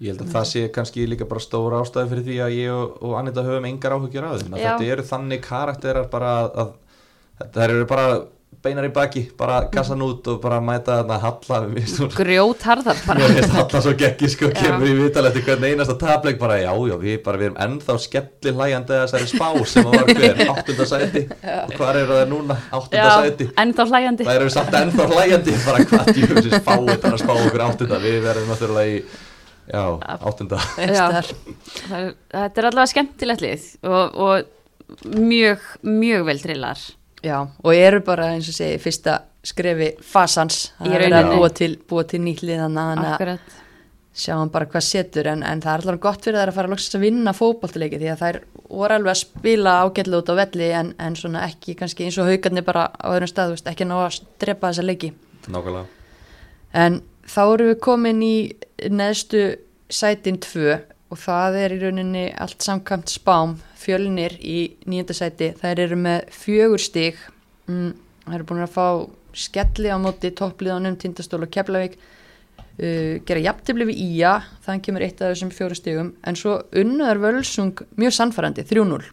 [0.00, 2.98] ég held að það sé kannski líka bara stóra ástæði fyrir því að ég og,
[3.04, 4.52] og Anita höfum engar áhugjur að Já.
[4.56, 8.06] þetta eru þannig karakterar bara að, að það eru bara
[8.60, 12.64] beinar í baki, bara kassan út og bara mæta þarna halla mér finnst hún- grjót
[12.68, 13.28] harðar bara.
[13.56, 17.22] Alltaf svo geggi sko, kemur í vital eftir hvern einasta tableik bara, já, já, við,
[17.24, 21.24] bara, við erum ennþá skelli hlæjandi að þessari spá sem var hver, áttunda sæti?
[21.40, 23.48] Og hvað eru það núna, áttunda sæti.
[23.64, 24.28] ennþá hlæjandi.
[24.28, 25.56] Það eru samt ennþá hlæjandi.
[25.64, 28.02] Bara hvað djúfisins spá þetta að spá okkur áttunda?
[28.04, 29.02] Við verðum náttúrulega í
[29.72, 29.84] já,
[30.20, 30.60] áttunda.
[30.84, 31.08] Já.
[31.08, 36.88] Það er, þetta er allavega skemmtilegt lið og, og mjög, mjög vel trillar
[37.24, 40.70] Já, og eru bara eins og segi fyrsta skrefi fasans.
[40.80, 43.56] Í það er að búa til, búa til nýtt lið þannig að akkurat.
[44.20, 47.04] sjáum bara hvað setur en, en það er allavega gott fyrir þær að fara að
[47.04, 48.38] vinna fótballtileiki því að þær
[48.70, 52.28] voru alveg að spila ágætlega út á velli en, en svona ekki kannski eins og
[52.28, 55.12] haugarnir bara á öðrum stað, þú veist, ekki ná að strepa þessa leiki.
[55.48, 55.86] Nákvæmlega.
[56.80, 58.36] En þá erum við komin í
[58.90, 59.44] neðstu
[59.90, 60.78] sætin 2
[61.10, 64.58] og það er í rauninni allt samkvæmt spám fjölnir í
[64.88, 65.52] nýjönda sæti.
[65.60, 67.20] Þær eru með fjögur stig.
[67.70, 67.92] Mm,
[68.26, 68.86] þær eru búin að fá
[69.36, 71.96] skelli á móti toppliðanum Tindastól og Keflavík.
[72.80, 76.14] Uh, gera jafntefli við Ía þannig kemur eitt af þessum fjóru stigum.
[76.24, 79.10] En svo unnuðar völsung mjög sannfærandi 3-0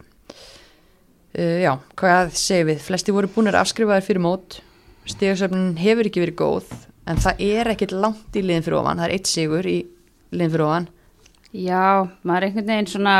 [1.38, 2.80] uh, já, hvað segir við?
[2.86, 4.60] Flesti voru búin að afskrifa þær fyrir mót.
[5.08, 6.72] Stigasöfnin hefur ekki verið góð
[7.08, 9.00] en það er ekkit langt í liðin fyrir ofan.
[9.00, 9.76] Það er eitt sigur í
[10.34, 10.88] liðin fyrir ofan.
[11.56, 11.84] Já,
[12.28, 13.14] maður einhvern veginn svona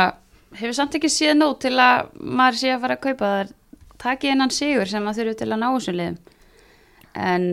[0.57, 3.51] hefur samt ekki séð nóg til að maður sé að fara að kaupa þar
[3.99, 6.17] taki einan sigur sem maður þurfi til að ná þessum liðum.
[7.19, 7.45] En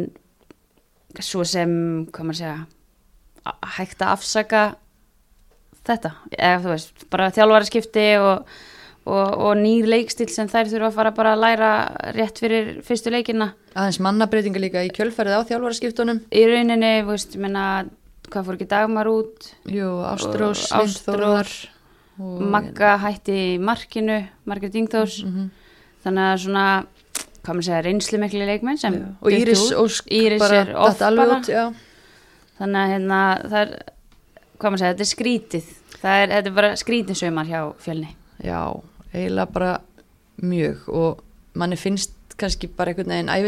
[1.24, 1.70] svo sem,
[2.12, 2.56] hvað maður segja
[3.76, 4.62] hægt að afsaka
[5.86, 8.48] þetta, eða þú veist bara þjálfari skipti og,
[9.06, 11.70] og, og nýr leikstil sem þær þurfa að fara bara að læra
[12.16, 13.52] rétt fyrir fyrstu leikina.
[13.76, 16.24] Aðeins mannabreitinga líka í kjölfærið á þjálfaraskiptunum.
[16.34, 17.64] Í rauninni, þú veist, ég meina
[18.26, 19.50] hvað fór ekki dagmar út?
[19.70, 21.54] Jú, Ástrós, og-
[22.18, 25.50] Magga hætti markinu Margrét Ingþós Mhm.
[26.04, 26.66] þannig að svona
[27.44, 29.72] hvað maður segja, reynslu miklu leikmenn sem Já, og Íris.
[29.72, 31.76] Ósk Íris bara er alveg bara út,
[32.58, 33.82] þannig að hérna, það er
[34.58, 35.64] hvað maður segja, þetta er skrítið.
[36.02, 38.08] Það er, þetta er bara skrítið sömar hjá fjölni.
[38.42, 38.82] Já,
[39.14, 39.80] eiginlega bara
[40.42, 40.88] mjög.
[40.88, 41.22] Og
[41.54, 43.44] manni finnst kannski bara einhvern veginn, að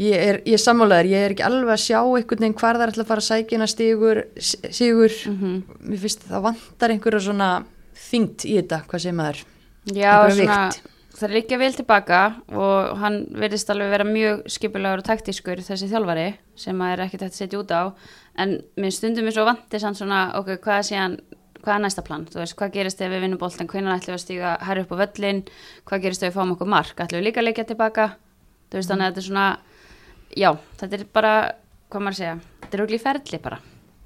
[0.00, 2.82] ég ekki er, er sammálaður, ég er ekki alveg að sjá einhvern veginn hvar það
[2.82, 5.20] er alltaf að fara að sækina stigur, sigur.
[5.30, 7.50] Mm mér finnst það vantar einhverja svona
[7.94, 9.44] þyngt í þetta, hvað segir maður?
[9.84, 10.58] Já, svona
[11.14, 12.20] það er líka vel tilbaka
[12.58, 16.26] og hann verðist alveg vera mjög skipulegur og taktískur þessi þjálfari
[16.58, 17.82] sem að er ekkert hægt að setja út á.
[18.34, 21.16] En mér stundum er svo vantið sann svona ok, hvað er síðan
[21.64, 24.18] hvað er næsta plan, þú veist, hvað gerist ef við vinnum boltan hvernig ætlum við
[24.18, 25.38] að stíga herri upp á völlin
[25.88, 28.08] hvað gerist ef við fáum okkur mark, ætlum við líka að leikja tilbaka
[28.68, 29.46] þú veist, þannig að þetta er svona
[30.36, 31.34] já, þetta er bara
[31.90, 33.58] hvað maður að segja, þetta er auðvitað ferli bara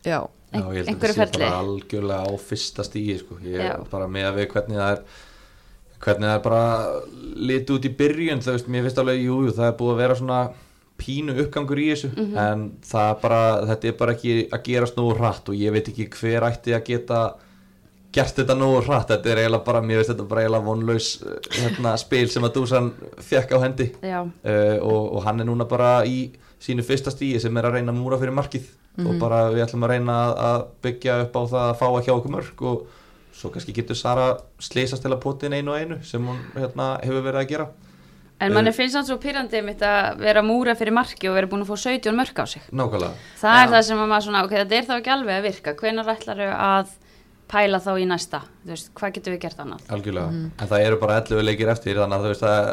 [0.04, 0.18] já,
[0.48, 1.40] Já, ég held að þetta sé ferli.
[1.44, 3.36] bara algjörlega á fyrsta stígi sko.
[3.44, 3.74] ég Já.
[3.74, 5.02] er bara með að við hvernig það er
[5.98, 6.62] hvernig það er bara
[7.50, 10.00] litið út í byrjun það veist, mér finnst alveg, jú, jú, það er búið að
[10.04, 10.38] vera svona
[10.98, 12.38] pínu uppgangur í þessu Mhm.
[12.38, 15.88] en það er bara, þetta er bara ekki að gerast nógu hratt og ég veit
[15.92, 17.20] ekki hver ætti að geta
[18.18, 21.38] gert þetta nógu hratt, þetta er eiginlega bara mér finnst þetta bara eiginlega vonlaus eh,
[21.62, 22.90] hérna, spil sem að Dusan
[23.30, 23.88] fekk á hendi.
[24.02, 26.18] Uh, og, og hann er núna bara í
[26.58, 28.66] sínu fyrsta stíi sem er að reyna múra fyrir markið.
[28.98, 32.14] Og bara við ætlum að reyna að- byggja upp á það að fá að hjá
[32.16, 32.86] okkur mörg og
[33.38, 34.24] svo kannski getur Sara
[34.58, 37.66] sleisast til að potin einu og einu sem hún hérna, hefur verið að gera.
[38.40, 38.54] En Eh.
[38.54, 41.70] manni finnst það svo pyrrandi mitt að vera múra fyrir marki og vera búin að
[41.70, 42.62] fá 17 mörk á sig.
[42.72, 43.14] Nákvæmlega.
[43.38, 43.72] Það er Já.
[43.76, 45.74] það sem að maður svona, ok, þetta er þá ekki alveg að virka.
[45.78, 46.88] Hvenar ætlar að
[47.48, 49.84] pæla þá í næsta, þú veist, hvað getum við gert annað?
[49.96, 52.68] Algjörlega, en það eru bara 11 leikir eftir þannig að þú veist að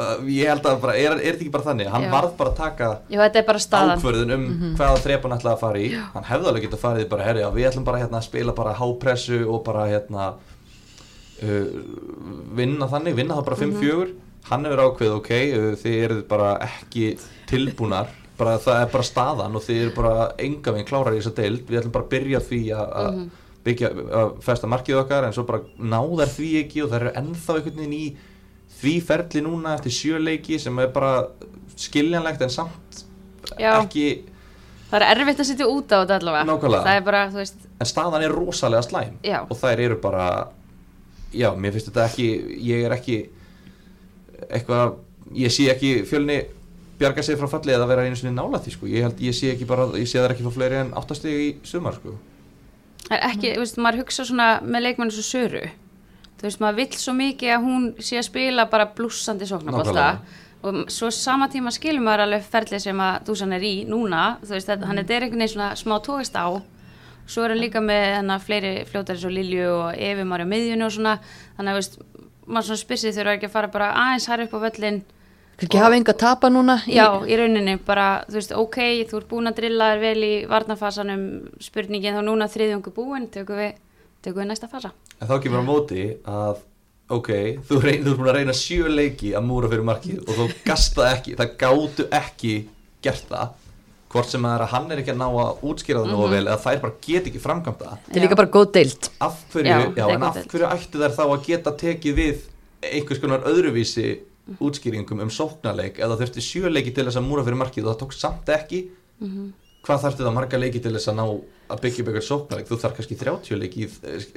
[0.00, 1.90] uh, ég held að bara, er, er þetta ekki bara þannig?
[1.94, 2.10] Hann Já.
[2.14, 3.92] varð bara að taka já, þetta er bara staðan.
[4.00, 4.46] ákvörðun um
[4.78, 5.90] hvaða þrep hann ætlaði að fara í.
[6.14, 8.56] Hann hefði alveg getað farið í bara, herri, já, við ætlum bara hérna, að spila
[8.62, 10.30] bara hápressu og bara hérna
[11.44, 11.68] uh,
[12.56, 14.08] vinna þannig, vinna það bara 5-4
[14.50, 17.10] hann hefur ákveð, ok, uh, þið eruð bara ekki
[17.50, 21.34] tilbúnar bara það er bara staðan og þið eru bara enga veginn klárar í þessa
[21.36, 23.18] deild, við ætlum bara að byrja því að að
[23.64, 27.56] byggja, að festa markið okkar en svo bara náðar því ekki og það eru ennþá
[27.58, 28.04] einhvern veginn í
[28.80, 31.26] því ferli núna eftir sjöleiki sem er bara
[31.80, 33.02] skiljanlegt en samt
[33.58, 33.74] Já.
[33.80, 34.06] ekki
[34.90, 36.70] það er erfitt að setja út á þetta allavega.
[36.70, 39.20] Það er bara, veist, en staðan er rosalega slæm.
[39.24, 39.42] Já.
[39.44, 40.24] og þær eru bara
[41.32, 42.30] já, mér finnst þetta ekki
[42.70, 43.20] ég er ekki
[44.48, 44.96] eitthvað,
[45.36, 46.40] ég sé ekki fjölni
[47.00, 49.52] bjarga sig frá falli eða vera einu sinni nála því sko, ég held, ég sé
[49.54, 52.16] ekki bara ég sé þær ekki fá fleiri en áttastegi í sumar sko
[53.08, 55.62] það er ekki, þú veist, maður hugsa svona með leikmennu svo söru.
[56.40, 60.38] Þú veist, maður vill svo mikið að hún sé að spila bara blúsandi sóknabólta Nákvæmlega.
[60.62, 64.38] og svo sama tíma skilur maður alveg ferlið sem að Dusan er í núna.
[64.44, 66.48] Þú veist, þetta, hann er einhvern veginn svona smá tókast á.
[67.30, 70.94] Svo er hann líka með hennar fleiri fljótari svo Lilju og Efi Marja miðjunu og
[70.96, 71.18] svona,
[71.56, 71.98] þannig að veist
[72.50, 75.02] maður svona spyrsið þurfa ekki að fara bara aðeins hær upp á völlin
[75.60, 78.78] Kannski hafa enga tapa núna Já, í rauninni bara, þú veist, ok,
[79.10, 81.24] þú ert búin að drilla þér vel í varnafasanum
[81.60, 83.74] spurningin þá núna þriðjungu búin, tökum við,
[84.24, 84.92] tökum við næsta fasa.
[85.20, 86.62] en þá kemur á móti að
[87.10, 87.30] ok,
[87.68, 90.46] þú, reyn, þú ert búin að reyna sjö leiki að múra fyrir markið og þú
[90.64, 92.54] gasta ekki, það gátu ekki
[93.04, 93.52] gert það
[94.10, 96.40] hvort sem það er að hann er ekki að ná að útskýra það nógu vel
[96.46, 98.00] eða þær bara get ekki framkvæmt það.
[98.06, 99.10] Þetta er líka bara góð deild.
[99.22, 102.40] Af hverju, Já, já, það en af hverju ættu þær þá að geta tekið við
[102.90, 104.08] einhvers konar öðruvísi
[104.58, 108.00] útskýringum um sóknarleik eða þurfti sjö leiki til þess að múra fyrir markið og það
[108.04, 108.84] tók samt ekki.
[109.80, 111.24] Hvað þarftu það marga leiki til þess að ná
[111.70, 113.86] að byggja eitthvað sóknarleik, þú þarf kannski 30 leiki,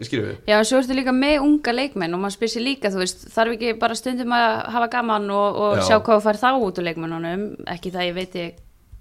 [0.06, 3.02] skýrðu við Já, svo ertu líka með unga leikmenn og maður spyr sér líka, þú
[3.02, 5.84] veist, þarf ekki bara stundum að hafa gaman og, og Já.
[5.90, 8.38] sjá hvað fær þá út úr leikmennunum, ekki það ég veit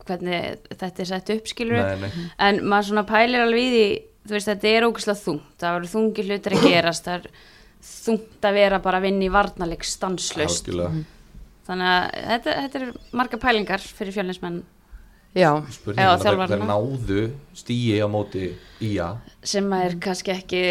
[0.07, 2.07] hvernig þetta er sett upp skilur
[2.43, 3.87] en maður svona pælir alveg í því
[4.27, 7.29] þú veist þetta er ógæslega þungt það eru þungi hlutir að gerast það er
[7.83, 11.05] þungt að vera bara að vinna í varnarleik stanslaust Algjörlega.
[11.69, 14.63] þannig að þetta, þetta er marga pælingar fyrir fjölnismenn.
[15.35, 16.49] Já, er að þeir, þjálfarana.
[16.53, 17.21] þeir náðu
[17.57, 18.51] stíi á móti
[19.43, 20.63] sem að er kannski ekki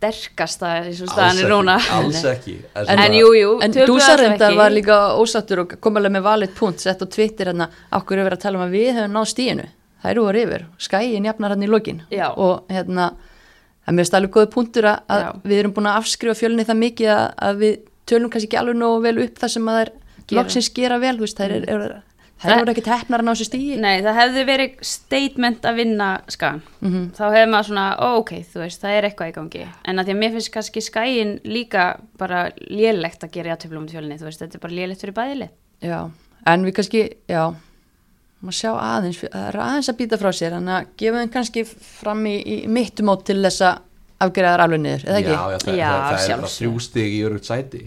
[0.00, 1.76] sterkasta eins og Alls staðan er ekki, núna.
[1.96, 2.54] Alls ekki.
[2.74, 6.54] En, En svona- jú, jú, en Dúsarenda var líka ósattur og kom alveg með valið
[6.56, 9.28] punkt sett á Twitter hérna, okkur er verið að tala um að við hefum náð
[9.34, 9.66] stíinu
[10.02, 12.02] það eru voru yfir, skæin jafnar hann í lokin.
[12.10, 12.28] Já.
[12.36, 13.14] og hérna
[13.90, 15.30] það er mjög stælu góði punktur að, að Já.
[15.50, 18.78] við erum búin að afskrifa fjölni það mikið að, að við tölum kannski ekki alveg
[18.78, 19.90] nógu vel upp það sem að þær
[20.30, 20.38] Gera.
[20.40, 21.84] loksins gera vel, veist, þær er, er,
[22.40, 25.76] þær Það- voru ekki teppnar að ná sér stíi Nei, það hefði verið statement að
[25.80, 26.62] vinna skagan.
[26.80, 27.02] Mhm.
[27.18, 29.64] Þá hefði maður svona, ó, ok, þú veist, það er eitthvað í gangi.
[29.84, 31.84] En að því að mér finnst kannski skæin líka
[32.16, 35.50] bara lélegt að gera játtöflum um tjölni, þú veist, þetta er bara lélegt fyrir bæðili.
[35.84, 35.98] Já,
[36.46, 37.42] en við kannski, já,
[38.40, 41.64] maður sjá aðeins, það er aðeins að býta frá sér, þannig að gefa þeim kannski
[41.68, 43.80] fram í, í mittumót til þess að
[44.20, 45.30] afgreða þær alveg niður, eða ekki?
[45.32, 47.82] Já, já, það, Já, það, það er bara þrjú stig í örugt sæti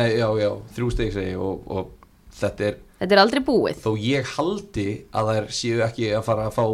[0.00, 3.76] Nei, já, já, þrjú stig segi og, og þetta er, Þetta er aldrei búið.
[3.84, 6.64] þó ég haldi að þær séu ekki að fara að fá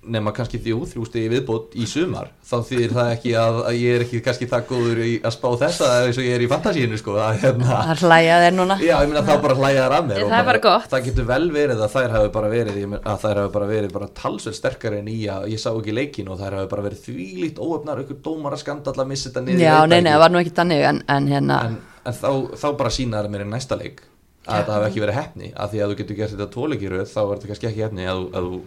[0.00, 3.96] nema kannski þrjú, þrjú stigi viðbót í sumar, þá þýðir það ekki að, að ég
[3.98, 7.00] er ekki kannski það góður í að spá þessa eins og ég er í fantasíinu
[7.00, 8.78] sko að, hérna, Það er hlæja þeir núna.
[8.80, 10.88] Já, ég meina þá bara hlæja þær að mér Það er bara gott.
[10.94, 13.70] Það getur vel verið að þær hafi bara verið ég meina, að þær hafi bara
[13.74, 16.86] verið bara talsveld sterkari en í að ég sá ekki leikin og þær hafi bara
[16.88, 20.12] verið þvílíkt óöfnar ykkur dómar að skanda allar missi þetta niður Já, nei, það nei,
[20.14, 21.76] það var nú ekki þannig, en, en hérna, en,
[22.08, 24.00] en þá, þá bara sína það mér í næsta leik
[24.48, 27.18] að þetta hafi ekki verið hefni af því að þú getur gert þetta tvoleikiröð þá
[27.20, 28.60] er þetta kannski ekki hefni að, að þú,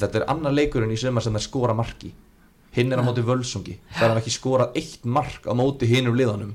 [0.00, 2.12] þetta er annar leikurinn í sumar sem er skora marki
[2.74, 3.78] hinn er á móti völsungi.
[3.94, 6.54] Það er ekki skorað eitt mark á móti hinnum liðanum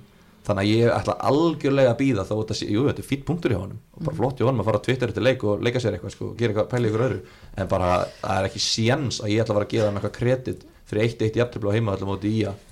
[0.49, 3.53] þannig að ég ætla algjörlega að býða þá þetta sé, jú þetta er fýtt punktur
[3.53, 3.79] hjá honum.
[3.95, 6.15] Og bara flott hjá honum að fara á Twitter til leik og leika sér eitthvað
[6.15, 7.19] sko, gera eitthvað, pæla ykkur öðru.
[7.55, 7.89] En bara
[8.21, 11.05] það er ekki séns að ég ætla að fara að gefa hann eitthvað kredit fyrir
[11.05, 12.65] eitt eitt jafntöflu á heima allir móti í að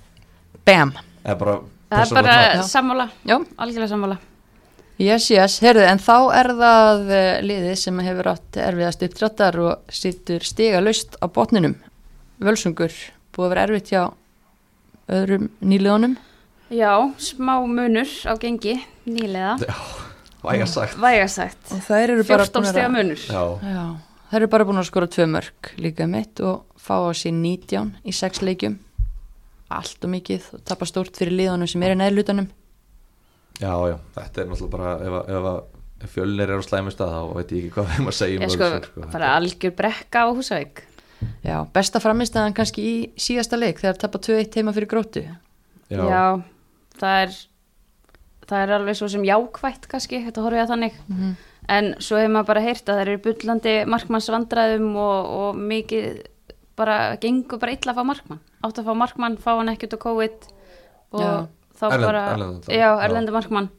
[0.66, 0.94] bam.
[1.22, 4.18] Það er bara sammála, Já, algjörlega sammála.
[4.98, 9.92] Yes, yes, heyrðu, en þá er það uh, liðið sem hefur átt erfiðast uppdráttar og
[9.94, 11.76] sittur stiga laust á botninum.
[12.42, 12.94] Völsungur,
[13.34, 14.02] búið að vera erfitt hjá
[15.08, 16.18] öðrum nýliðunum.
[16.74, 16.92] Já,
[17.22, 18.76] smá munur á gengi,
[19.08, 19.54] nýlega,
[20.44, 21.72] væga sagt vægasagt.
[21.72, 23.22] Og þær eru bara 14 búnar stega að- munur.
[23.24, 23.42] Já,
[23.72, 23.86] Já,
[24.30, 27.96] þær eru bara búin að skora tvö mörg líka mitt og fá á sér 19
[28.04, 28.78] í sex leikjum
[29.68, 32.48] allt og mikið og tapa stórt fyrir liðunum sem er í neðlutanum
[33.60, 36.92] já, já, þetta er náttúrulega bara ef, að- ef, að- ef fjölnir er á slæmi
[36.94, 39.08] stað þá veit ég ekki hvað þeim að segja um sko, Völsung, sko.
[39.16, 40.82] bara algjör brekka á Húsavík.
[41.42, 45.34] Já, besta framistæðan kannski í síðasta leik þegar tapa 2-1 heima fyrir grótu já,
[45.90, 46.24] Já,
[47.00, 47.32] það er
[48.48, 51.00] það er alveg svo sem jákvætt kannski, þetta horfið að þannig
[51.68, 56.22] en svo hefur maður bara heyrt að það eru bullandi markmannsvandræðum og, og mikið
[56.78, 60.04] bara gengur bara illa að fá markmann átt að fá markmann, fá hann ekkert á
[60.06, 60.46] COVID
[61.18, 61.34] og Já.
[61.78, 62.74] Þá Erlend- bara erlendan þá.
[62.74, 63.70] já, erlendu markmann.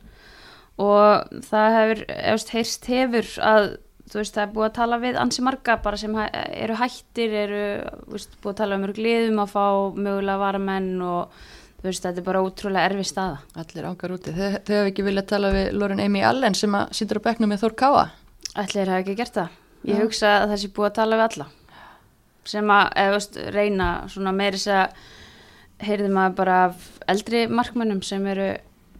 [0.80, 2.04] Og það hefur
[2.34, 3.70] efst heyrst hefur að
[4.10, 7.64] þú veist, það er búið að tala við ansi marga bara sem eru hættir eru
[8.08, 9.66] þú veist, búið að tala um mörg liðum að fá
[10.00, 11.36] mögulega varamenn og
[11.80, 13.38] þú veist, þetta er bara ótrúlega erfi staða.
[13.60, 16.90] Allir ángar úti, þau, þau hefur ekki viljað tala við Loren Amy Allen sem að
[16.98, 18.08] sýtur á bekknum með Þór Káa
[18.56, 19.50] þeir hafa ekki gert það.
[19.88, 21.46] Ég hugsa að það sé búið að tala við alla.
[22.50, 25.06] Sem að, eða veist, reyna svona meiri þess að
[25.84, 28.52] heyrði maður bara af eldri markmönnum sem eru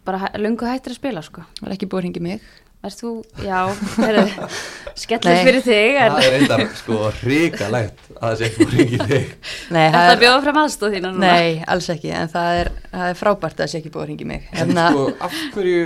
[0.06, 1.44] bara löngu hættir að spila, sko.
[1.60, 2.50] var ekki búið að hringi mig
[2.80, 3.10] Er þú,
[3.44, 3.58] já,
[4.00, 5.42] Nei.
[5.44, 9.34] fyrir þig, en það er eitthvað sko hrikalegt að það sé ekki búin ekki þig
[9.76, 11.34] Nei, er það að bjóða fram aðstóð þína núna?
[11.34, 14.08] Nei, alls ekki, en það er, það er frábært að það sé ekki búið að
[14.08, 15.84] hringi mig en Hérna, sko af hverju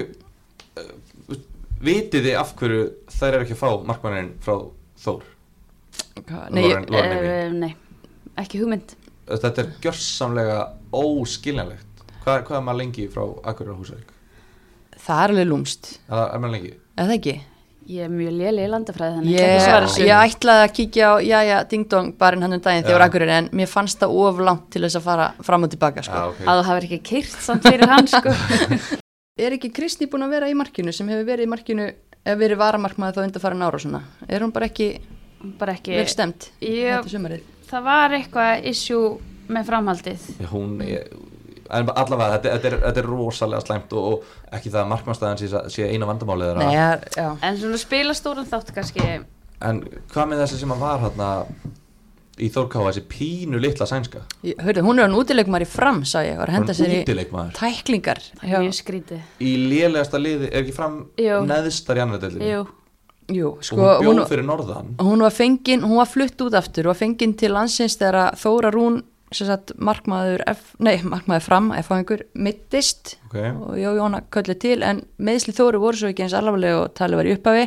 [0.84, 1.36] uh,
[1.90, 4.54] vitið þið af hverju þær eru ekki að fá markmannin frá
[5.04, 5.26] Þór
[6.54, 7.18] nei, Lauren Amy.
[7.26, 7.72] Uh, nei,
[8.40, 8.94] ekki hugmynd.
[9.28, 10.59] Þetta er gjörsamlega
[10.92, 14.12] óskiljanlegt hvað, hvað er maður lengi frá Akureyrar Húsavík
[15.05, 17.36] það er alveg lúmst er, það- er maður lengi eða það ekki
[17.84, 21.82] Ég er mjög léli í landafræði, þannig svara Ég, ætlaði að kíkja á Jæja Ding
[21.92, 23.09] Dong barinn hann um daginn þegar Já.
[23.10, 26.16] akkurir en mér fannst það of langt til þess að fara fram og tilbaka sko.
[26.16, 26.40] Já, ok.
[26.48, 28.32] Að þú hafur ekki kyrt samt fyrir hann, sko.
[29.44, 31.90] Er ekki Kristi búin að vera í markinu sem hefur verið í markinu
[32.24, 34.01] ef verið varamarkmaði þá undir fara ára og svona
[34.32, 34.88] er hún bara ekki
[35.60, 35.98] bara ekki...
[36.01, 39.14] vel stemt Ég- þetta sumarið Það var eitthvað issue
[39.54, 40.26] með framhaldið.
[40.40, 41.06] Já, hún er,
[41.74, 45.40] en allavega þetta, þetta, er, þetta er rosalega slæmt og, og ekki það að markmannstæðan
[45.40, 46.66] sé, sé eina vandamálið þeirra.
[46.68, 49.08] Nei, ja, já, En svona spila stóran þátt kannski
[49.64, 49.80] en
[50.12, 51.30] hvað með þessi sem að var hérna
[52.34, 56.34] í Þórkáa, þessi pínu litla sænska Hörðu, hún er hann útilegumar í fram, sá ég,
[56.40, 57.02] var að henda sér í
[57.54, 58.22] tæklingar.
[58.40, 61.44] Það er mjög skrítið í lélegasta liði, er ekki fram Jú.
[61.46, 62.50] neðstar í annar deildinni
[63.28, 64.94] Jú, jú, og sko, hún bjóð fyrir norðan.
[65.01, 68.40] hún var fengin, hún var flutt út aftur og var fengin til landsins þegar að
[68.42, 69.02] Þóra Rún
[69.34, 73.16] sem sagt markmaður F, nei, markmaður fram, ef fá einhver mittist.
[73.30, 73.51] Okay.
[73.51, 77.20] og Jó Jóna köllu til en meðsli Þóru voru svo ekki eins alvarlega og talið
[77.20, 77.64] var í upphafi.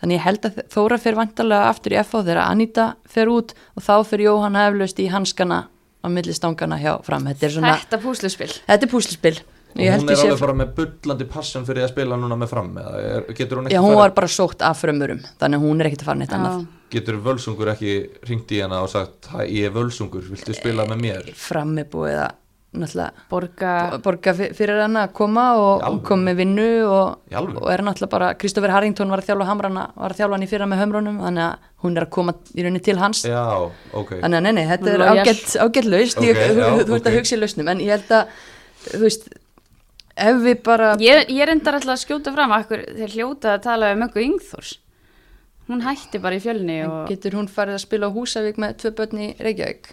[0.00, 3.84] Þannig ég held að Þóra fyrir vantarlega aftur í FH þegar Anita fer út og
[3.84, 5.60] þá fyrir Jóhanna eflaust í hanskana
[6.04, 7.28] á millistangana hjá fram.
[7.30, 8.50] Þetta er svona, Þetta púsluspil.
[8.64, 9.36] Þetta er púslispil
[9.74, 13.02] og hún er alveg bara með bullandi passion fyrir að spila núna með fram eða
[13.02, 15.90] er, getur hún ekki Já, hún var bara sótt af frömmurum þannig að hún er
[15.90, 16.62] ekkert að fara neitt annað.
[16.62, 17.96] Já, getur völsungur ekki
[18.30, 21.30] ringt í hana og sagt ég er völsungur, viltu spila með mér?
[21.34, 22.40] Fram er búið að
[22.74, 23.72] náttúrulega borga
[24.02, 28.30] borga fyr- fyrir hann að koma og, koma með vinnu og, og er náttúrulega bara
[28.34, 31.44] Kristoffer Harrington var að þjálfa hamrana var að þjálfa hann í fyrra með hömrunum þannig
[31.44, 33.22] að hún er að koma í rauninni til hans.
[33.30, 33.44] Já,
[33.94, 34.10] ok.
[34.24, 36.42] Þannig að nei, nei, þetta er ágætt, ágætt laust Ok, ég,
[36.88, 38.34] þú, ert að hugsa í lausnum en ég held að,
[38.90, 39.30] þú veist
[40.16, 43.92] ef við bara Ég, ég reyndar alltaf að skjóta fram akkur þeir hljóta að tala
[43.94, 44.76] um Möggu Yngþórs
[45.68, 48.90] Hún hætti bara í fjölni og getur hún farið að spila á Húsavík með tvö
[48.98, 49.92] börn í Reykjavík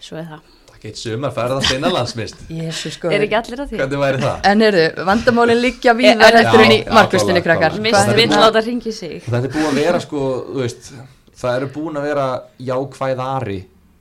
[0.00, 3.80] svo er það það geit sumar ferðast innanlandsmist Jésu sko Er ekki allir að því?
[3.80, 4.44] hvernig væri það?
[4.52, 7.80] en eru, vandamálin liggja víðar Er- heldur en í Já, markvöstinni klálega, krakkar.
[7.88, 10.22] Mist hérna- láta ringi sig Og þetta er búið að vera sko,
[10.52, 10.92] þú veist,
[11.40, 12.26] það eru búin að vera
[12.70, 13.58] jákvæðari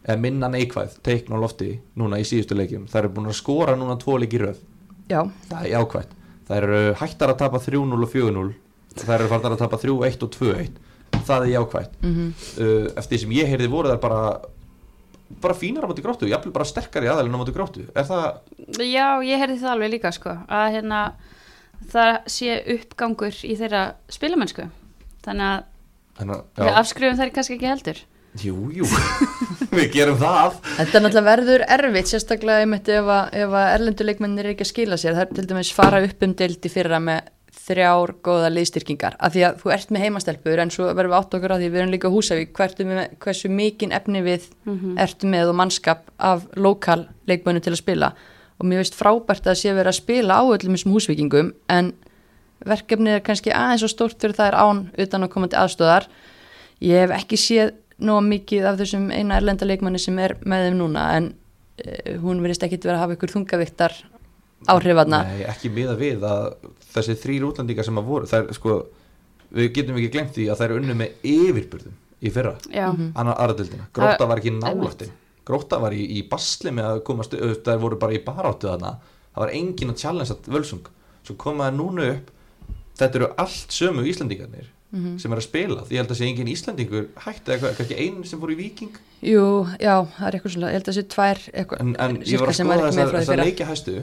[0.10, 1.70] eða minna neikvæð, teikn á lofti
[2.00, 2.86] núna í síðustu leikjum.
[2.90, 4.60] Það eru búin að skora núna tvo leiki í röð.
[5.10, 6.14] Já, Það er jákvæð.
[6.50, 8.54] Það eru hættar að tapa 3-0 og 4-0.
[9.00, 10.80] Það eru farnar að tapa 3-1 og 2-1.
[11.30, 11.90] Það er jákvæð.
[12.06, 14.22] mhm Uh, eftir því sem ég heyrði voru þær bara
[15.40, 17.84] bara fínar á móti gróttu, jafnvel bara sterkari aðalinn á móti gróttu.
[17.94, 18.40] Er það,
[18.82, 21.02] Já, ég heyrði það alveg líka sko að hérna
[21.94, 24.66] það sé uppgangur í þeirra spilamennsku
[25.26, 25.60] þannig að
[26.20, 28.02] hérna, við já, afskrifum þær kannski ekki heldur
[28.44, 28.90] jú, jú,
[29.78, 30.62] við gerum það.
[30.78, 34.98] Þetta náttúrulega verður erfitt, sérstaklega einmitt ef að, ef að erlenduleikmennir er ekki að skila
[35.00, 35.18] sér.
[35.18, 37.30] Það er til dæmis fara upp um deild í fyrra með
[37.70, 39.18] þrjár góða liðstyrkingar.
[39.22, 41.70] Af því að þú ert með heimastelpur en svo verðum við átt okkur á því
[41.70, 42.62] við erum líka Húsavík.
[42.90, 44.48] Með, hversu mikinn efni við
[44.98, 48.14] ertu með og mannskap af lokal leikmennu til að spila.
[48.60, 51.94] Og mér veist frábært að sé verið að spila á öllum þessum húsvíkingum en
[52.68, 56.10] verkefnið er kannski aðeins og stórt fyrir það er án utan að koma til aðstóðar.
[56.84, 60.80] Ég hef ekki séð nóg mikið af þessum eina erlenda leikmanni sem er með þeim
[60.80, 63.96] núna en uh, hún verðist ekkit vera að hafa ykkur þungaviktar
[64.70, 65.24] áhrifaðna.
[65.30, 66.50] Nei, ekki miða við að
[66.94, 68.76] þessi þrýr útlendingar sem að voru, það er sko
[69.56, 73.38] við getum ekki glemt því að það eru unnu með yfirburðum í fyrra, Já, annar
[73.40, 75.14] aðradildina Gróta var ekki nálættin
[75.50, 78.92] Gróta var í, í basli með að komast upp það voru bara í baráttu þarna.
[79.34, 80.90] Það var engin að challenge að völsung.
[81.26, 82.28] Svo komaði núna upp.
[83.00, 84.04] Þetta eru allt sömu
[84.90, 87.98] Íslandingarnir sem er að spila, því ég held að sé engin Íslandingur hætti eða kannski
[88.02, 89.44] einn sem fór í Viking Jú,
[89.80, 92.50] já, það er eitthvað svona, ég held að sé tvær eitthvað, en, en ég var
[92.50, 93.46] að skoða þessar fyrra.
[93.46, 93.96] leikjahæstu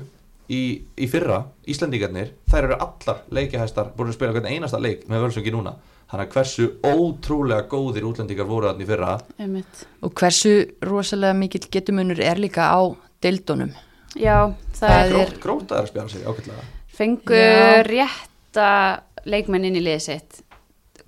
[0.49, 0.61] í,
[1.03, 5.55] í fyrra, Íslandingarnir þær eru allar leikjahæstar búin að spila hvern einasta leik með völsungi
[5.57, 5.73] núna.
[6.07, 9.15] Þannig að hversu ótrúlega góðir útlendingar voru þarna í fyrra.
[9.43, 9.81] Einmitt.
[10.07, 10.53] Og hversu
[10.87, 12.79] rosalega mikill getumunur er líka á
[13.27, 13.73] deildunum.
[14.15, 17.83] Já, það, Það er er- Grót, gróta er að spila sig ákveðlega fengu Já.
[17.91, 18.69] rétta
[19.27, 20.39] leikmenn inn í liðið sitt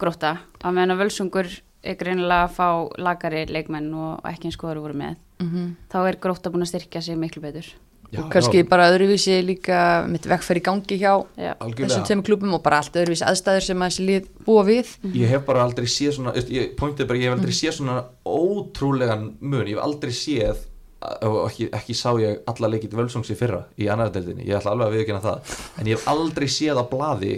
[0.00, 1.50] gróta, á meðan að völsungur
[1.82, 2.68] er greinilega að fá
[2.98, 7.00] lagari leikmenn og ekki eins góður voru með Mm þá er gróta búin að styrkja
[7.02, 7.66] sig miklu betur.
[8.10, 12.24] Já, og kannski já, bara öðruvísi líka mitt vegferð í gangi hjá Já, þessum tveimur
[12.24, 14.92] klubum og bara allt öðruvísi aðstæður sem að þessi lið búa við.
[15.12, 19.26] Ég hef bara aldrei séð svona ég, Pointið bara, ég hef aldrei séð svona ótrúlegan
[19.40, 20.64] mun, ég hef aldrei séð
[20.98, 24.88] ekki, ekki sá ég alla leikið völsungs í fyrra í annar deildinni, ég ætla alveg
[24.88, 25.54] að viðkynna það.
[25.76, 27.34] En ég hef aldrei séð á blaði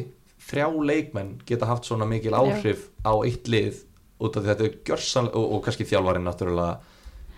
[0.50, 3.84] þrjá leikmenn geta haft svona mikil áhrif á eitt lið
[4.20, 6.76] út af því þetta er gjörsan og, og kannski þjálfarinn náttúrulega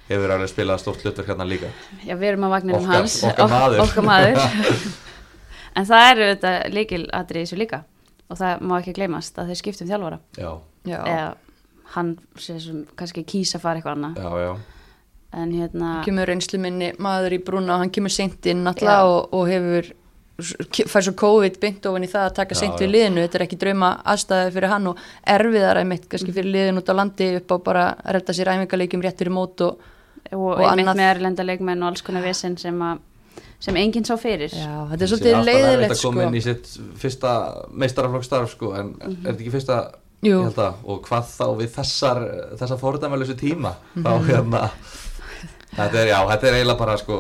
[0.09, 1.69] hefur alveg spilað stórt hlutverk hérna líka.
[2.05, 3.21] Já, við erum að vagninum Okkar- hans.
[3.25, 3.85] okkar ok- maður.
[3.87, 4.43] okkar maður.
[5.79, 7.79] En það eru þetta líkil atrið þessu líka.
[8.29, 10.19] Og það má ekki gleymast að þeir skiptum þjálfara.
[10.37, 10.51] Já,
[10.89, 11.31] Já, eða
[11.95, 12.11] hann
[12.41, 14.21] sem kannski kýsa fara eitthvað annað.
[14.21, 14.53] Já, já.
[15.33, 18.99] En hérna, kemur reynslu minni maður í brúna og hann kemur seint inn Já.
[19.09, 19.89] og, og hefur
[20.41, 23.59] fær svo COVID beint ofan í það að taka seint við liðinu, þetta er ekki
[23.61, 25.03] drauma aðstæði fyrir hann og
[25.35, 29.05] erfiðar einmitt kannski fyrir liðin út á landi upp á bara að redda sér æfingarleikjum
[29.05, 29.89] rétt fyrir mót og
[30.31, 33.01] og, Og einmitt með erlenda leikmenn og alls konar vesen sem, að,
[33.63, 34.53] sem enginn sá fyrir.
[34.55, 36.13] Já, þetta er svolítið alltaf erfitt leiðilegt að sko.
[36.13, 36.71] koma inn í sitt
[37.03, 37.33] fyrsta
[37.83, 39.79] meistaraflokkstarf sko, en er þetta ekki fyrsta
[40.23, 40.37] Jú.
[40.37, 42.23] ég held að, og hvað þá við þessar
[42.61, 43.75] þessar fordæmalösu tíma?
[43.97, 44.05] Mhm.
[44.07, 44.63] þá hérna
[45.75, 47.19] þetta er, já, þetta er eiginlega bara sko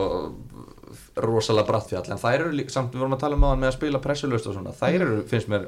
[1.16, 3.76] rosalega bratt fjall en þær eru samt við vorum að tala um á með að
[3.76, 5.66] spila pressulöst og svona, þær eru, finnst mér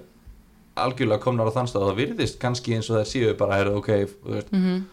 [0.77, 3.77] algjörlega komnar á þann stað og það virðist kannski eins og það séu bara, heyrðu,
[3.79, 3.91] ok
[4.25, 4.85] veist, Mhm.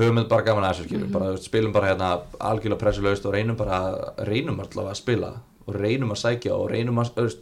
[0.00, 2.10] höfum við bara gaman að þessu skilur bara, þú veist, spilum bara hérna
[2.40, 3.78] algjörlega pressulöst og reynum bara,
[4.18, 5.32] reynum alltaf að spila
[5.66, 7.38] og reynum að sækja og reynum að, veist,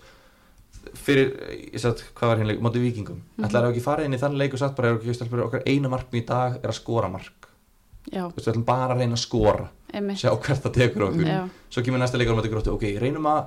[0.94, 1.32] fyrir,
[1.72, 3.48] ég sagt, hvað var hérna mótið vikingum, mm Mhm.
[3.48, 5.88] ætlaði að ekki fara inn í þann leik og sagt bara, ekki, stelpur, okkar einu
[5.88, 7.48] markmi í dag er að skora mark.
[8.12, 10.20] Þú veist, við ætlum bara að reyna að skora einmitt.
[10.20, 11.26] Sjá hvert það tekur okkur.
[11.28, 11.40] Já.
[11.72, 13.44] svo kemur næsta leikur á móti gróttu, ok, reynum að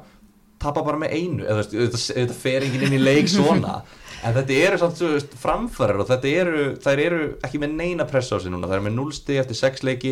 [0.61, 3.79] tapa bara með einu, eða þetta, þetta fer enginn inn í leik svona.
[4.21, 8.39] En þetta eru samt framfærar og þetta eru, þær eru ekki með neina pressa á
[8.43, 10.11] sig núna, þær eru með 0 stig eftir 6 leiki.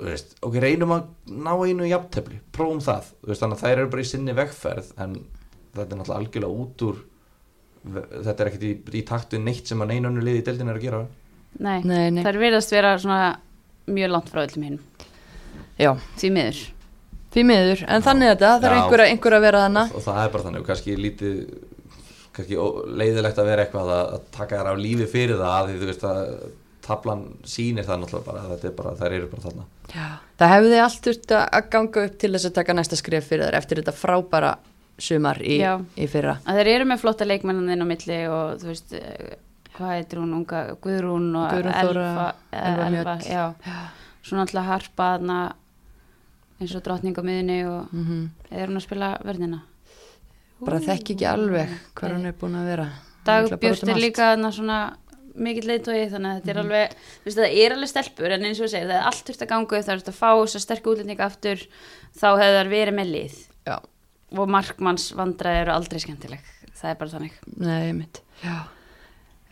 [0.00, 3.10] Veist, ok, reynum að ná einu jafntefli, prófum það.
[3.28, 5.12] Veist, þannig að þær eru bara í sinni vegferð en
[5.74, 7.02] þetta er náttúrulega algjörlega út úr
[7.84, 10.78] þetta er ekkert í, í taktu neitt sem að neina önnu liði í deildin er
[10.80, 11.00] að gera.
[11.60, 12.22] Nei, Nei, nei.
[12.24, 13.34] þær virðast vera svona
[13.92, 14.78] mjög langt frá öllum hinn
[15.80, 15.90] Já,
[16.20, 16.58] Því miður.
[17.34, 18.80] Því miður, en þannig er þetta, það er Já.
[18.80, 19.82] einhver, einhver að vera þarna.
[19.90, 20.60] Og það er bara þannig.
[20.62, 21.38] Og kannski lítið
[22.34, 22.58] kannski
[23.00, 25.88] leiðilegt að vera eitthvað að, að taka þær af lífi fyrir það af því þú
[25.90, 26.20] veist að
[26.84, 28.44] tablan sýnir það náttúrulega bara.
[28.44, 29.66] Að þetta er bara, þær eru bara þarna.
[29.94, 30.06] Já.
[30.42, 33.48] Það hefði allt þurft að að ganga upp til þess að taka næsta skref fyrir
[33.48, 34.52] þær eftir þetta frábæra
[35.08, 35.72] sumar í, Já.
[35.98, 36.36] í fyrra.
[36.46, 39.34] Að þeir eru með flotta leikmennin á milli og þú veist eh,
[39.74, 43.26] hvað heitir hún unga Guðrún og Guðrún Elfa, eh, Elfa Elfa Mjöll.
[43.26, 43.44] já.
[44.22, 45.38] svona alltaf harpa þarna
[46.60, 49.62] eins og miðinni og mm er hún að spila verðina
[50.64, 52.84] Bara þekki ekki alveg hvað hún er búin að vera.
[53.26, 54.78] Dagbjörn um er líka þarna svona
[55.34, 58.60] mikill leitói þannig að þetta er alveg þú veist, það er alveg stelpur en eins
[58.60, 60.64] og segir það er allt þurft að ganga það er þurft að fá þess að
[60.64, 61.64] sterku útlendinga aftur
[62.14, 63.38] þá hefur það verið með lið.
[63.64, 63.76] Já,
[64.38, 67.40] og markmanns vandræði eru aldrei skemmtileg það er bara þannig.
[67.56, 68.56] Nei, mitt Já.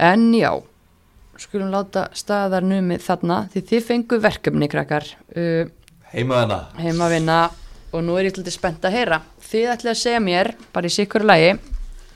[0.02, 0.52] En já
[1.42, 5.06] skulum láta staðar numið þarna því þið fengu verkefni krakkar.
[5.34, 5.66] Uh,
[6.12, 7.40] heima þarna heima að vinna.
[7.93, 9.18] Og nú er ég til spennt að heyra.
[9.44, 11.52] Þið ætlið að segja mér, bara í sikkur lagi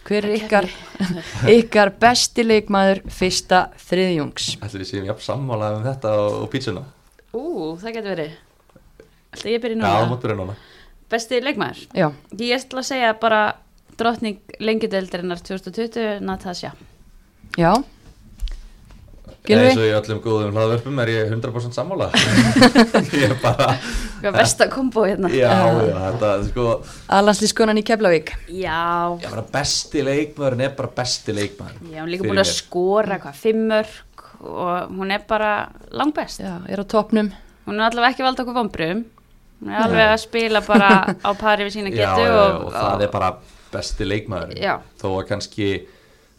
[0.06, 0.68] hver er ykkar
[1.58, 4.54] ykkar besti leikmaður fyrsta þriðjungs?
[4.62, 6.86] Ætlum við séum jafn sammála um þetta og, og pítsuna?
[7.36, 7.42] Ú,
[7.82, 8.34] það getur verið.
[9.36, 10.58] Ætla ég byrja já, það núna mátt byrja núna.
[11.12, 11.82] Besti leikmaður?
[11.94, 12.08] Já,
[12.40, 13.42] Ég ætla að segja bara
[13.96, 16.72] drottning lengjudeldarinnar 2020 Natasja
[17.56, 17.72] já?
[19.54, 22.08] Eins og í öllum góðum hlaðverfum er ég 100% sammála.
[23.16, 23.70] Ég er bara
[24.20, 25.30] Hvað besta kombo hérna.
[25.30, 25.52] Já,
[25.86, 26.66] já, þetta sko
[27.18, 28.32] Alanslískonan í Keflavík.
[28.50, 32.46] Já, já, bara besti leikmaðurinn er bara besti leikmaður Já, hún er líka búin að
[32.48, 32.54] mér.
[32.58, 35.52] skora hvað, fimm mörg og hún er bara
[35.94, 36.42] langbest.
[36.42, 37.30] Já, er á topnum
[37.66, 39.02] Hún er allavega ekki valda okkur vonbrum.
[39.58, 42.74] Hún er alveg að spila bara á pari við sína já, getu já, og, og,
[42.76, 43.30] það er bara
[43.72, 44.60] besti leikmaðurinn.
[44.62, 44.74] Já.
[45.00, 45.70] þó að kannski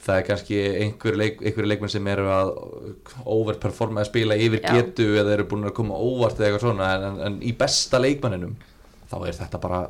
[0.03, 2.51] það er kannski einhver, leik, einhver leikmenn sem eru að
[3.25, 4.75] overperforma að spila yfir Já.
[4.77, 8.01] getu eða eru búin að koma óvart eða eitthvað svona en, en, en í besta
[8.01, 8.55] leikmanninum
[9.09, 9.81] þá er þetta bara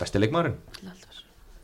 [0.00, 0.58] besti leikmaðurinn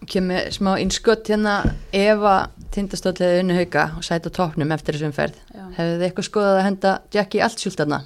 [0.07, 1.57] kemur smá innskott hérna
[1.97, 2.37] Eva
[2.75, 5.41] tindastóll hefði unni hauka og sæti á topnum eftir þessum ferð
[5.79, 8.03] hefðu þið eitthvað skoðað að henda Jackie Altsjúlt þarna?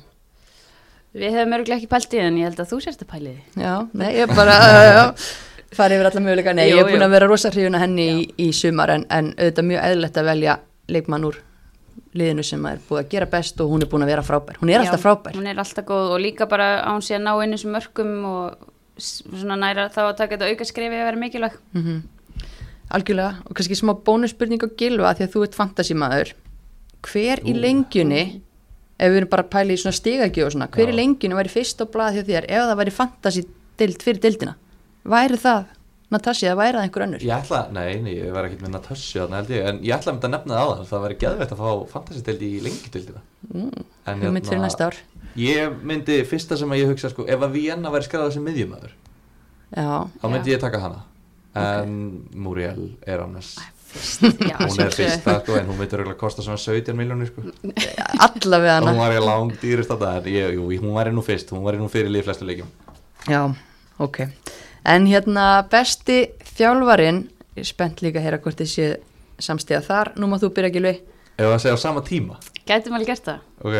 [1.11, 3.65] Við hefum örgulega ekki pælt í en ég held að þú sérst að pæli því.
[3.65, 4.59] Já, nei, ég bara
[5.77, 6.55] farið yfir alla möguleika.
[6.55, 9.33] Nei, Jú, ég er búin að vera rosa hrifuna henni í, í sumar en, en
[9.39, 10.59] auðvitað mjög eðlilegt að velja
[10.91, 11.39] leikmann úr
[12.19, 14.59] liðinu sem er búið að gera best og hún er búin að vera frábær.
[14.63, 15.37] Hún er alltaf Já, frábær.
[15.39, 18.15] Hún er alltaf góð og líka bara á hún sé að ná inn þessum mörgum
[18.27, 21.61] og s- svona næra þá að taka þetta auka skrefi að vera mikilvæg.
[21.77, 22.01] mm
[22.91, 23.37] algjörlega.
[23.47, 26.33] Og kannski smá bónusspurning á Gilva því að þú ert fantasímaður.
[27.07, 28.23] Hver í lengjunni
[28.99, 30.93] ef við erum bara að pæla í svona stigagjöf og svona hver Já.
[30.93, 34.57] í lengjunni væri fyrst á blað hjá þér ef það væri fantasídild fyrir dildina
[35.05, 35.69] væri það
[36.11, 37.23] Natasja eða væri það einhver önnur?
[37.23, 40.27] Ég ætla, nei, nei, ég var ekkert með Natasja ég, en ég ætla að mynda
[40.27, 43.23] að nefna það áðan það væri geðveitt að fá fantasy-deild í lengjudildina
[43.53, 44.99] mm, En hugmynd fyrir hérna, næsta ár.
[45.39, 48.97] Ég myndi, fyrsta sem að ég hugsa sko, ef að Vienna væri skræðað sem miðjumæður
[49.71, 49.87] já,
[50.19, 51.05] þá myndi ég taka hana.
[51.61, 51.95] En
[52.35, 53.55] Muriel er annars.
[54.51, 57.47] Já, Hún er fyrsta sko, en hún myndi örgulega að kosta svona 17 miljónir sko.
[58.27, 61.55] Allavega Hún hana var í lang dýrist þetta, en ég, jú, hún væri nú fyrst,
[61.55, 62.71] hún væri nú fyrir líf flestu leikjum.
[63.31, 63.43] Já,
[63.99, 64.25] ok
[64.85, 66.21] en hérna besti
[66.57, 67.25] þjálfarin
[67.57, 68.93] ég er spennt líka að heyra hvort þið séu
[69.41, 70.95] samstíða þar, nú má þú byrja Gilvi
[71.41, 72.37] Ef að segja á sama tíma
[72.69, 73.39] Gætum alveg gert það.
[73.65, 73.77] Ok,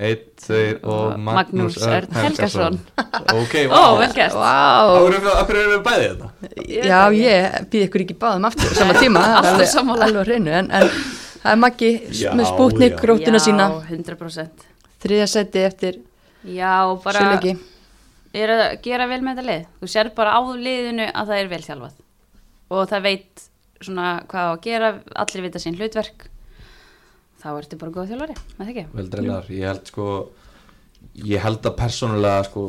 [0.00, 2.78] einn, tveir og Magnús Magnús Örn Helgason
[3.34, 4.36] Ok, Ó, vá vel gert.
[4.38, 4.52] Vá,
[5.40, 6.28] Akkur erum við bæðið þetta?
[6.86, 10.06] Já, ég býð ykkur ekki báðum aftur á sama tíma, það er Alltaf alveg, sammála.
[10.06, 10.88] alveg hreinu en, en
[11.42, 11.90] það er Maggi
[12.38, 13.00] með spútnik já.
[13.02, 14.64] grótuna sína, Já, 100%.
[15.04, 15.98] þriðja seti eftir
[16.46, 16.72] Já,
[17.04, 17.56] bara Sjöleiki.
[18.36, 19.64] Er að gera vel með þetta lið.
[19.80, 21.96] Þú sér bara á liðinu að það er vel þjálfað.
[22.70, 23.46] Og það veit
[23.80, 24.92] svona hvað á að gera,
[25.24, 26.28] allir vita sín hlutverk.
[27.40, 28.86] Þá ertu bara góð þjálfari, með það ekki?
[28.98, 30.06] Vel dreinar, ég held sko
[31.24, 32.66] ég held að persónulega sko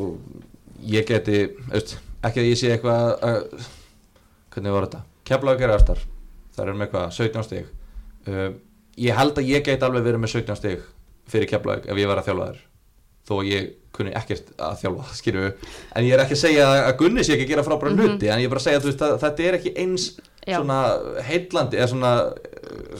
[0.88, 3.68] ég geti, veist, ekki að ég sé eitthvað að,
[4.54, 6.02] hvernig var þetta keflaðu gera eftir,
[6.56, 7.70] það er með eitthvað 17 stig
[8.32, 8.48] uh,
[9.06, 10.86] ég held að ég geti alveg verið með 17 stig
[11.32, 12.62] fyrir keflaðu ef ég var að þjálfa þær
[13.32, 15.48] þó að ég kunni ekkert að þjálfa skilju,
[15.96, 18.40] en ég er ekki að segja að Gunni sé ekki að gera frábæra hluti, en
[18.40, 20.06] ég er bara að segja þú veist, að þetta er ekki eins
[20.42, 20.56] Já.
[20.56, 20.78] svona
[21.26, 22.12] heitlandi eða svona,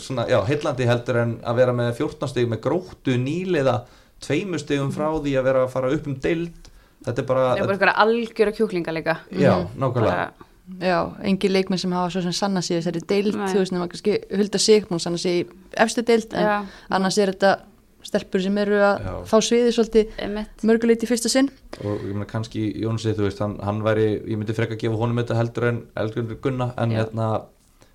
[0.04, 3.78] svona já, heitlandi heldur en að vera með 14 stegum með gróttu nýliða
[4.22, 6.70] tveimur stegum frá því að vera að fara upp um deild.
[7.02, 9.16] Þetta er bara, Það er bara eitthvað algjör og kjúklinga líka.
[9.34, 10.12] Já, nákvæmlega.
[10.30, 10.48] Bara,
[10.78, 13.88] Já, engin leikmenn sem hafa svo sem sanna sig í þessari deild, þú veist, nema
[13.90, 15.46] kannski hulda sig, hún sanna sig í
[15.82, 16.54] efstu deild, en Já.
[16.94, 17.50] annars er þetta
[18.06, 19.14] stelpur sem eru að Já.
[19.30, 21.50] fá sviði svolítið einmitt mörguleit í fyrsta sinn.
[21.80, 25.00] og ég meina kannski Jónsi, þú veist, hann, hann væri ég myndi frekka að gefa
[25.00, 27.02] honum þetta heldur en heldur Gunna, en Já.
[27.02, 27.28] hérna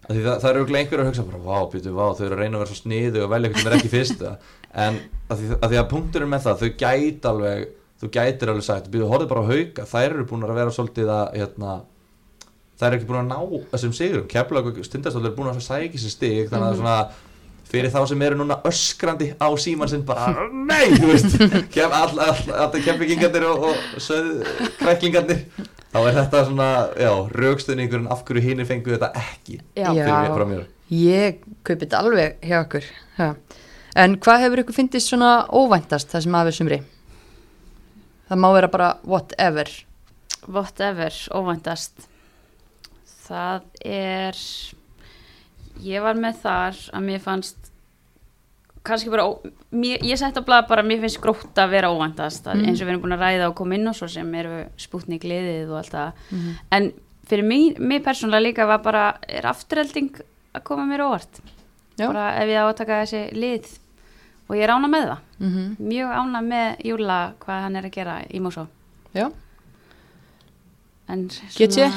[0.08, 2.38] að því það, það eru örugglega einhverjur að hugsa bara, vá, býtu, vá, þau eru
[2.38, 4.32] að reyna að vera svo sniðu og velja eitthvað sem er ekki fyrsta
[4.86, 7.68] en að því, að því að punkturinn með það, þau gæti alveg
[7.98, 11.12] þú gætir alveg sagt, býtu, horfðu bara á hauka þær eru búin að vera svolítið
[11.12, 11.76] að hérna,
[12.78, 16.04] þær eru ekki búin að ná þessum sigurum, keflag og stundastóður eru búin að sækja
[16.04, 16.98] sér stig, þannig að svona
[17.72, 21.38] fyrir þá sem eru núna öskrandi á síman sinn bara, nei, þú veist
[21.76, 24.48] kem, all, all, all, kempikingarnir og, og söð
[24.80, 25.44] kræklingarnir
[25.92, 29.92] þá er þetta svona, já, raukstöðningurinn af hverju hinir fengu þetta ekki Já.
[29.92, 32.86] Fyrir mér, Ég kaupi þetta alveg hjá okkur.
[33.18, 33.32] Já.
[33.98, 36.78] En hvað hefur ykkur fyndist svona óvæntast það sem aðeins sumri?
[38.30, 39.72] Það má vera bara whatever.
[40.48, 42.08] whatever, óvæntast
[43.28, 44.38] það er
[45.84, 47.72] ég var með þar að mér fannst
[48.88, 49.32] kannski bara, ó,
[49.76, 52.64] mér, ég sett á blað bara að mér finnst grótt að vera óvæntast mm.
[52.68, 55.28] eins og við erum búin að ræða og koma inn og svo sem eru spútnik
[55.28, 56.14] liðið og allt það
[56.78, 56.92] en
[57.28, 60.22] fyrir mig, mig persónulega líka var bara, er afturhelding
[60.56, 61.42] að koma mér óvart
[61.98, 62.08] Já.
[62.08, 63.68] bara ef ég á að taka þessi lið
[64.48, 65.76] og ég er ána með það Mm -hmm.
[65.78, 68.68] mjög ána með Júla hvað hann er að gera í Mósó
[69.14, 69.32] Já.
[71.56, 71.94] Get ég?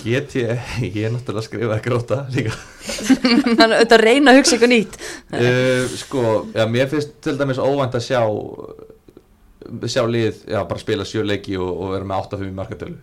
[0.00, 0.60] get ég,
[0.96, 2.54] ég er náttúrulega að skrifa gróta líka
[3.58, 4.98] Þannig að þetta reyna að hugsa eitthvað nýtt.
[5.36, 6.22] uh, sko,
[6.56, 8.22] já, mér finnst til dæmis óvænt að sjá
[9.90, 12.98] sjá lið, já, bara spila sjö leiki og, og vera með 8-5 í markatölu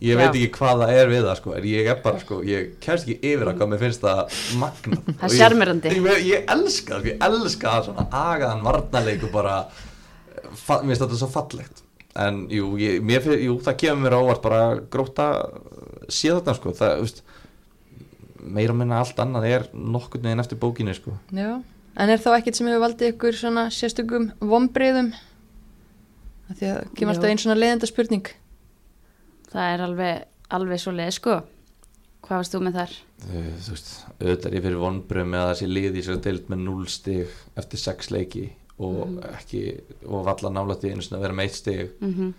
[0.00, 0.18] ég Já.
[0.20, 3.06] veit ekki hvað það er við það sko en ég er bara sko, ég kemst
[3.06, 5.92] ekki yfir að hvað mér finnst það magna Það er sjarmerandi.
[5.94, 9.54] ég, ég, ég elska það, sko, ég elska það svona agaðan varnarleik og bara
[10.66, 11.82] fa- mér finnst þetta svo fallegt
[12.22, 14.60] en jú, ég, mér finnst, jú, það kemur mér á óvart bara
[14.92, 15.28] gróta
[16.08, 17.22] sé þetta sko, það, veist
[18.46, 21.58] meira og minna allt annað er nokkurn veginn eftir bókinni sko Já.
[21.96, 25.14] En er þá ekkert sem hefur valdið ykkur svona sérstökum vombriðum?
[26.52, 28.28] Því að kemur alltaf einn svona leiðenda spurning.
[29.48, 31.38] Það er alveg, alveg svo leið sko
[32.26, 32.94] Hvað varst þú með þar?
[33.22, 36.48] Uh, þú veist, auðvitað er ég fyrir vonbröð með að þessi lið í sér deild
[36.50, 38.46] með 0 stig eftir 6 leiki
[38.76, 39.62] og ekki,
[40.04, 41.94] og valla nálætt í einu sinni að vera með 1 stig.
[42.00, 42.34] Mm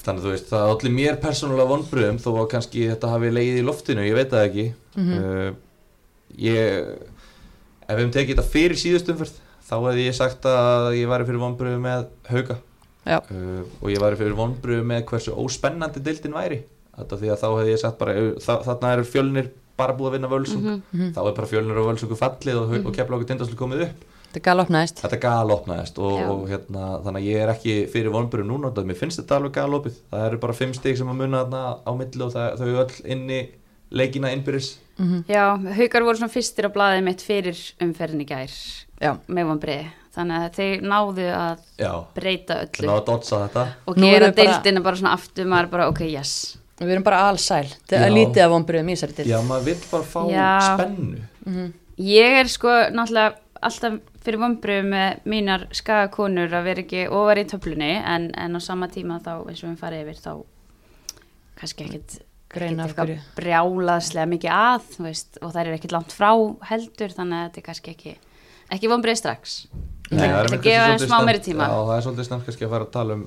[0.00, 3.30] þannig að þú veist, það er allir mér persónulega vonbröðum þó að kannski þetta hafi
[3.34, 4.66] leið í loftinu ég veit það ekki.
[4.96, 5.48] Uh,
[6.40, 6.66] ég
[7.90, 9.38] ef við hefum tekið þetta fyrir síðustumferð
[9.70, 12.58] þá hefði ég sagt að ég væri fyrir vonbröðu með hauga
[13.06, 13.18] Já.
[13.18, 16.62] uh, og ég væri fyrir vonbröðu með hversu óspennandi deildin væri.
[16.96, 18.16] Þetta því að þá hefði ég sagt bara
[18.46, 19.50] þa þarna eru fjölnir
[19.80, 20.64] bara búið að vinna völsung.
[20.92, 21.12] Mhm.
[21.16, 24.08] þá er bara fjölnir og völsungu fallið og, mm og kefla okkur tindaslu komið upp
[24.30, 25.00] Þetta galopnaðist.
[25.02, 28.90] þetta galopnaðist og, og hérna, þannig að ég er ekki fyrir vonbröðu núna þannig að
[28.92, 29.96] mér finnst þetta alveg galopið.
[30.12, 32.82] Það eru bara fimm stig sem að munna þarna á milli og það, þau eru
[32.84, 33.40] öll inni
[33.90, 34.68] leikina innbyrðis.
[35.26, 35.44] Já,
[35.80, 38.54] haukar voru svona fyrstir á blaðið mitt fyrir umferðin í gær
[39.00, 39.14] Já.
[39.32, 42.88] með vonbreið Þannig að þeir náðu að já, breyta öllu.
[42.90, 43.62] Að dotsa þetta.
[43.86, 46.32] Og Nú gera eru bara- bara svona aftur maður bara ok, yes.
[46.80, 47.68] Við erum bara allsæl.
[47.86, 49.26] Þetta er lítið af vombriðum í þessari til.
[49.28, 50.50] já, maður vill bara fá Já.
[50.74, 51.72] spennu.
[51.98, 57.44] Ég er sko náttúrulega alltaf fyrir vonbreið með mínar skagakonur að vera ekki ofar í
[57.48, 60.32] töflunni en, en á sama tíma þá eins og við farið yfir þá
[61.60, 62.18] kannski ekkit
[62.50, 63.16] Greina af hverju.
[63.36, 66.30] brjálaðslega mikið að þú veist, og það er ekkit langt frá
[66.72, 68.14] heldur þannig að þetta er kannski ekki
[68.74, 69.56] ekki vonbreið strax
[70.10, 71.66] Nei, það er gefa svolítið smá meiri tíma.
[71.70, 73.20] Já, það er svolítið snemt kannski að fara að tala um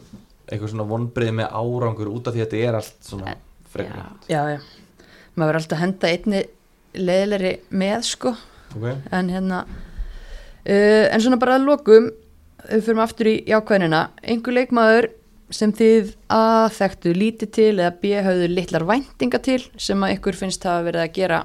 [0.44, 3.36] eitthvað svona vonbrið með árangur út af því að þetta er allt svona
[3.72, 4.10] frekar Já.
[4.34, 5.06] Já, já.
[5.34, 6.42] Maður verður alltaf að henda einni
[7.08, 8.34] leiðilegri með, sko.
[8.76, 8.84] Ok,
[9.16, 9.62] En hérna,
[10.68, 12.12] uh, en svona bara að lokum,
[12.70, 15.10] við fyrir aftur í jákvæðinina, einhver leikmaður
[15.54, 20.40] sem þið að þekktu lítið til eða B hafðu litlar væntinga til sem að ykkur
[20.40, 21.42] finnst hafa verið að gera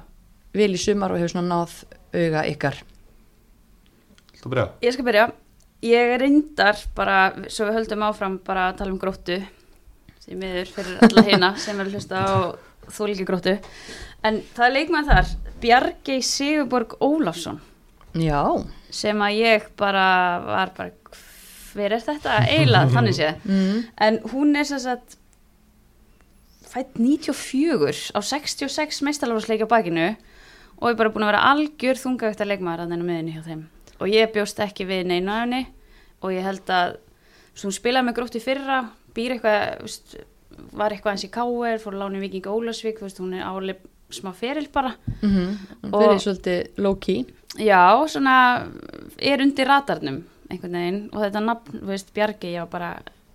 [0.56, 1.74] vel í sumar og hefur svona náð
[2.14, 2.80] auga ykkar.
[4.38, 5.26] þú byrja Ég skal byrja.
[5.84, 9.36] Ég reyndar bara, svo við höldum áfram bara að tala um gróttu
[10.24, 12.34] sem miður fyrir alla hina sem eru að hlusta á
[12.88, 13.58] þóliki gróttu.
[14.26, 15.30] En það er leikmann þar,
[15.62, 17.60] Bjargei Sigurborg Ólafsson
[18.18, 18.42] Já,
[18.90, 20.06] sem að ég bara
[20.44, 20.92] var bara,
[21.72, 23.42] hver er þetta eiginlega þannig séð.
[23.52, 23.80] mm.
[24.06, 25.18] En hún er sem sagt
[26.68, 30.08] fætt 94 á 66 meistarlófsleiki á bakinu
[30.78, 33.62] og er bara búin að vera algjör þungavegt að leikmaður að þennan miðinni hjá þeim.
[33.98, 35.62] Og ég bjóst ekki við neina henni
[36.22, 36.98] og ég held að
[37.62, 38.82] hún spilaði með grótt í fyrra,
[39.16, 40.18] býr eitthvað,
[40.78, 43.74] var eitthvað eins í Káer, fór í Viking Ólasvík, þú veist, hún er áli
[44.08, 45.56] smá feril bara mm -hmm.
[45.92, 47.24] Og- fyrir svolítið low key
[47.56, 48.34] Já, svona
[49.18, 50.18] er undir radarnum
[50.48, 52.90] einhvern veginn og þetta nafn, þú veist, Bjargi, já bara,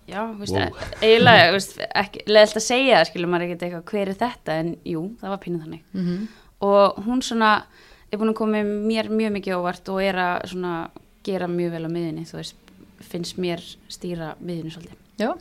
[0.06, 0.78] já, þú veist, Wow.
[1.00, 4.58] eiginlega, þú veist, ekki, leðilt að segja það, skilur maður ekkert eitthvað, hver er þetta,
[4.62, 5.82] en jú, það var pínuð þannig.
[5.92, 6.26] mm -hmm.
[6.60, 7.64] Og hún svona
[8.12, 10.90] er búin að koma mér mjög mikið óvart og er að svona
[11.24, 12.54] gera mjög vel á miðinni, þú veist,
[13.00, 14.98] finnst mér stýra miðinni svolítið.
[15.18, 15.34] Já,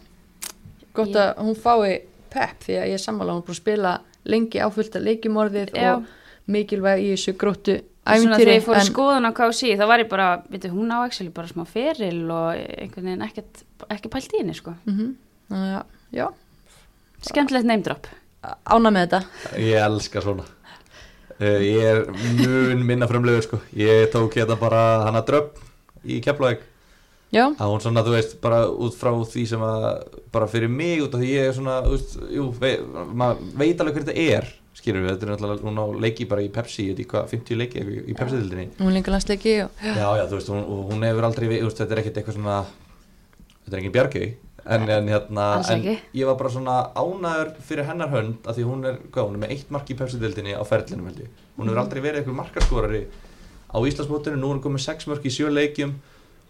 [0.93, 4.01] gott að hún fái pepp því að ég er sammála hún er búin að spila
[4.25, 5.95] lengi áfullt að leikjumorðið Já.
[5.95, 6.03] og
[6.47, 10.09] mikilvæg í þessu gróttu Svona þegar ég fór að skoðan á KC, þá var ég
[10.11, 13.61] bara, veitu, hún á actually bara smá feril og einhvern veginn ekkert,
[13.95, 14.73] ekki pælt í henni, sko.
[14.89, 15.13] mm
[15.53, 16.27] já, já,
[17.23, 18.07] Skemmtilegt neymdrop.
[18.67, 19.19] ána með þetta.
[19.63, 20.43] Ég elska svona.
[21.39, 23.59] Uh, Ég er mun minna frumlegur sko.
[23.80, 25.55] Ég tók hérna bara hana dröpp
[26.03, 26.59] í Keflavík.
[27.34, 29.85] Já, að hún svona, þú veist, bara út frá því sem að
[30.35, 32.73] bara fyrir mig út af því ég er svona, þú veist, jú, vei,
[33.15, 36.43] maður veit alveg hver þetta er, skilur við þetta er náttúrulega, hún á leiki bara
[36.45, 40.39] í Pepsi í hvað, 50 leiki í Pepsi-dildinni hún lengur landsleiki og já, já, þú
[40.39, 42.57] veist, hún, hún hefur aldrei, þú veist, þetta er ekkert eitthvað svona
[43.65, 44.25] þetta er engin bjargau
[44.65, 45.95] en, en hérna, en ekki.
[46.19, 49.43] ég var bara svona ánæður fyrir hennar hönd að því hún er, hvað, hún er
[49.43, 51.41] með eitt mark í Pepsi-dildinni á ferlinum, held ég.
[51.57, 53.01] Hún hefur aldrei verið eitthvað markaskorari
[53.73, 55.97] á Íslandsmótinu, nú er hún komið sex mörk í sjö leikjum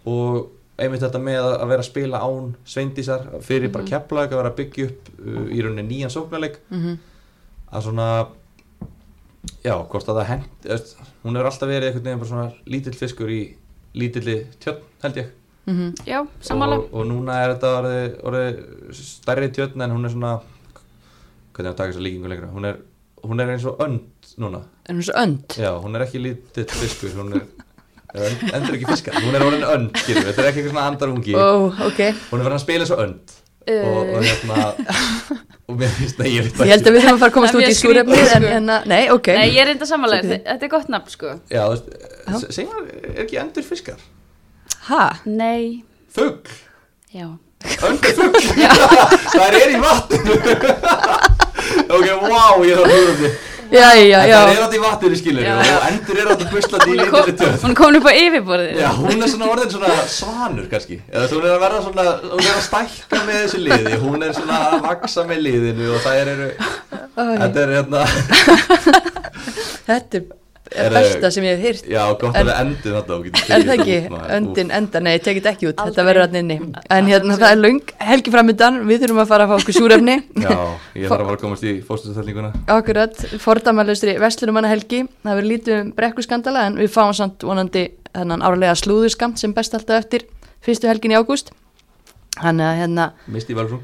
[0.09, 0.51] og
[0.81, 4.59] einmitt þetta með að vera að spila án sveindísar fyrir bara kepla að vera að
[4.61, 6.61] byggja upp uh, í rauninni nýjan sóknarleik.
[6.73, 6.99] Mm
[7.73, 8.07] að svona
[9.63, 10.69] já, hvort að það hend
[11.23, 13.41] hún hefur alltaf verið einhvern veginn bara svona lítill fiskur í
[13.97, 15.27] lítilli tjörn held ég.
[15.65, 15.91] -hmm.
[16.07, 16.77] Já, sammála.
[16.77, 18.63] og, og núna er þetta orðið, orðið
[18.99, 20.33] stærri tjörn en hún er svona
[21.53, 22.47] hvernig að taka þessa líkingu lengra?
[22.53, 22.79] Hún er,
[23.23, 24.63] hún er eins og önd núna.
[24.89, 25.57] En hún er önd.
[25.57, 27.45] Já, hún er ekki lítill fiskur hún er
[28.13, 31.33] er endur ekki fiskar, hún er orðin önd þetta er ekki eitthvað svona andarungi.
[31.33, 33.33] Ó, ok, hún er verið að spila svo önd
[33.63, 34.65] og, og hérna
[35.69, 37.63] og mér finnst það ég veit ég held að við að fara að komast út
[37.63, 37.93] í en, sko.
[38.57, 39.29] en að, nei, ok.
[39.37, 41.37] Nei, ég er reynda samanlega, Svo þetta er gott nafn, sko.
[41.53, 44.03] já, þú veist, segjum er ekki endur fiskar?
[44.89, 45.05] Ha?
[45.29, 46.51] Nei, fugg,
[47.13, 47.29] já.
[47.87, 48.35] öndur fugg
[49.37, 50.19] það er í vatn
[51.87, 53.33] ok, wow, ég er að hljóða því
[53.73, 55.53] Já, já, það já er átt í vatninu skilur Já.
[55.57, 57.57] og endur er að buslandi í Hún er kom- lítilli tjörn.
[57.63, 58.75] hún er komin upp á yfirborðið.
[58.83, 60.97] Já, hún er svona orðin svona svanur kannski.
[61.09, 62.05] Eða þú er að verða svona,
[62.35, 66.05] hún er að stækka með þessu liði, hún er svona að vaksa með liðinu og
[66.05, 66.49] það eru
[67.13, 68.05] Æ, þetta er hérna,
[69.87, 70.23] Þetta er
[70.75, 73.41] Er, besta sem ég hef hýrt já, gott En- að við endum þetta og getum
[73.43, 73.95] Er tekið það ekki?
[73.95, 74.31] þetta út, maður.
[74.37, 76.05] Öndin, enda, nei, ég tek þetta ekki út, þetta Aldrei.
[76.09, 76.57] verður hann inni.
[76.97, 80.15] En hérna, það er löng, helgi framöndan, við þurfum að fara að fá okkur súrefni.
[80.33, 80.57] Úf, Já,
[80.95, 85.75] ég þarf að fara að komast í fórstöðstöldinguna Akkurat, fordæmalustri Vestlunumanna helgi, það verður lítið
[85.81, 90.25] um brekkuskandala en við fáum samt vonandi þennan árlega slúðurskamt sem best alltaf eftir
[90.63, 91.51] fyrstu helgin í ágúst.
[92.41, 93.83] Þannig að hérna, Misti Valsung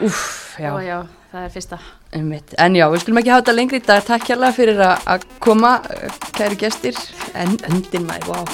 [0.00, 0.98] uff, já, Já, já,
[1.32, 1.78] það er fyrsta.
[2.14, 2.54] Einmitt.
[2.58, 5.74] En já, við skulum ekki hafa þetta lengri í dag, takk hérlega fyrir að koma,
[5.92, 6.98] eh, kæri gestir,
[7.34, 8.44] en öndin maður, wow.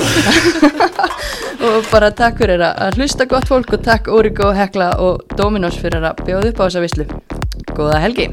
[1.70, 6.04] og bara takk fyrir að hlusta gott fólk og takk Origo, Hekla og Dominos fyrir
[6.04, 7.08] að bjóða upp á þessa vislu.
[7.74, 8.30] Góða helgi!